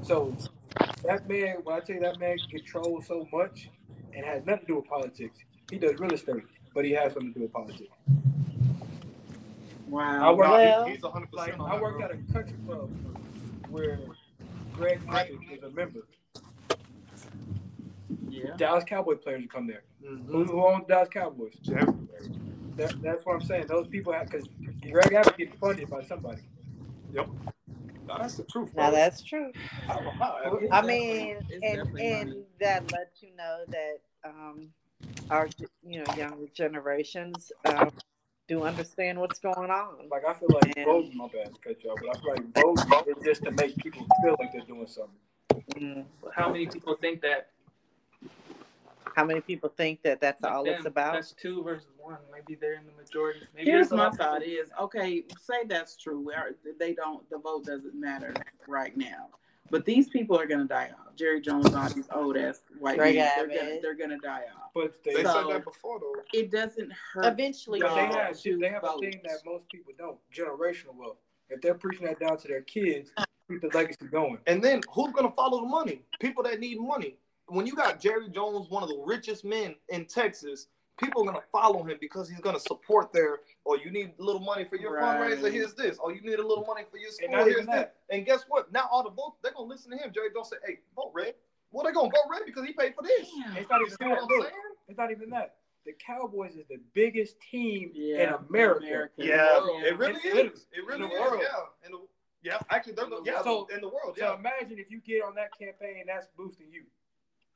[0.02, 0.34] So
[1.04, 3.68] that man, when I tell you that man controls so much
[4.14, 5.38] and has nothing to do with politics,
[5.70, 6.42] he does real estate,
[6.74, 7.90] but he has something to do with politics.
[8.08, 10.34] I Wow.
[10.34, 12.56] work, No, Well- he- he's 100 like percent on I that, worked at a country
[12.66, 12.90] club
[13.70, 13.98] where
[14.80, 16.00] Greg Patrick was a member.
[18.30, 18.56] Yeah.
[18.56, 19.82] Dallas Cowboy players would come there.
[20.02, 20.26] Mhm.
[20.26, 21.54] Who, who owns Dallas Cowboys?
[22.76, 23.66] That, that's what I'm saying.
[23.66, 24.48] Those people have because
[24.90, 26.40] Greg Abbott gets funded by somebody.
[27.12, 27.28] Yep.
[28.08, 28.74] No, that's the truth.
[28.74, 29.52] Now that's true.
[29.86, 30.38] I don't know how.
[30.62, 32.42] It's I mean, and and money.
[32.60, 34.68] that lets you know that um,
[35.28, 35.48] our
[35.86, 37.90] you know younger generations um,
[38.50, 40.08] do understand what's going on.
[40.10, 40.84] Like I feel like Man.
[40.84, 43.52] voting, my bad to cut you off, but I feel like voting is just to
[43.52, 45.64] make people feel like they're doing something.
[45.76, 46.04] Mm.
[46.34, 47.50] How many people think that?
[49.14, 51.14] How many people think that that's Like all it's about?
[51.14, 52.18] That's two versus one.
[52.32, 53.40] Maybe they're in the majority.
[53.54, 55.24] Maybe Here's there's a my thought: people- is okay.
[55.40, 56.20] Say that's true.
[56.20, 58.34] Where they don't, the vote doesn't matter
[58.66, 59.28] right now.
[59.70, 61.14] But these people are gonna die off.
[61.16, 64.70] Jerry Jones, all these old ass white Greg men, they're gonna, they're gonna die off.
[64.74, 66.14] But they, They So- said that before though.
[66.32, 67.26] It doesn't hurt.
[67.26, 71.18] Eventually, but they have to they have a thing that most people don't: generational wealth.
[71.48, 73.12] If they're preaching that down to their kids,
[73.48, 74.38] keep the legacy going.
[74.46, 76.02] And then who's gonna follow the money?
[76.20, 77.16] People that need money.
[77.48, 80.68] When you got Jerry Jones, one of the richest men in Texas,
[81.02, 83.40] people are gonna follow him because he's gonna support their.
[83.66, 85.20] Oh, you need a little money for your Right.
[85.38, 85.50] fundraiser?
[85.52, 85.98] Here's this.
[86.02, 87.30] Oh, you need a little money for your school?
[87.30, 87.96] not even Here's that.
[88.10, 88.70] And guess what?
[88.72, 90.12] Now all the votes they're gonna listen to him.
[90.12, 91.34] Jerry Jones say, "Hey, vote red."
[91.72, 93.30] Well, they're gonna vote red because he paid for this.
[93.30, 93.56] Damn.
[93.56, 94.22] It's not even see what that.
[94.22, 94.62] I'm Look, saying?
[94.88, 95.56] it's not even that.
[95.86, 99.08] The Cowboys is the biggest team Yeah, in America.
[99.16, 99.82] Yeah, world.
[99.84, 100.66] it really In- is.
[100.72, 101.20] It really in the is.
[101.20, 101.40] world.
[101.42, 102.06] Yeah, in the,
[102.42, 102.58] yeah.
[102.68, 104.16] Actually, they're the, yeah, So- in the world.
[104.18, 104.34] So Yeah.
[104.34, 106.84] imagine if you get on that campaign, that's boosting you.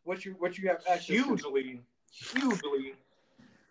[0.04, 1.12] what you what you have access to.
[1.14, 2.94] Hugely, hugely.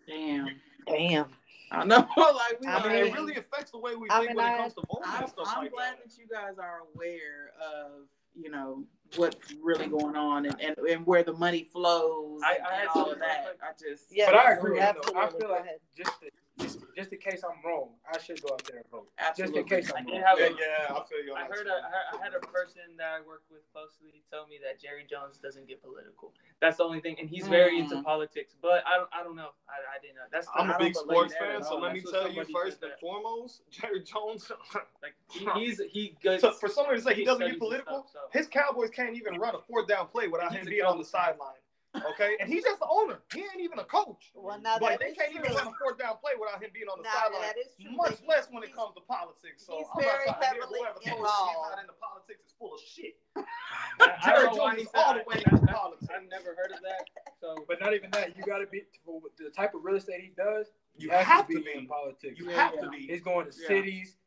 [0.06, 0.48] Damn.
[0.86, 1.26] Damn.
[1.70, 1.96] I know.
[2.16, 4.36] like we I I mean, mean, it really affects the way we I think mean,
[4.36, 6.04] when I- it comes to voting I'm, and stuff I'm like glad that.
[6.08, 7.90] that you guys are aware of,
[8.36, 8.84] you know,
[9.16, 12.80] what's really going on and, and, and where the money flows I- and, I had
[12.82, 13.56] and all of that.
[13.62, 15.12] I just Yeah, But I agree absolutely.
[15.14, 15.20] though.
[15.20, 15.78] I feel Go like ahead.
[15.96, 16.26] just, to,
[16.60, 19.08] just just in case I'm wrong, I should go out there and vote.
[19.18, 19.62] absolutely.
[19.62, 20.22] Just in case I I'm did wrong.
[20.26, 21.34] have Yeah, a, yeah, I feel you.
[21.34, 21.72] I heard too.
[21.72, 25.04] a, I I had a person that I work with closely tell me that Jerry
[25.10, 26.32] Jones doesn't get political.
[26.60, 28.04] That's the only thing, and he's very into Mm.
[28.04, 28.54] politics.
[28.62, 29.50] But I don't, I don't know.
[29.68, 30.22] I, I didn't know.
[30.30, 33.00] That's I'm a big sports fan, so let me tell you first and that.
[33.00, 34.50] foremost, Jerry Jones.
[35.02, 36.40] Like he, he's he good.
[36.40, 38.38] so for somebody to say he he doesn't get political, stuff, so.
[38.38, 41.04] his Cowboys can't even run a fourth down play without He's him being on the
[41.04, 41.52] sideline.
[41.94, 43.22] Okay, and he's just the owner.
[43.32, 44.32] He ain't even a coach.
[44.34, 45.54] Well, now Like they can't even true.
[45.56, 47.42] run a fourth down play without him being on the Now, sideline.
[47.46, 49.62] that is true, Much but less when it comes to politics.
[49.62, 51.54] So he's I'm very not trying to hear heavily whoever told us involved.
[51.54, 53.14] he's not into politics is full of shit.
[53.38, 55.22] I, I Jerry don't know why Jones he is said all that.
[55.22, 56.06] the way That- into that- politics.
[56.10, 57.02] I've never heard of that.
[57.38, 58.26] So But not even that.
[58.34, 58.82] You got to be
[59.38, 60.74] the type of real estate he does.
[60.98, 62.34] You has have to to be in politics.
[62.38, 63.06] You Yeah, have to be.
[63.06, 63.68] He's going to Yeah.
[63.70, 64.18] cities,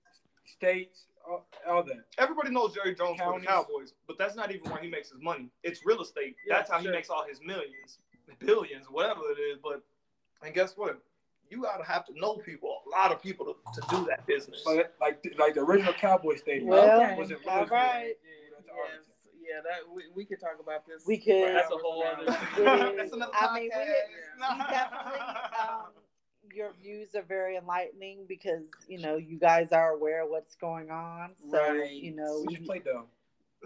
[0.47, 2.05] states, all, all that.
[2.17, 5.21] Everybody knows Jerry Jones for the Cowboys, but that's not even where he makes his
[5.21, 5.49] money.
[5.63, 6.35] It's real estate.
[6.47, 7.99] Yeah, that's how he makes all his millions,
[8.39, 9.57] billions, whatever it is.
[9.61, 9.83] But
[10.43, 10.99] and guess what?
[11.49, 14.61] You gotta have to know people, a lot of people to, to do that business.
[14.65, 17.15] But like like the original Cowboy Stadium Well, Okay.
[17.17, 17.75] was in all Louisville.
[17.77, 18.13] right.
[18.65, 19.05] Yes,
[19.41, 21.03] yeah, that we, we could talk about this.
[21.07, 21.55] We could.
[21.55, 22.23] That's a whole other-
[22.57, 23.13] It That's is.
[23.13, 24.57] another I mean, we, podcast.
[24.57, 25.85] we definitely, um,
[26.57, 30.89] your views are very enlightening because you know you guys are aware of what's going
[30.89, 31.31] on.
[31.51, 31.91] So Right.
[31.91, 33.05] you know, We should play dumb.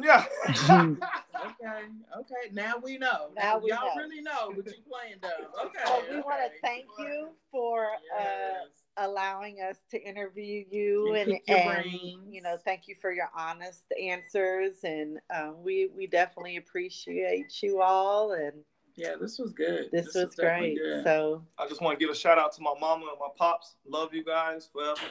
[0.03, 0.25] yeah.
[1.41, 1.85] Okay,
[2.19, 2.53] okay.
[2.53, 3.29] Now we know.
[3.35, 4.01] Now we y'all know.
[4.03, 5.31] really know, but you playing dumb.
[5.65, 5.79] Okay.
[5.85, 11.39] well, we want to thank you for uh, allowing us to interview you You and,
[11.47, 11.91] and
[12.31, 17.81] you know thank you for your honest answers and um, we we definitely appreciate you
[17.81, 18.53] all and
[18.95, 19.89] yeah, this was good.
[19.91, 21.03] this, was definitely great good.
[21.03, 23.75] so I just want to give a shout out to my mama and my pops.
[23.87, 25.01] Love you guys forever.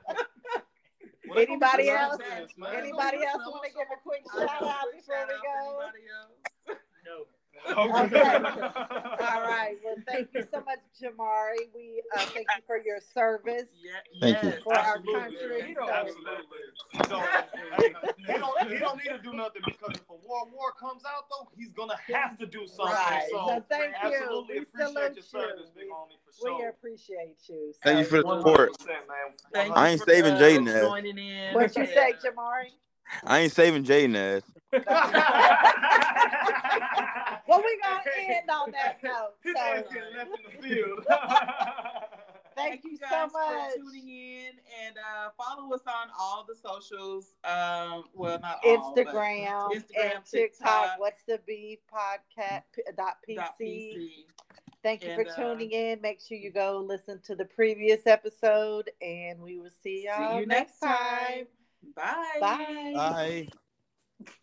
[1.28, 2.18] Well, Anybody else?
[2.18, 5.52] nonsense, anybody else want to give a quick shout out before shout we out go
[5.52, 6.78] to anybody else?
[7.04, 7.26] no.
[7.66, 7.74] Okay.
[8.34, 13.68] all right well thank you so much jamari we uh, thank you for your service
[13.82, 14.48] Yeah, Thank you.
[14.50, 16.58] yes, For our country, He don't, so- absolutely.
[16.92, 17.28] He don't,
[18.18, 21.24] he don't, he don't need to do nothing because if a war War comes out,
[21.30, 22.94] though, he's going to have to do something.
[22.94, 26.58] right So, so thank you absolutely we appreciate your service, you big homie, for we
[26.58, 26.68] sure.
[26.70, 28.72] appreciate you Thank you for the support.
[29.54, 31.54] 100%, I ain't saving Jaden ass.
[31.54, 32.72] What you say jamari
[33.24, 34.42] I ain't saving Jaden ass.
[37.48, 41.06] well we're gonna end on that note so ass getting left in the field.
[42.54, 43.72] Thank you so guys much.
[43.72, 44.50] for tuning in
[44.84, 47.34] and uh, follow us on all the socials.
[47.44, 50.30] Um, well, not all, Instagram, Instagram, and TikTok.
[50.32, 50.98] TikTok.
[50.98, 52.62] What's the beef podcast
[52.96, 53.36] dot PC.
[53.36, 54.08] dot PC.
[54.82, 56.00] Thank you And, for uh, tuning in.
[56.00, 60.40] Make sure you go listen to the previous episode, and we will see y'all See
[60.40, 61.46] you next time.
[61.94, 62.38] Bye.
[62.40, 62.92] Bye.
[62.94, 63.48] Bye.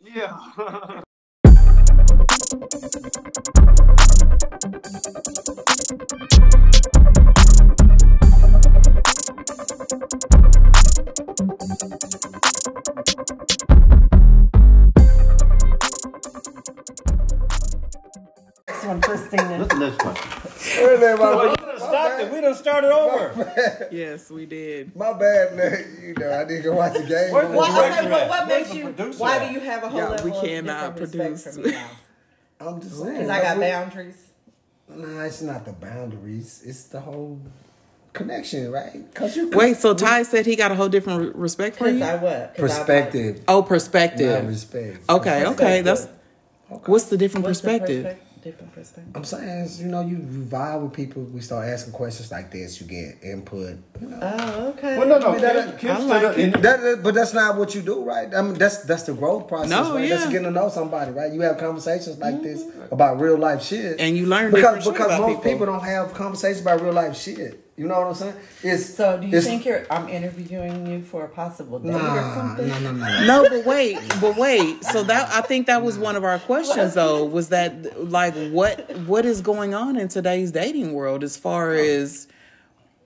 [0.02, 1.02] yeah.
[18.68, 19.58] Next one, Christina.
[19.60, 20.16] Look at this one.
[21.96, 22.92] Wait a minute, my, Well, you done stopped it.
[23.32, 23.88] We done started over.
[23.92, 24.96] Yes, we did.
[24.96, 25.98] my bad, man.
[26.04, 27.32] You know, I need to go watch the game.
[27.34, 28.12] Where's the Well, director I- at?
[28.12, 28.84] what, what Where's makes the you?
[28.84, 29.48] producer Why at?
[29.48, 31.56] do you have a whole Yeah, level we of cannot different respect produce.
[31.56, 31.90] for me now?
[32.68, 33.14] I'm just saying.
[33.14, 34.22] Because I got we- boundaries.
[34.88, 36.62] Nah, it's not the boundaries.
[36.66, 37.40] It's the whole
[38.14, 39.04] connection, right?
[39.16, 42.00] Cause you Wait, so Ty said he got a whole different re- respect for Because
[42.00, 42.06] you?
[42.06, 42.56] I what?
[42.56, 44.48] 'Cause I perspective, Oh, not perspective.
[44.48, 45.10] respect.
[45.10, 45.82] Okay, okay.
[45.82, 46.08] That's
[46.72, 46.84] Okay.
[46.92, 48.06] what's the different like- What's the perspective?
[48.06, 49.12] perspe- Different perspective.
[49.16, 51.24] I'm saying, is, you know, you, you vibe with people.
[51.24, 52.80] We start asking questions like this.
[52.80, 53.80] You get input.
[54.00, 54.20] You know.
[54.22, 55.00] Oh, okay.
[55.00, 55.30] Well, no, no.
[55.30, 56.54] I mean, that- Kim, Kim like up it.
[56.54, 58.32] and- That, that- but that's not what you do, right?
[58.36, 60.08] I mean, that's that's the growth process, No, right?
[60.08, 61.34] That's getting to know somebody, right?
[61.34, 62.94] You have conversations like this mm-hmm.
[62.94, 65.66] about real life shit, And you learn because because about most people.
[65.66, 67.65] don't have conversations about real life shit.
[67.78, 68.34] You know what I'm saying?
[68.64, 69.86] It's So, do you it's- think you're?
[69.92, 72.68] I'm interviewing you for a possible date or something?
[72.70, 73.26] no, no, no.
[73.26, 74.82] No, but wait, but wait.
[74.86, 78.90] So that I think that was one of our questions though, was that like what
[79.00, 82.28] what is going on in today's dating world as far as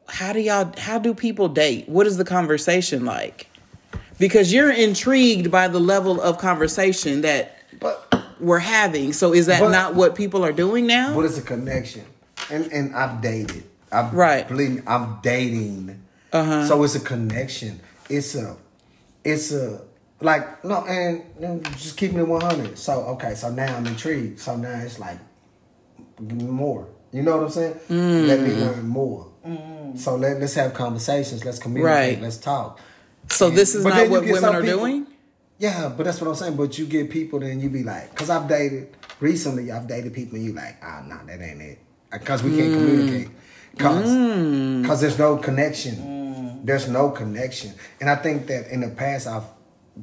[0.08, 1.90] how do y'all how do people date?
[1.90, 3.48] What is the conversation like?
[4.20, 9.14] Because you're intrigued by the level of conversation that But we're having.
[9.14, 11.16] So is that But- not what people are doing now?
[11.16, 12.04] What is it's a connection,
[12.52, 13.64] and and I've dated.
[13.92, 14.48] I've, Right.
[14.48, 16.02] Believe me, I'm dating.
[16.32, 16.66] Uh-huh.
[16.68, 17.80] So it's a connection.
[18.10, 18.56] It's a,
[19.24, 19.82] it's a,
[20.22, 22.78] Like no, and, and just keeping it one hundred.
[22.78, 24.40] So okay, so now I'm intrigued.
[24.40, 25.18] So now it's like
[26.28, 26.88] give me more.
[27.12, 27.80] You know what I'm saying?
[28.28, 29.28] Let me learn more.
[29.96, 31.44] So let, let's have conversations.
[31.46, 32.16] Let's communicate.
[32.16, 32.22] Right.
[32.22, 32.80] Let's talk.
[33.30, 35.08] So this is But not then what women are people- doing.
[35.58, 36.56] Yeah, but that's what I'm saying.
[36.56, 39.72] But you get people, then you be like, because I've dated recently.
[39.74, 41.80] I've dated people, and you like, ah, nah, that ain't it.
[42.12, 43.30] Because we can't communicate.
[43.72, 44.86] Because mm.
[44.86, 46.66] cause there's no connection.
[46.66, 47.74] There's no connection.
[48.02, 49.44] And I think that in the past, I've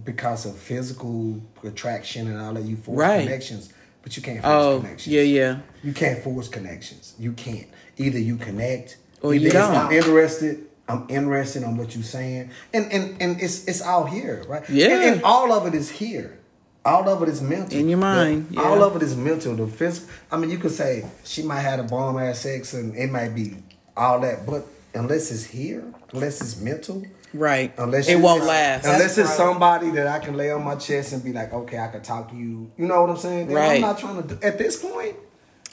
[0.04, 3.24] because of physical attraction and all that, you force Right.
[3.24, 3.72] connections,
[4.02, 5.14] but you can't force Oh, connections.
[5.14, 5.58] yeah, yeah.
[5.82, 7.14] You can't force connections.
[7.18, 7.66] You can't.
[7.96, 9.74] Either you connect Or you don't.
[9.74, 10.66] I'm interested.
[10.88, 14.62] I'm interested on what you're saying, and and and it's it's all here, right?
[14.68, 14.88] Yeah.
[14.88, 16.38] And, and all of it is here.
[16.86, 17.78] All of it is mental.
[17.78, 18.62] In your The- mind, yeah.
[18.62, 19.54] All of it is mental.
[19.56, 20.08] The physical.
[20.30, 23.34] I mean, you could say she might have a bomb ass sex, and it might
[23.34, 23.56] be
[23.96, 24.64] all that, but
[24.94, 25.82] unless it's here,
[26.12, 27.02] unless it's mental,
[27.34, 27.70] Right.
[27.76, 28.86] Unless it won't last.
[28.86, 31.88] Unless it's somebody that I can lay on my chest and be like, okay, I
[31.88, 32.70] can talk to you.
[32.78, 33.48] You know what I'm saying?
[33.48, 33.74] Then Right.
[33.74, 34.34] I'm not trying to.
[34.34, 35.16] Do, at this point,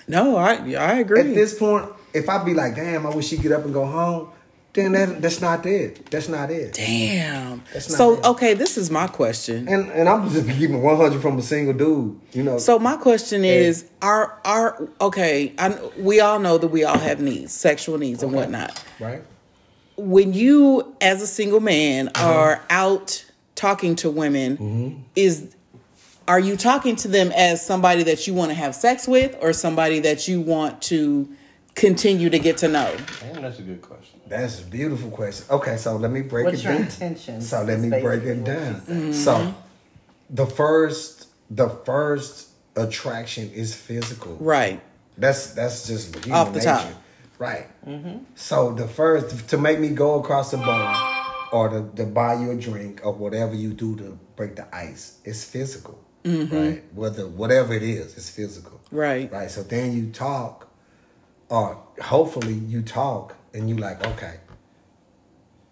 [0.07, 1.19] No, I I agree.
[1.22, 3.85] at this point, if I be like, damn, I wish she get up and go
[3.85, 4.27] home,
[4.74, 6.10] then that, that's not it.
[6.10, 6.74] That's not it.
[6.74, 7.64] Damn.
[7.74, 8.26] That's not So it.
[8.26, 9.68] okay, this is my question.
[9.68, 12.20] And and I'm just keeping 100 from a single dude.
[12.34, 12.58] You know.
[12.58, 15.54] So my question is, are are okay?
[15.60, 18.84] I, we all know that we all have needs, sexual needs and whatnot.
[19.00, 19.24] right.
[19.95, 22.28] When you, as a single man, Uh-huh.
[22.34, 25.00] are out talking to women, Mm-hmm.
[25.16, 25.56] is
[26.28, 29.54] are you talking to them as somebody that you want to have sex with, or
[29.54, 31.30] somebody that you want to
[31.76, 32.91] continue to get to know?
[33.20, 34.12] Damn, that's a good question.
[34.28, 35.45] That's a beautiful question.
[35.50, 36.84] Okay, so let me break What's it your down.
[36.84, 37.41] intention?
[37.41, 38.76] So let me break it down.
[38.80, 39.14] she's saying.
[39.14, 39.56] So
[40.30, 44.36] the first the first attraction is physical.
[44.40, 44.82] Right.
[45.18, 46.66] That's that's just human Off the nature.
[46.72, 46.88] top.
[47.38, 47.86] Right.
[47.86, 48.20] Mm-hmm.
[48.36, 52.52] So the first to make me go across the bar or to, to buy you
[52.52, 56.00] a drink or whatever you do to break the ice, it's physical.
[56.24, 56.56] Mm-hmm.
[56.56, 56.84] Right.
[56.95, 58.80] Whether whatever it is, it's physical.
[58.91, 59.32] Right.
[59.32, 59.52] Right.
[59.52, 60.70] So then you talk,
[61.50, 64.35] or hopefully you talk and you like, okay,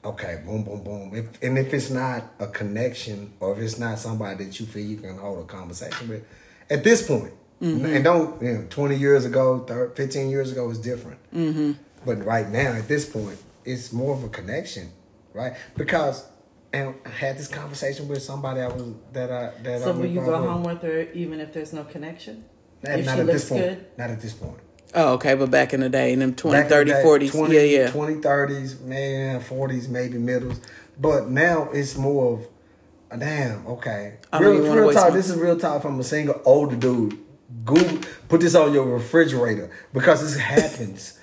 [0.03, 1.11] okay, boom, boom, boom.
[1.13, 4.85] If and if it's not a connection or if it's not somebody that you feel
[4.85, 6.25] you can hold a conversation with,
[6.69, 10.79] at this point, and don't you know, twenty years ago, 30, 15 years ago was
[10.79, 11.19] different.
[11.33, 11.73] Mm-hmm.
[12.05, 14.91] But right now, at this point, it's more of a connection,
[15.33, 15.53] right?
[15.75, 16.25] Because.
[16.73, 20.05] And I had this conversation with somebody I was that I that I So will
[20.05, 22.45] you go home with her even if there's no connection?
[22.81, 23.61] Not, if not she at looks this point.
[23.61, 23.85] good?
[23.97, 24.59] Not at this point.
[24.93, 25.35] Oh, okay.
[25.35, 27.31] But back in the day, in them 20, Back in 30, the day, 40s.
[27.31, 27.91] 20, yeah, yeah.
[27.91, 30.59] 20, 30s, man, 40s, maybe middles.
[30.99, 34.18] But now it's more of, damn, okay.
[34.39, 35.13] Real, real talk.
[35.13, 37.18] This is real talk from a single older dude.
[37.65, 37.99] Google,
[38.30, 41.19] put this on your refrigerator because this happens.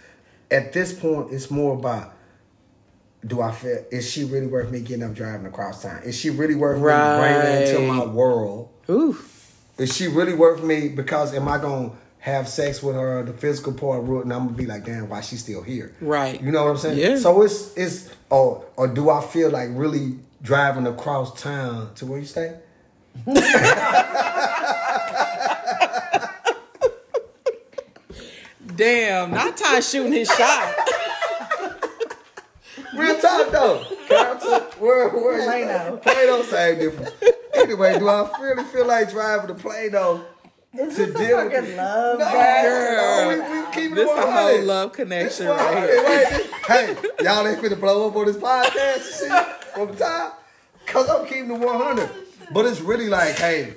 [0.51, 2.15] At this point, it's more about
[3.27, 6.03] do I feel is she really worth me getting up driving across town?
[6.05, 8.71] Is she really worth me bringing into my world?
[8.89, 9.19] Ooh.
[9.77, 10.89] Is she really worth me?
[10.89, 11.93] Because am I gonna
[12.29, 15.21] have sex with her, the physical part, root, and I'm gonna be like, damn, why
[15.21, 15.95] she still here?
[16.01, 16.41] Right.
[16.41, 16.99] You know what I'm saying?
[16.99, 17.17] Yeah.
[17.19, 22.19] So it's it's or or do I feel like really driving across town to where
[22.19, 22.57] you stay?
[28.77, 29.33] Damn.
[29.33, 30.75] Not Ty shooting his shot.
[32.95, 33.85] Real talk though.
[34.09, 36.01] Carrollton, where where you Plano.
[36.01, 36.13] stay?
[36.13, 37.11] Plano same difference.
[37.55, 40.25] Anyway, do I really feel like driving to Plano
[40.75, 41.77] Is to this a deal with fucking it?
[41.77, 42.65] love No, game?
[42.65, 44.31] no, we, we keep it This a 100.
[44.33, 46.05] whole love connection This right here.
[46.05, 50.33] Wait, hey, y'all ain't finna blow up on this podcast and shit from time.
[50.87, 52.11] Cause I'm keeping it 100.
[52.53, 53.77] But it's really like, hey,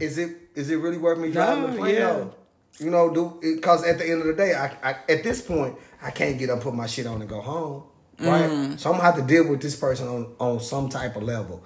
[0.00, 2.34] is it is it really worth me driving No, to Plano?
[2.78, 5.76] You know, do because at the end of the day, I, I at this point,
[6.02, 7.84] I can't get up, put my shit on, and go home.
[8.18, 8.50] Right.
[8.50, 8.78] Mm.
[8.78, 11.62] So I'm gonna have to deal with this person on on some type of level.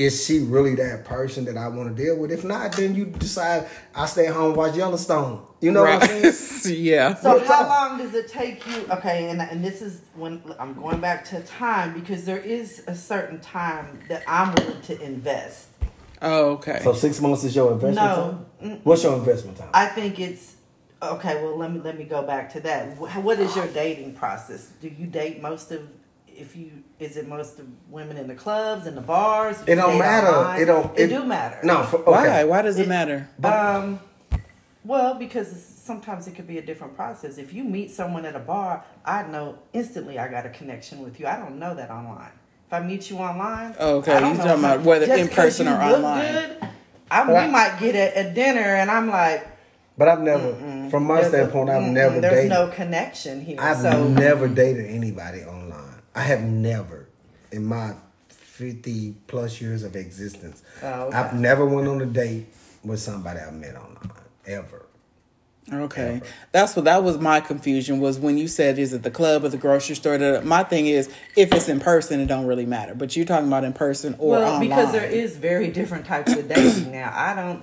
[0.00, 2.32] Is she really that person that I want to deal with?
[2.32, 5.42] If not, then you decide I stay at home and watch Yellowstone.
[5.60, 6.32] You know what I'm right.
[6.32, 6.82] saying?
[6.82, 7.14] yeah.
[7.16, 7.68] So Real how talk.
[7.68, 8.86] long does it take you?
[8.90, 12.94] Okay, and and this is when I'm going back to time because there is a
[12.94, 15.68] certain time that I'm willing to invest.
[16.22, 16.80] Oh, okay.
[16.82, 18.46] So six months is your investment No.
[18.62, 18.80] time.
[18.84, 19.68] What's your investment time?
[19.74, 20.54] I think it's
[21.02, 21.42] okay.
[21.42, 22.96] Well, let me let me go back to that.
[22.96, 24.72] What is your dating process?
[24.80, 25.86] Do you date most of?
[26.40, 29.56] If you is it most of women in the clubs and the bars?
[29.66, 30.28] It don't matter.
[30.28, 30.60] online?
[30.62, 30.98] It don't.
[30.98, 31.58] It, do matter.
[31.62, 31.82] No.
[31.84, 32.10] For, okay.
[32.10, 32.44] Why?
[32.44, 33.28] Why does it It- matter?
[33.44, 34.00] Um,
[34.84, 37.36] well, because sometimes it could be a different process.
[37.36, 41.20] If you meet someone at a bar, I know instantly I got a connection with
[41.20, 41.26] you.
[41.26, 42.32] I don't know that online.
[42.66, 44.14] If I meet you online, Oh, okay.
[44.14, 46.22] You know talking how- about whether just in 'cause person you or look online.
[46.32, 46.56] Good,
[47.10, 49.46] I, But I- we might get at, at dinner, and I'm like,
[49.98, 50.54] But I've never,
[50.88, 52.50] from my there's standpoint, I've never There's dated.
[52.50, 53.56] no connection here.
[53.60, 55.59] I've so never dated anybody online.
[56.14, 57.08] I have never,
[57.52, 57.94] in my
[58.28, 60.62] fifty plus years of existence.
[60.82, 61.16] Oh, okay.
[61.16, 62.46] I've never went on a date
[62.84, 64.10] with somebody I met online
[64.46, 64.86] ever.
[65.72, 66.20] Okay,
[66.50, 69.48] that's what that was my confusion was when you said is it the club or
[69.48, 70.18] the grocery store.
[70.18, 72.94] Da- My thing is if it's in person, it don't really matter.
[72.94, 74.68] But you're talking about in person or well, online.
[74.68, 77.12] because there is very different types of dating now.
[77.14, 77.62] I don't.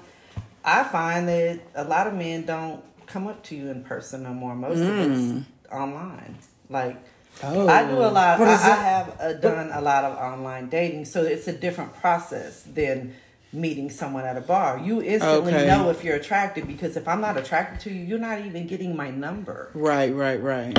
[0.63, 4.33] I find that a lot of men don't come up to you in person no
[4.33, 4.55] more.
[4.55, 5.45] Most of it's mm.
[5.71, 6.37] online.
[6.69, 7.03] Like
[7.43, 7.67] Oh.
[7.67, 8.39] I do a lot.
[8.39, 11.93] I, is I have uh, done a lot of online dating, so it's a different
[11.95, 13.13] process than
[13.53, 14.79] meeting someone at a bar.
[14.79, 15.67] You instantly Okay.
[15.67, 18.95] know if you're attracted because if I'm not attracted to you, you're not even getting
[18.95, 20.77] my number Right, right, right.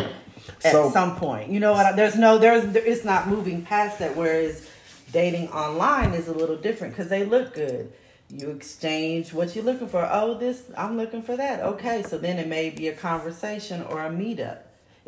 [0.64, 1.50] at So- some point.
[1.50, 1.96] You know what?
[1.96, 4.16] There's no, there's, there, it's not moving past that.
[4.16, 4.68] Whereas
[5.12, 7.92] dating online is a little different because they look good.
[8.30, 10.06] You exchange what you're looking for.
[10.10, 11.60] Oh, this, I'm looking for that.
[11.60, 14.58] Okay, so then it may be a conversation or a meetup.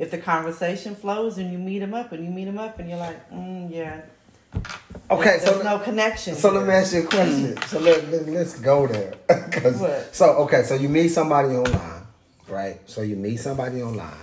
[0.00, 2.88] If the conversation flows and you meet them up and you meet them up and
[2.88, 4.00] you're like, mm, yeah.
[5.10, 6.34] Okay, there's, so there's no connection.
[6.34, 7.62] So let me ask you a question.
[7.66, 9.12] so let, let, let's go there.
[10.12, 12.02] so okay, so you meet somebody online,
[12.48, 12.80] right?
[12.86, 14.16] So you meet somebody online,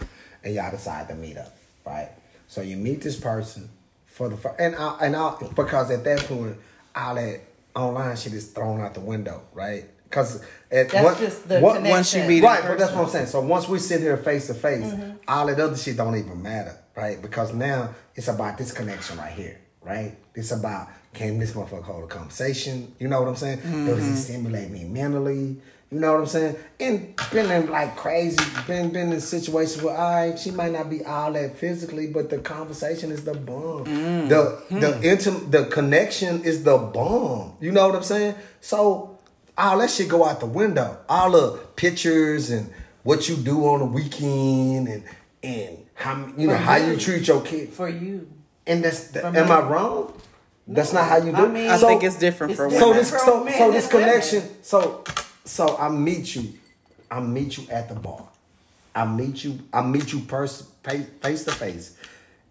[0.43, 1.55] and y'all decide to meet up,
[1.85, 2.09] right?
[2.47, 3.69] So you meet this person
[4.07, 6.57] for the first, and I, and I because at that point
[6.95, 7.41] all that
[7.75, 9.85] online shit is thrown out the window, right?
[10.09, 13.09] Because at That's what- just the what- once you meet right, but that's what I'm
[13.09, 13.27] saying.
[13.27, 15.11] So once we sit here face to face, Mm-hmm.
[15.27, 17.21] all that other shit don't even matter, right?
[17.21, 20.15] Because now it's about this connection right here, right?
[20.35, 22.93] It's about can this motherfucker hold a conversation?
[22.99, 23.57] You know what I'm saying?
[23.57, 23.65] Does
[23.99, 24.09] Mm-hmm.
[24.11, 25.57] he stimulate me mentally?
[25.89, 26.55] You know what I'm saying?
[26.81, 30.89] And been in like crazy, been been in situations where all right, she might not
[30.89, 33.85] be all that physically, but the conversation is the bomb.
[33.85, 34.27] Mm.
[34.29, 34.79] The Hmm.
[34.79, 37.53] the intim the connection is the bomb.
[37.61, 38.35] You know what I'm saying?
[38.59, 39.16] So
[39.57, 40.97] all that shit go out the window.
[41.09, 42.71] All the pictures and
[43.03, 45.03] what you do on the weekend and
[45.43, 46.93] and how you know For how you.
[46.93, 47.69] you treat your kid.
[47.69, 48.27] for you.
[48.65, 49.39] And that's For am me.
[49.39, 50.13] I wrong?
[50.67, 51.37] That's not how you do.
[51.37, 51.49] I it?
[51.51, 52.85] mean- I So- think it's different for different.
[52.85, 53.05] women.
[53.05, 54.09] so this so, men so this and women.
[54.09, 55.03] connection so
[55.45, 56.53] so I meet you
[57.09, 58.23] I meet you at the bar
[58.93, 61.93] I meet you I meet you pers- face face to face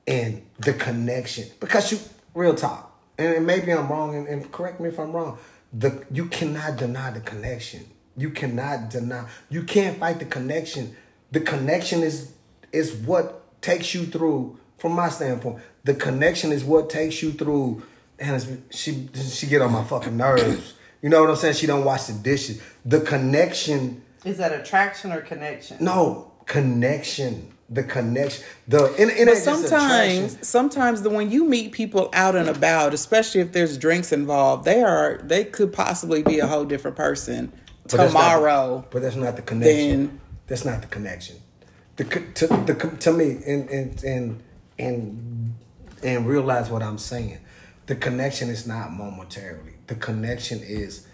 [0.06, 1.98] and the connection because you
[2.34, 5.36] real talk and maybe I'm wrong and, and correct me if I'm wrong
[5.78, 7.84] the you cannot deny the connection.
[8.16, 10.96] You cannot deny you can't fight the connection.
[11.32, 12.32] The connection is
[12.72, 17.82] is what takes you through from my standpoint the connection is what takes you through
[18.18, 20.74] and she she get on my fucking nerves.
[21.02, 21.54] You know what i'm saying?
[21.54, 22.60] She don't wash the dishes.
[22.84, 25.76] The connection Is that attraction or connection?
[25.80, 32.10] no connection the connection the and, and But sometimes, sometimes the when you meet people
[32.12, 36.46] out and about, especially if there's drinks involved, they are they could possibly be a
[36.46, 37.52] whole different person
[37.82, 38.84] But that's not- tomorrow.
[38.90, 40.06] but that's not the connection.
[40.06, 41.36] then- that's not the connection.
[41.96, 44.42] The to the to me and and and
[44.78, 45.54] and
[46.04, 47.38] and realize what I'm saying.
[47.86, 49.72] The connection is not momentarily.
[49.88, 51.05] The connection is.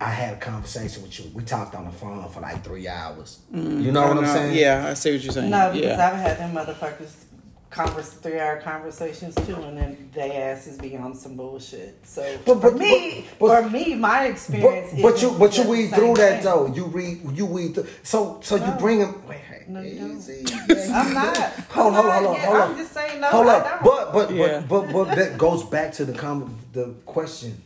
[0.00, 1.30] I had a conversation with you.
[1.34, 3.40] We talked on the phone for like three hours.
[3.52, 3.82] Mm.
[3.82, 4.32] you know what I'm know.
[4.32, 4.56] saying?
[4.56, 5.50] Yeah, I see what you're saying.
[5.50, 6.08] No, because yeah.
[6.08, 7.24] I've had them motherfuckers
[7.70, 11.98] converse three hour conversations too, and then they asses be on some bullshit.
[12.06, 14.90] So But- for me, but- for me, my experience.
[15.02, 16.44] but you but you the read same through that thing.
[16.44, 16.66] though.
[16.72, 17.86] You read you read through.
[18.04, 19.20] So so you bring them.
[19.28, 20.16] Wait, hey, No, you don't.
[20.16, 20.44] easy.
[20.92, 21.36] I'm not.
[21.36, 22.70] Hold hold hold on Yeah, hold on.
[22.70, 23.26] I'm just saying no.
[23.28, 24.60] Hold I up, but but Yeah.
[24.60, 27.60] but but but that goes back to the com- the question.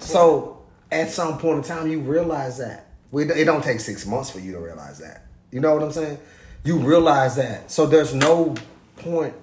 [0.00, 0.56] So
[0.90, 4.52] at some point in time, you realize that it don't take six months for you
[4.52, 5.26] to realize that.
[5.50, 6.18] You know what I'm saying?
[6.64, 7.70] You realize that.
[7.70, 8.54] So there's no
[8.96, 9.34] point.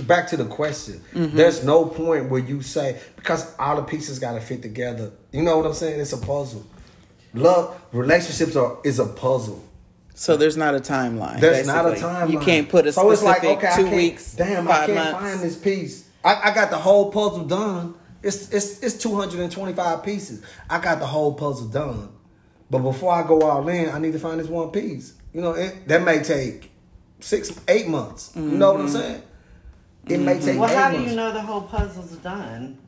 [0.00, 1.02] Back to the question.
[1.12, 1.36] Mm-hmm.
[1.36, 5.12] There's no point where you say because all the pieces got to fit together.
[5.32, 6.00] You know what I'm saying?
[6.00, 6.66] It's a puzzle.
[7.34, 9.62] Love relationships are is a puzzle.
[10.14, 11.40] So there's not a timeline.
[11.40, 12.32] There's not a timeline.
[12.32, 15.12] You can't put a so it's specific like, okay, two weeks, Damn, I can't months.
[15.12, 16.08] find this piece.
[16.24, 17.94] I, I got the whole puzzle done.
[18.22, 20.44] It's it's it's 225 pieces.
[20.70, 22.10] I got the whole puzzle done.
[22.70, 25.14] But before I go all in, I need to find this one piece.
[25.34, 26.70] You know, it, that may take
[27.20, 28.32] six, eight months.
[28.34, 28.96] You know what I'm mm-hmm.
[28.96, 29.22] saying?
[30.08, 30.44] It may mm-hmm.
[30.44, 32.78] take Well, eight how do you know the whole puzzle's done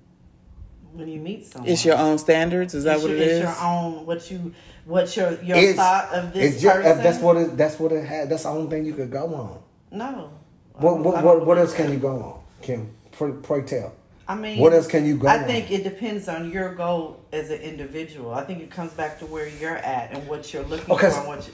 [0.92, 1.70] when you meet someone?
[1.70, 2.74] It's your own standards.
[2.74, 4.54] Is that It's what your, it it's your own what you
[4.84, 7.02] what's your your It's- thought of this it's just, uh, person?
[7.02, 7.56] that's what it.
[7.56, 8.30] That's what it had.
[8.30, 9.62] That's the only thing you could go on.
[9.90, 10.30] No.
[10.74, 12.40] What what what, what else can you go on?
[12.62, 13.92] Kim, pray, pray tell.
[14.26, 15.44] I mean, What else can you go I on?
[15.44, 18.32] think it depends on your goal as an individual.
[18.32, 21.12] I think it comes back to where you're at and what you're looking Okay, for
[21.12, 21.52] so- and what you,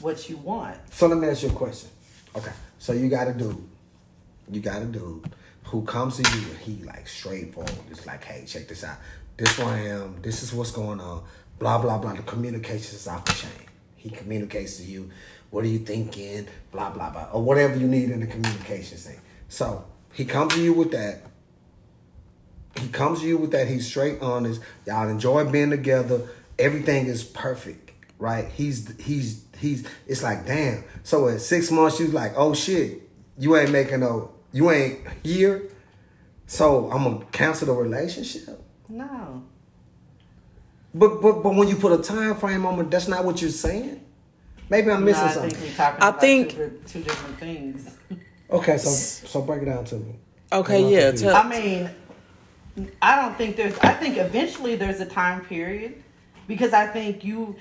[0.00, 0.76] what you want.
[0.92, 1.90] So let me ask you a question.
[2.34, 2.52] Okay.
[2.78, 3.62] So you got a dude.
[4.50, 5.28] You got a dude
[5.64, 7.72] who comes to you and he like straightforward.
[7.90, 8.96] It's like, hey, check this out.
[9.36, 10.22] This who I am.
[10.22, 11.22] This is what's going on.
[11.58, 12.12] Blah blah blah.
[12.14, 13.50] The communication is off the chain.
[13.96, 15.10] He communicates to you.
[15.50, 16.46] What are you thinking?
[16.72, 17.28] Blah blah blah.
[17.32, 19.20] Or whatever you need in the communication thing.
[19.48, 21.22] So he comes to you with that.
[22.78, 23.68] He comes to you with that.
[23.68, 24.60] He's straight honest.
[24.86, 26.22] Y'all enjoy being together.
[26.58, 28.46] Everything is perfect, right?
[28.54, 29.86] He's he's he's.
[30.06, 30.84] It's like damn.
[31.02, 33.02] So at six months, you like, oh shit,
[33.38, 35.68] you ain't making no, you ain't here.
[36.46, 38.62] So I'm gonna cancel the relationship.
[38.88, 39.42] No.
[40.94, 43.50] But but but when you put a time frame on it, that's not what you're
[43.50, 44.00] saying.
[44.70, 45.50] Maybe I'm No, missing I something.
[45.50, 47.96] think we're talking I about think- two, two different things.
[48.50, 50.14] Okay, so so break it down to me.
[50.52, 51.10] Okay, yeah.
[51.10, 51.90] Tell, I mean,
[53.00, 53.78] I don't think there's.
[53.78, 56.02] I think eventually there's a time period
[56.46, 57.56] because I think you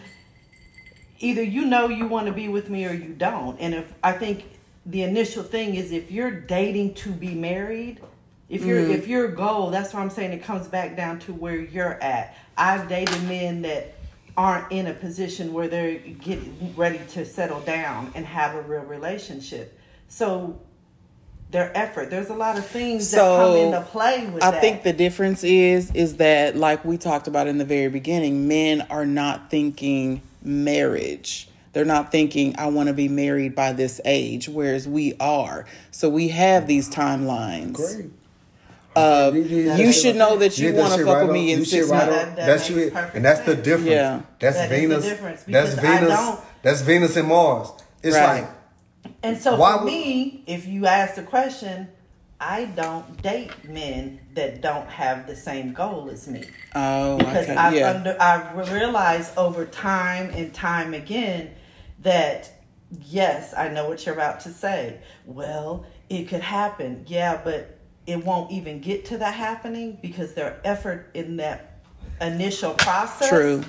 [1.19, 3.59] either you know you want to be with me or you don't.
[3.59, 4.45] And if I think
[4.85, 8.01] the initial thing is if you're dating to be married,
[8.49, 8.91] if you're Mm-hmm.
[8.91, 10.33] if your goal, that's what I'm saying.
[10.33, 12.37] It comes back down to where you're at.
[12.57, 13.95] I've dated men that
[14.37, 18.81] aren't in a position where they're getting ready to settle down and have a real
[18.83, 19.79] relationship.
[20.09, 20.59] So
[21.51, 22.09] their effort.
[22.09, 24.61] There's a lot of things that come into play with I that.
[24.61, 28.81] think the difference is is that like we talked about in the very beginning, men
[28.89, 31.47] are not thinking marriage.
[31.73, 35.65] They're not thinking I want to be married by this age, whereas we are.
[35.91, 37.73] So we have these timelines.
[37.73, 38.05] Great.
[38.95, 41.33] Uh, You- you- you should know that you Yeah, want to fuck right with on-
[41.33, 42.15] me in you six shit right months.
[42.25, 42.97] That- that That's makes you.
[43.13, 43.89] And that's the difference.
[43.89, 44.19] Yeah.
[44.39, 45.03] That's That is the Venus.
[45.03, 46.35] difference, That's because I Venus.
[46.63, 47.67] That's Venus and Mars.
[48.01, 48.41] It's Right.
[48.41, 48.47] like
[49.25, 51.87] And so Why for would- me, if you ask the question,
[52.39, 56.43] I don't date men that don't have the same goal as me.
[56.75, 57.55] Oh, because okay.
[57.55, 57.89] I've yeah.
[57.91, 61.51] under I've realized over time and time again
[62.01, 62.51] that
[63.03, 64.99] yes, I know what you're about to say.
[65.25, 70.59] Well, it could happen, yeah, but it won't even get to that happening because their
[70.63, 71.79] effort in that
[72.21, 73.63] initial process True.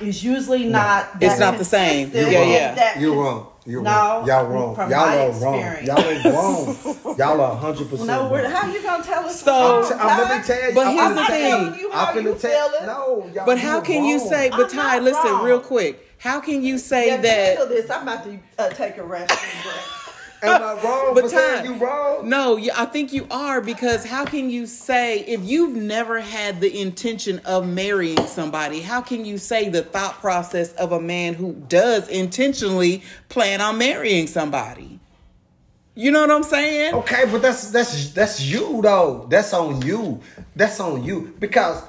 [0.00, 1.08] is usually not.
[1.20, 2.10] It's that not the same.
[2.10, 2.98] consistent Yeah, yeah.
[2.98, 3.51] you're wrong.
[3.64, 4.26] You're No, wrong.
[4.26, 4.74] Y'all wrong.
[4.74, 5.84] from Y'all my are wrong.
[5.84, 7.16] Y'all are wrong.
[7.18, 8.06] Y'all are hundred percent.
[8.08, 8.50] No, we're, wrong.
[8.52, 9.40] how you gonna tell us?
[9.40, 10.74] So- I'm, t- I'm gonna tell you.
[10.74, 11.80] But I'm here's the thing.
[11.80, 12.86] you I'm how you finna tell- feel it.
[12.86, 13.46] No, y'all.
[13.46, 14.50] But how you're can you say?
[14.50, 15.44] But Ty, listen, wrong.
[15.44, 16.08] real quick.
[16.18, 17.74] How can you say Yeah, handle that?
[17.74, 17.90] this.
[17.90, 20.01] I'm about to uh, take a restroom break.
[20.42, 22.28] Am I wrong But for Ty- you wrong?
[22.28, 26.80] No, I think you are because how can you say if you've never had the
[26.80, 28.80] intention of marrying somebody?
[28.80, 33.78] How can you say the thought process of a man who does intentionally plan on
[33.78, 34.98] marrying somebody?
[35.94, 36.94] You know what I'm saying?
[36.94, 39.26] Okay, but that's that's that's you though.
[39.30, 40.20] That's on you.
[40.56, 41.82] That's on you because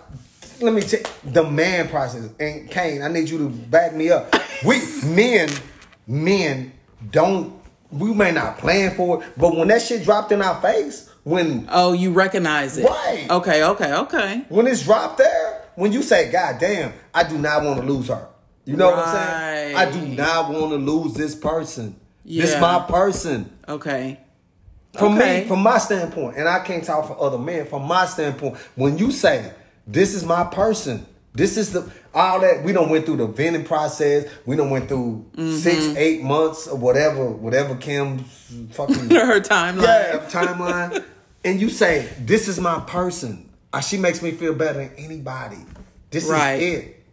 [0.59, 2.30] let me take the man process.
[2.39, 4.35] And Kane, I need you to back me up.
[4.65, 5.49] We men,
[6.05, 6.73] men
[7.11, 7.62] don't.
[7.94, 11.68] We may not plan for it, but when that shit dropped in our face, when
[11.72, 12.86] Oh, you recognize it.
[12.86, 13.28] Right.
[13.30, 14.41] Okay, okay, okay.
[14.49, 18.07] when it's dropped there, when you say, "God damn, I do not want to lose
[18.07, 18.28] her,"
[18.65, 19.76] you know what I'm saying?
[19.78, 21.95] I do not want to lose this person.
[22.26, 22.60] This Yeah.
[22.60, 23.49] my person.
[23.70, 24.20] Okay.
[24.98, 25.41] From Okay.
[25.41, 27.65] me, from my standpoint, and I can't talk for other men.
[27.65, 29.52] From my standpoint, when you say
[29.88, 33.65] this is my person, this is the all that we don't went through the vetting
[33.65, 34.26] process.
[34.45, 38.22] We don't went through six, eight months or whatever, whatever Kim's
[38.72, 39.84] fucking Her timeline.
[39.84, 41.03] yeah timeline.
[41.44, 43.49] and you say this is my person.
[43.72, 45.57] Uh, She makes me feel better than anybody.
[46.11, 46.61] This Right.
[46.61, 47.03] is it.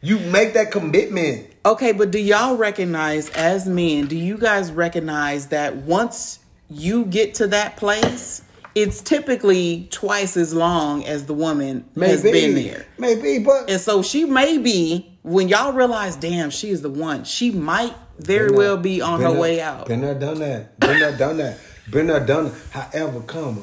[0.00, 1.46] You make that commitment.
[1.66, 6.38] Okay, but do y'all recognize as men, do you guys recognize that once
[6.70, 8.42] you get to that place,
[8.82, 12.86] it's typically twice as long as the woman has been there.
[12.98, 17.24] maybe, but And so she may be, when y'all realize, damn, she is the one,
[17.24, 19.86] she might very well there- be on her there- way out.
[19.88, 20.78] Been there, done that.
[20.78, 21.58] Been there, done that.
[21.90, 22.54] Been there, done that.
[22.92, 23.62] However, comma,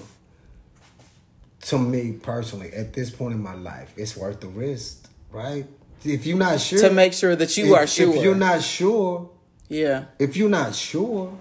[1.61, 5.65] to me personally, at this point in my life, it's worth the risk, right?
[6.03, 8.15] If you're not sure, To make sure that you if, are sure.
[8.15, 9.29] If you're not sure,
[9.69, 10.05] yeah.
[10.19, 11.35] if you're not sure,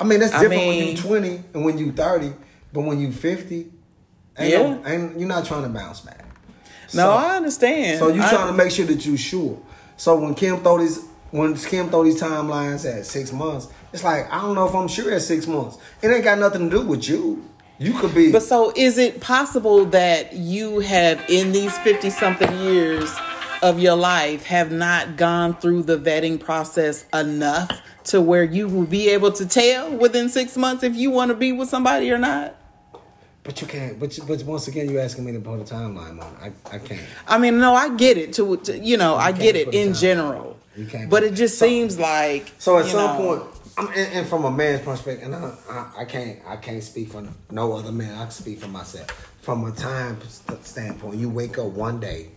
[0.00, 2.32] I mean that's I different when you're 20 and when you're 30,
[2.76, 3.68] but when you 50,
[4.38, 4.58] ain't Yeah.
[4.58, 6.26] no, ain't, you're not trying to bounce back.
[6.92, 7.98] No, So- I understand.
[7.98, 9.58] so you trying to make sure that you're sure.
[9.96, 11.00] So when Kim throw these
[11.30, 14.88] when Kim throw these timelines at six months, it's like I don't know if I'm
[14.88, 15.78] sure at six months.
[16.02, 17.42] It ain't got nothing to do with you.
[17.78, 22.58] You could be But so is it possible that you have in these 50 something
[22.60, 23.10] years
[23.62, 27.70] of your life have not gone through the vetting process enough
[28.04, 31.34] to where you will be able to tell within 6 months if you want to
[31.34, 32.54] be with somebody or not?
[33.46, 33.98] But you can't.
[33.98, 36.36] But you, but once again, you're asking me to put a timeline on.
[36.42, 37.00] I I can't.
[37.26, 40.58] I mean, no, I get it to, to you know, I get it in general.
[40.76, 43.42] You can't But it just So- seems like So at you some know, point,
[43.78, 47.10] I'm, and, and from a man's perspective, and I, I, I can't I can't speak
[47.12, 48.12] for no other man.
[48.14, 49.08] I can speak for myself.
[49.40, 50.18] From a time
[50.62, 52.28] standpoint, you wake up one day,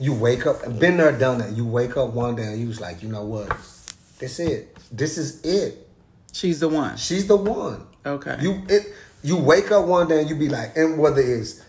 [0.00, 1.52] you wake up, been there, done that.
[1.52, 3.48] You wake up one day and you was like, you know what,
[4.18, 4.76] this it.
[4.90, 5.88] This is it.
[6.32, 6.96] she's the one.
[6.96, 7.86] She's the one.
[8.04, 8.36] Okay.
[8.40, 8.92] You it.
[9.26, 11.60] You wake up one day and you be like, and whether it's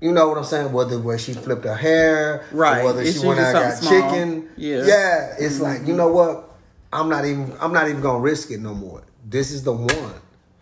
[0.00, 0.72] You know what I'm saying?
[0.72, 2.84] Whether where she flipped her hair, Right.
[2.84, 3.90] Whether It's she went out got small.
[3.90, 4.48] chicken.
[4.56, 4.76] Yeah.
[4.76, 4.88] Mm-hmm.
[4.88, 5.34] yeah.
[5.38, 6.50] It's like you know what?
[6.92, 7.52] I'm not even.
[7.60, 9.02] I'm not even gonna risk it no more.
[9.28, 10.14] This is the one.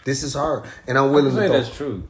[0.04, 2.04] This is her, and I'm willing say to that's true.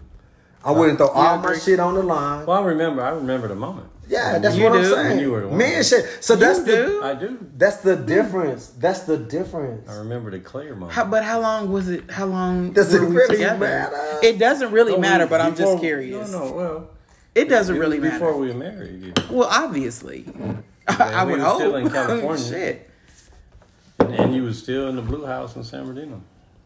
[0.65, 2.47] I'm willing to throw all my shit on the line.
[2.47, 3.03] Well, I remember.
[3.03, 3.89] I remember the moment.
[4.09, 5.21] Yeah, that's You what I'm saying.
[5.21, 5.59] You were the one.
[5.59, 6.23] Man, shit.
[6.23, 7.03] So that's You the do?
[7.03, 7.47] I do.
[7.57, 8.07] that's the hmm.
[8.07, 8.67] difference.
[8.79, 9.89] That's the difference.
[9.89, 10.93] I remember the clear moment.
[10.93, 12.11] How, but how long was it?
[12.11, 13.59] How long Does it really together?
[13.61, 14.19] matter?
[14.23, 16.31] It doesn't really No, we- matter, but I'm just curious.
[16.33, 16.91] No, no, well,
[17.35, 18.25] It doesn't it really was matter.
[18.25, 19.03] before we were married.
[19.17, 19.37] even.
[19.37, 20.27] Well, obviously,
[20.89, 21.57] I Yeah, we would were hope.
[21.59, 22.45] still in California.
[22.45, 22.91] Shit.
[24.01, 26.21] And, and you was still in the blue house in San Bernardino,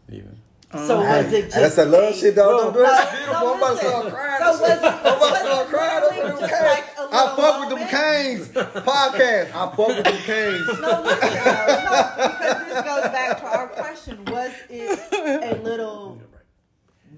[0.09, 0.37] even.
[0.73, 0.87] Uh-huh.
[0.87, 2.73] So was it just That's that love shit, though.
[2.73, 2.83] Don't do it.
[2.83, 3.37] No, It's beautiful.
[3.37, 4.41] I'm about to start crying.
[4.43, 6.65] So was it- I'm about to start crying over literally them canes.
[6.67, 8.49] like a I little fuck with them canes.
[8.85, 9.47] Podcast.
[9.55, 10.81] I fuck with them canes.
[10.81, 14.25] No, listen, no, because this goes back to our question.
[14.27, 16.21] Was it a little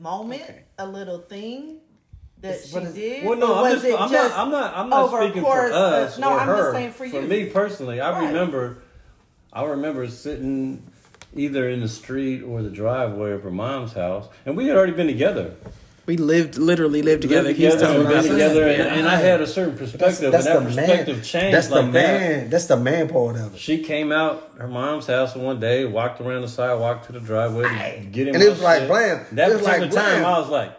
[0.00, 1.78] moment, a little thing
[2.42, 3.24] that It's- she did?
[3.24, 5.74] Well, no, I'm was just, I'm just not, I'm not, I'm not speaking course for
[5.76, 6.56] us no, or I'm her.
[6.58, 7.12] just saying for you.
[7.12, 8.26] For me personally, I Right.
[8.28, 8.78] remember,
[9.52, 10.82] I remember sitting
[11.34, 14.92] either in the street or the driveway of her mom's house, and we had already
[14.92, 15.55] been together.
[16.06, 17.48] We lived literally lived together.
[17.48, 20.46] Lived He's together, talking and been together, and, and I had a certain perspective, That's,
[20.46, 20.86] that's and the that man.
[20.88, 22.20] perspective changed That's the like that.
[22.20, 22.50] man.
[22.50, 23.60] That's the man part of it.
[23.60, 27.64] She came out her mom's house one day, walked around the sidewalk to the driveway
[27.64, 28.34] to get in.
[28.36, 28.88] And it my was like, shit.
[28.88, 29.26] blam.
[29.32, 30.34] That It was like, particular time, blam.
[30.34, 30.72] I was like,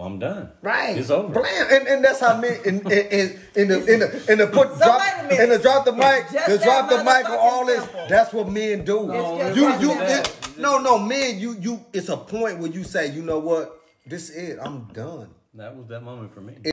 [0.00, 0.50] "Well, I'm done.
[0.62, 0.96] Right.
[0.96, 1.66] It's over." Blam.
[1.70, 4.70] And, and that's how men in in in, in the in the in the put
[4.72, 5.40] So drop wait a minute.
[5.40, 7.80] in the drop the mic, the drop the mic on all this.
[7.82, 8.06] simple.
[8.08, 9.10] That's what men do.
[9.12, 12.82] It's just you you it, no no men you you it's a point where you
[12.84, 15.28] say you know what this is it I'm done.
[15.54, 16.54] That was that moment for me.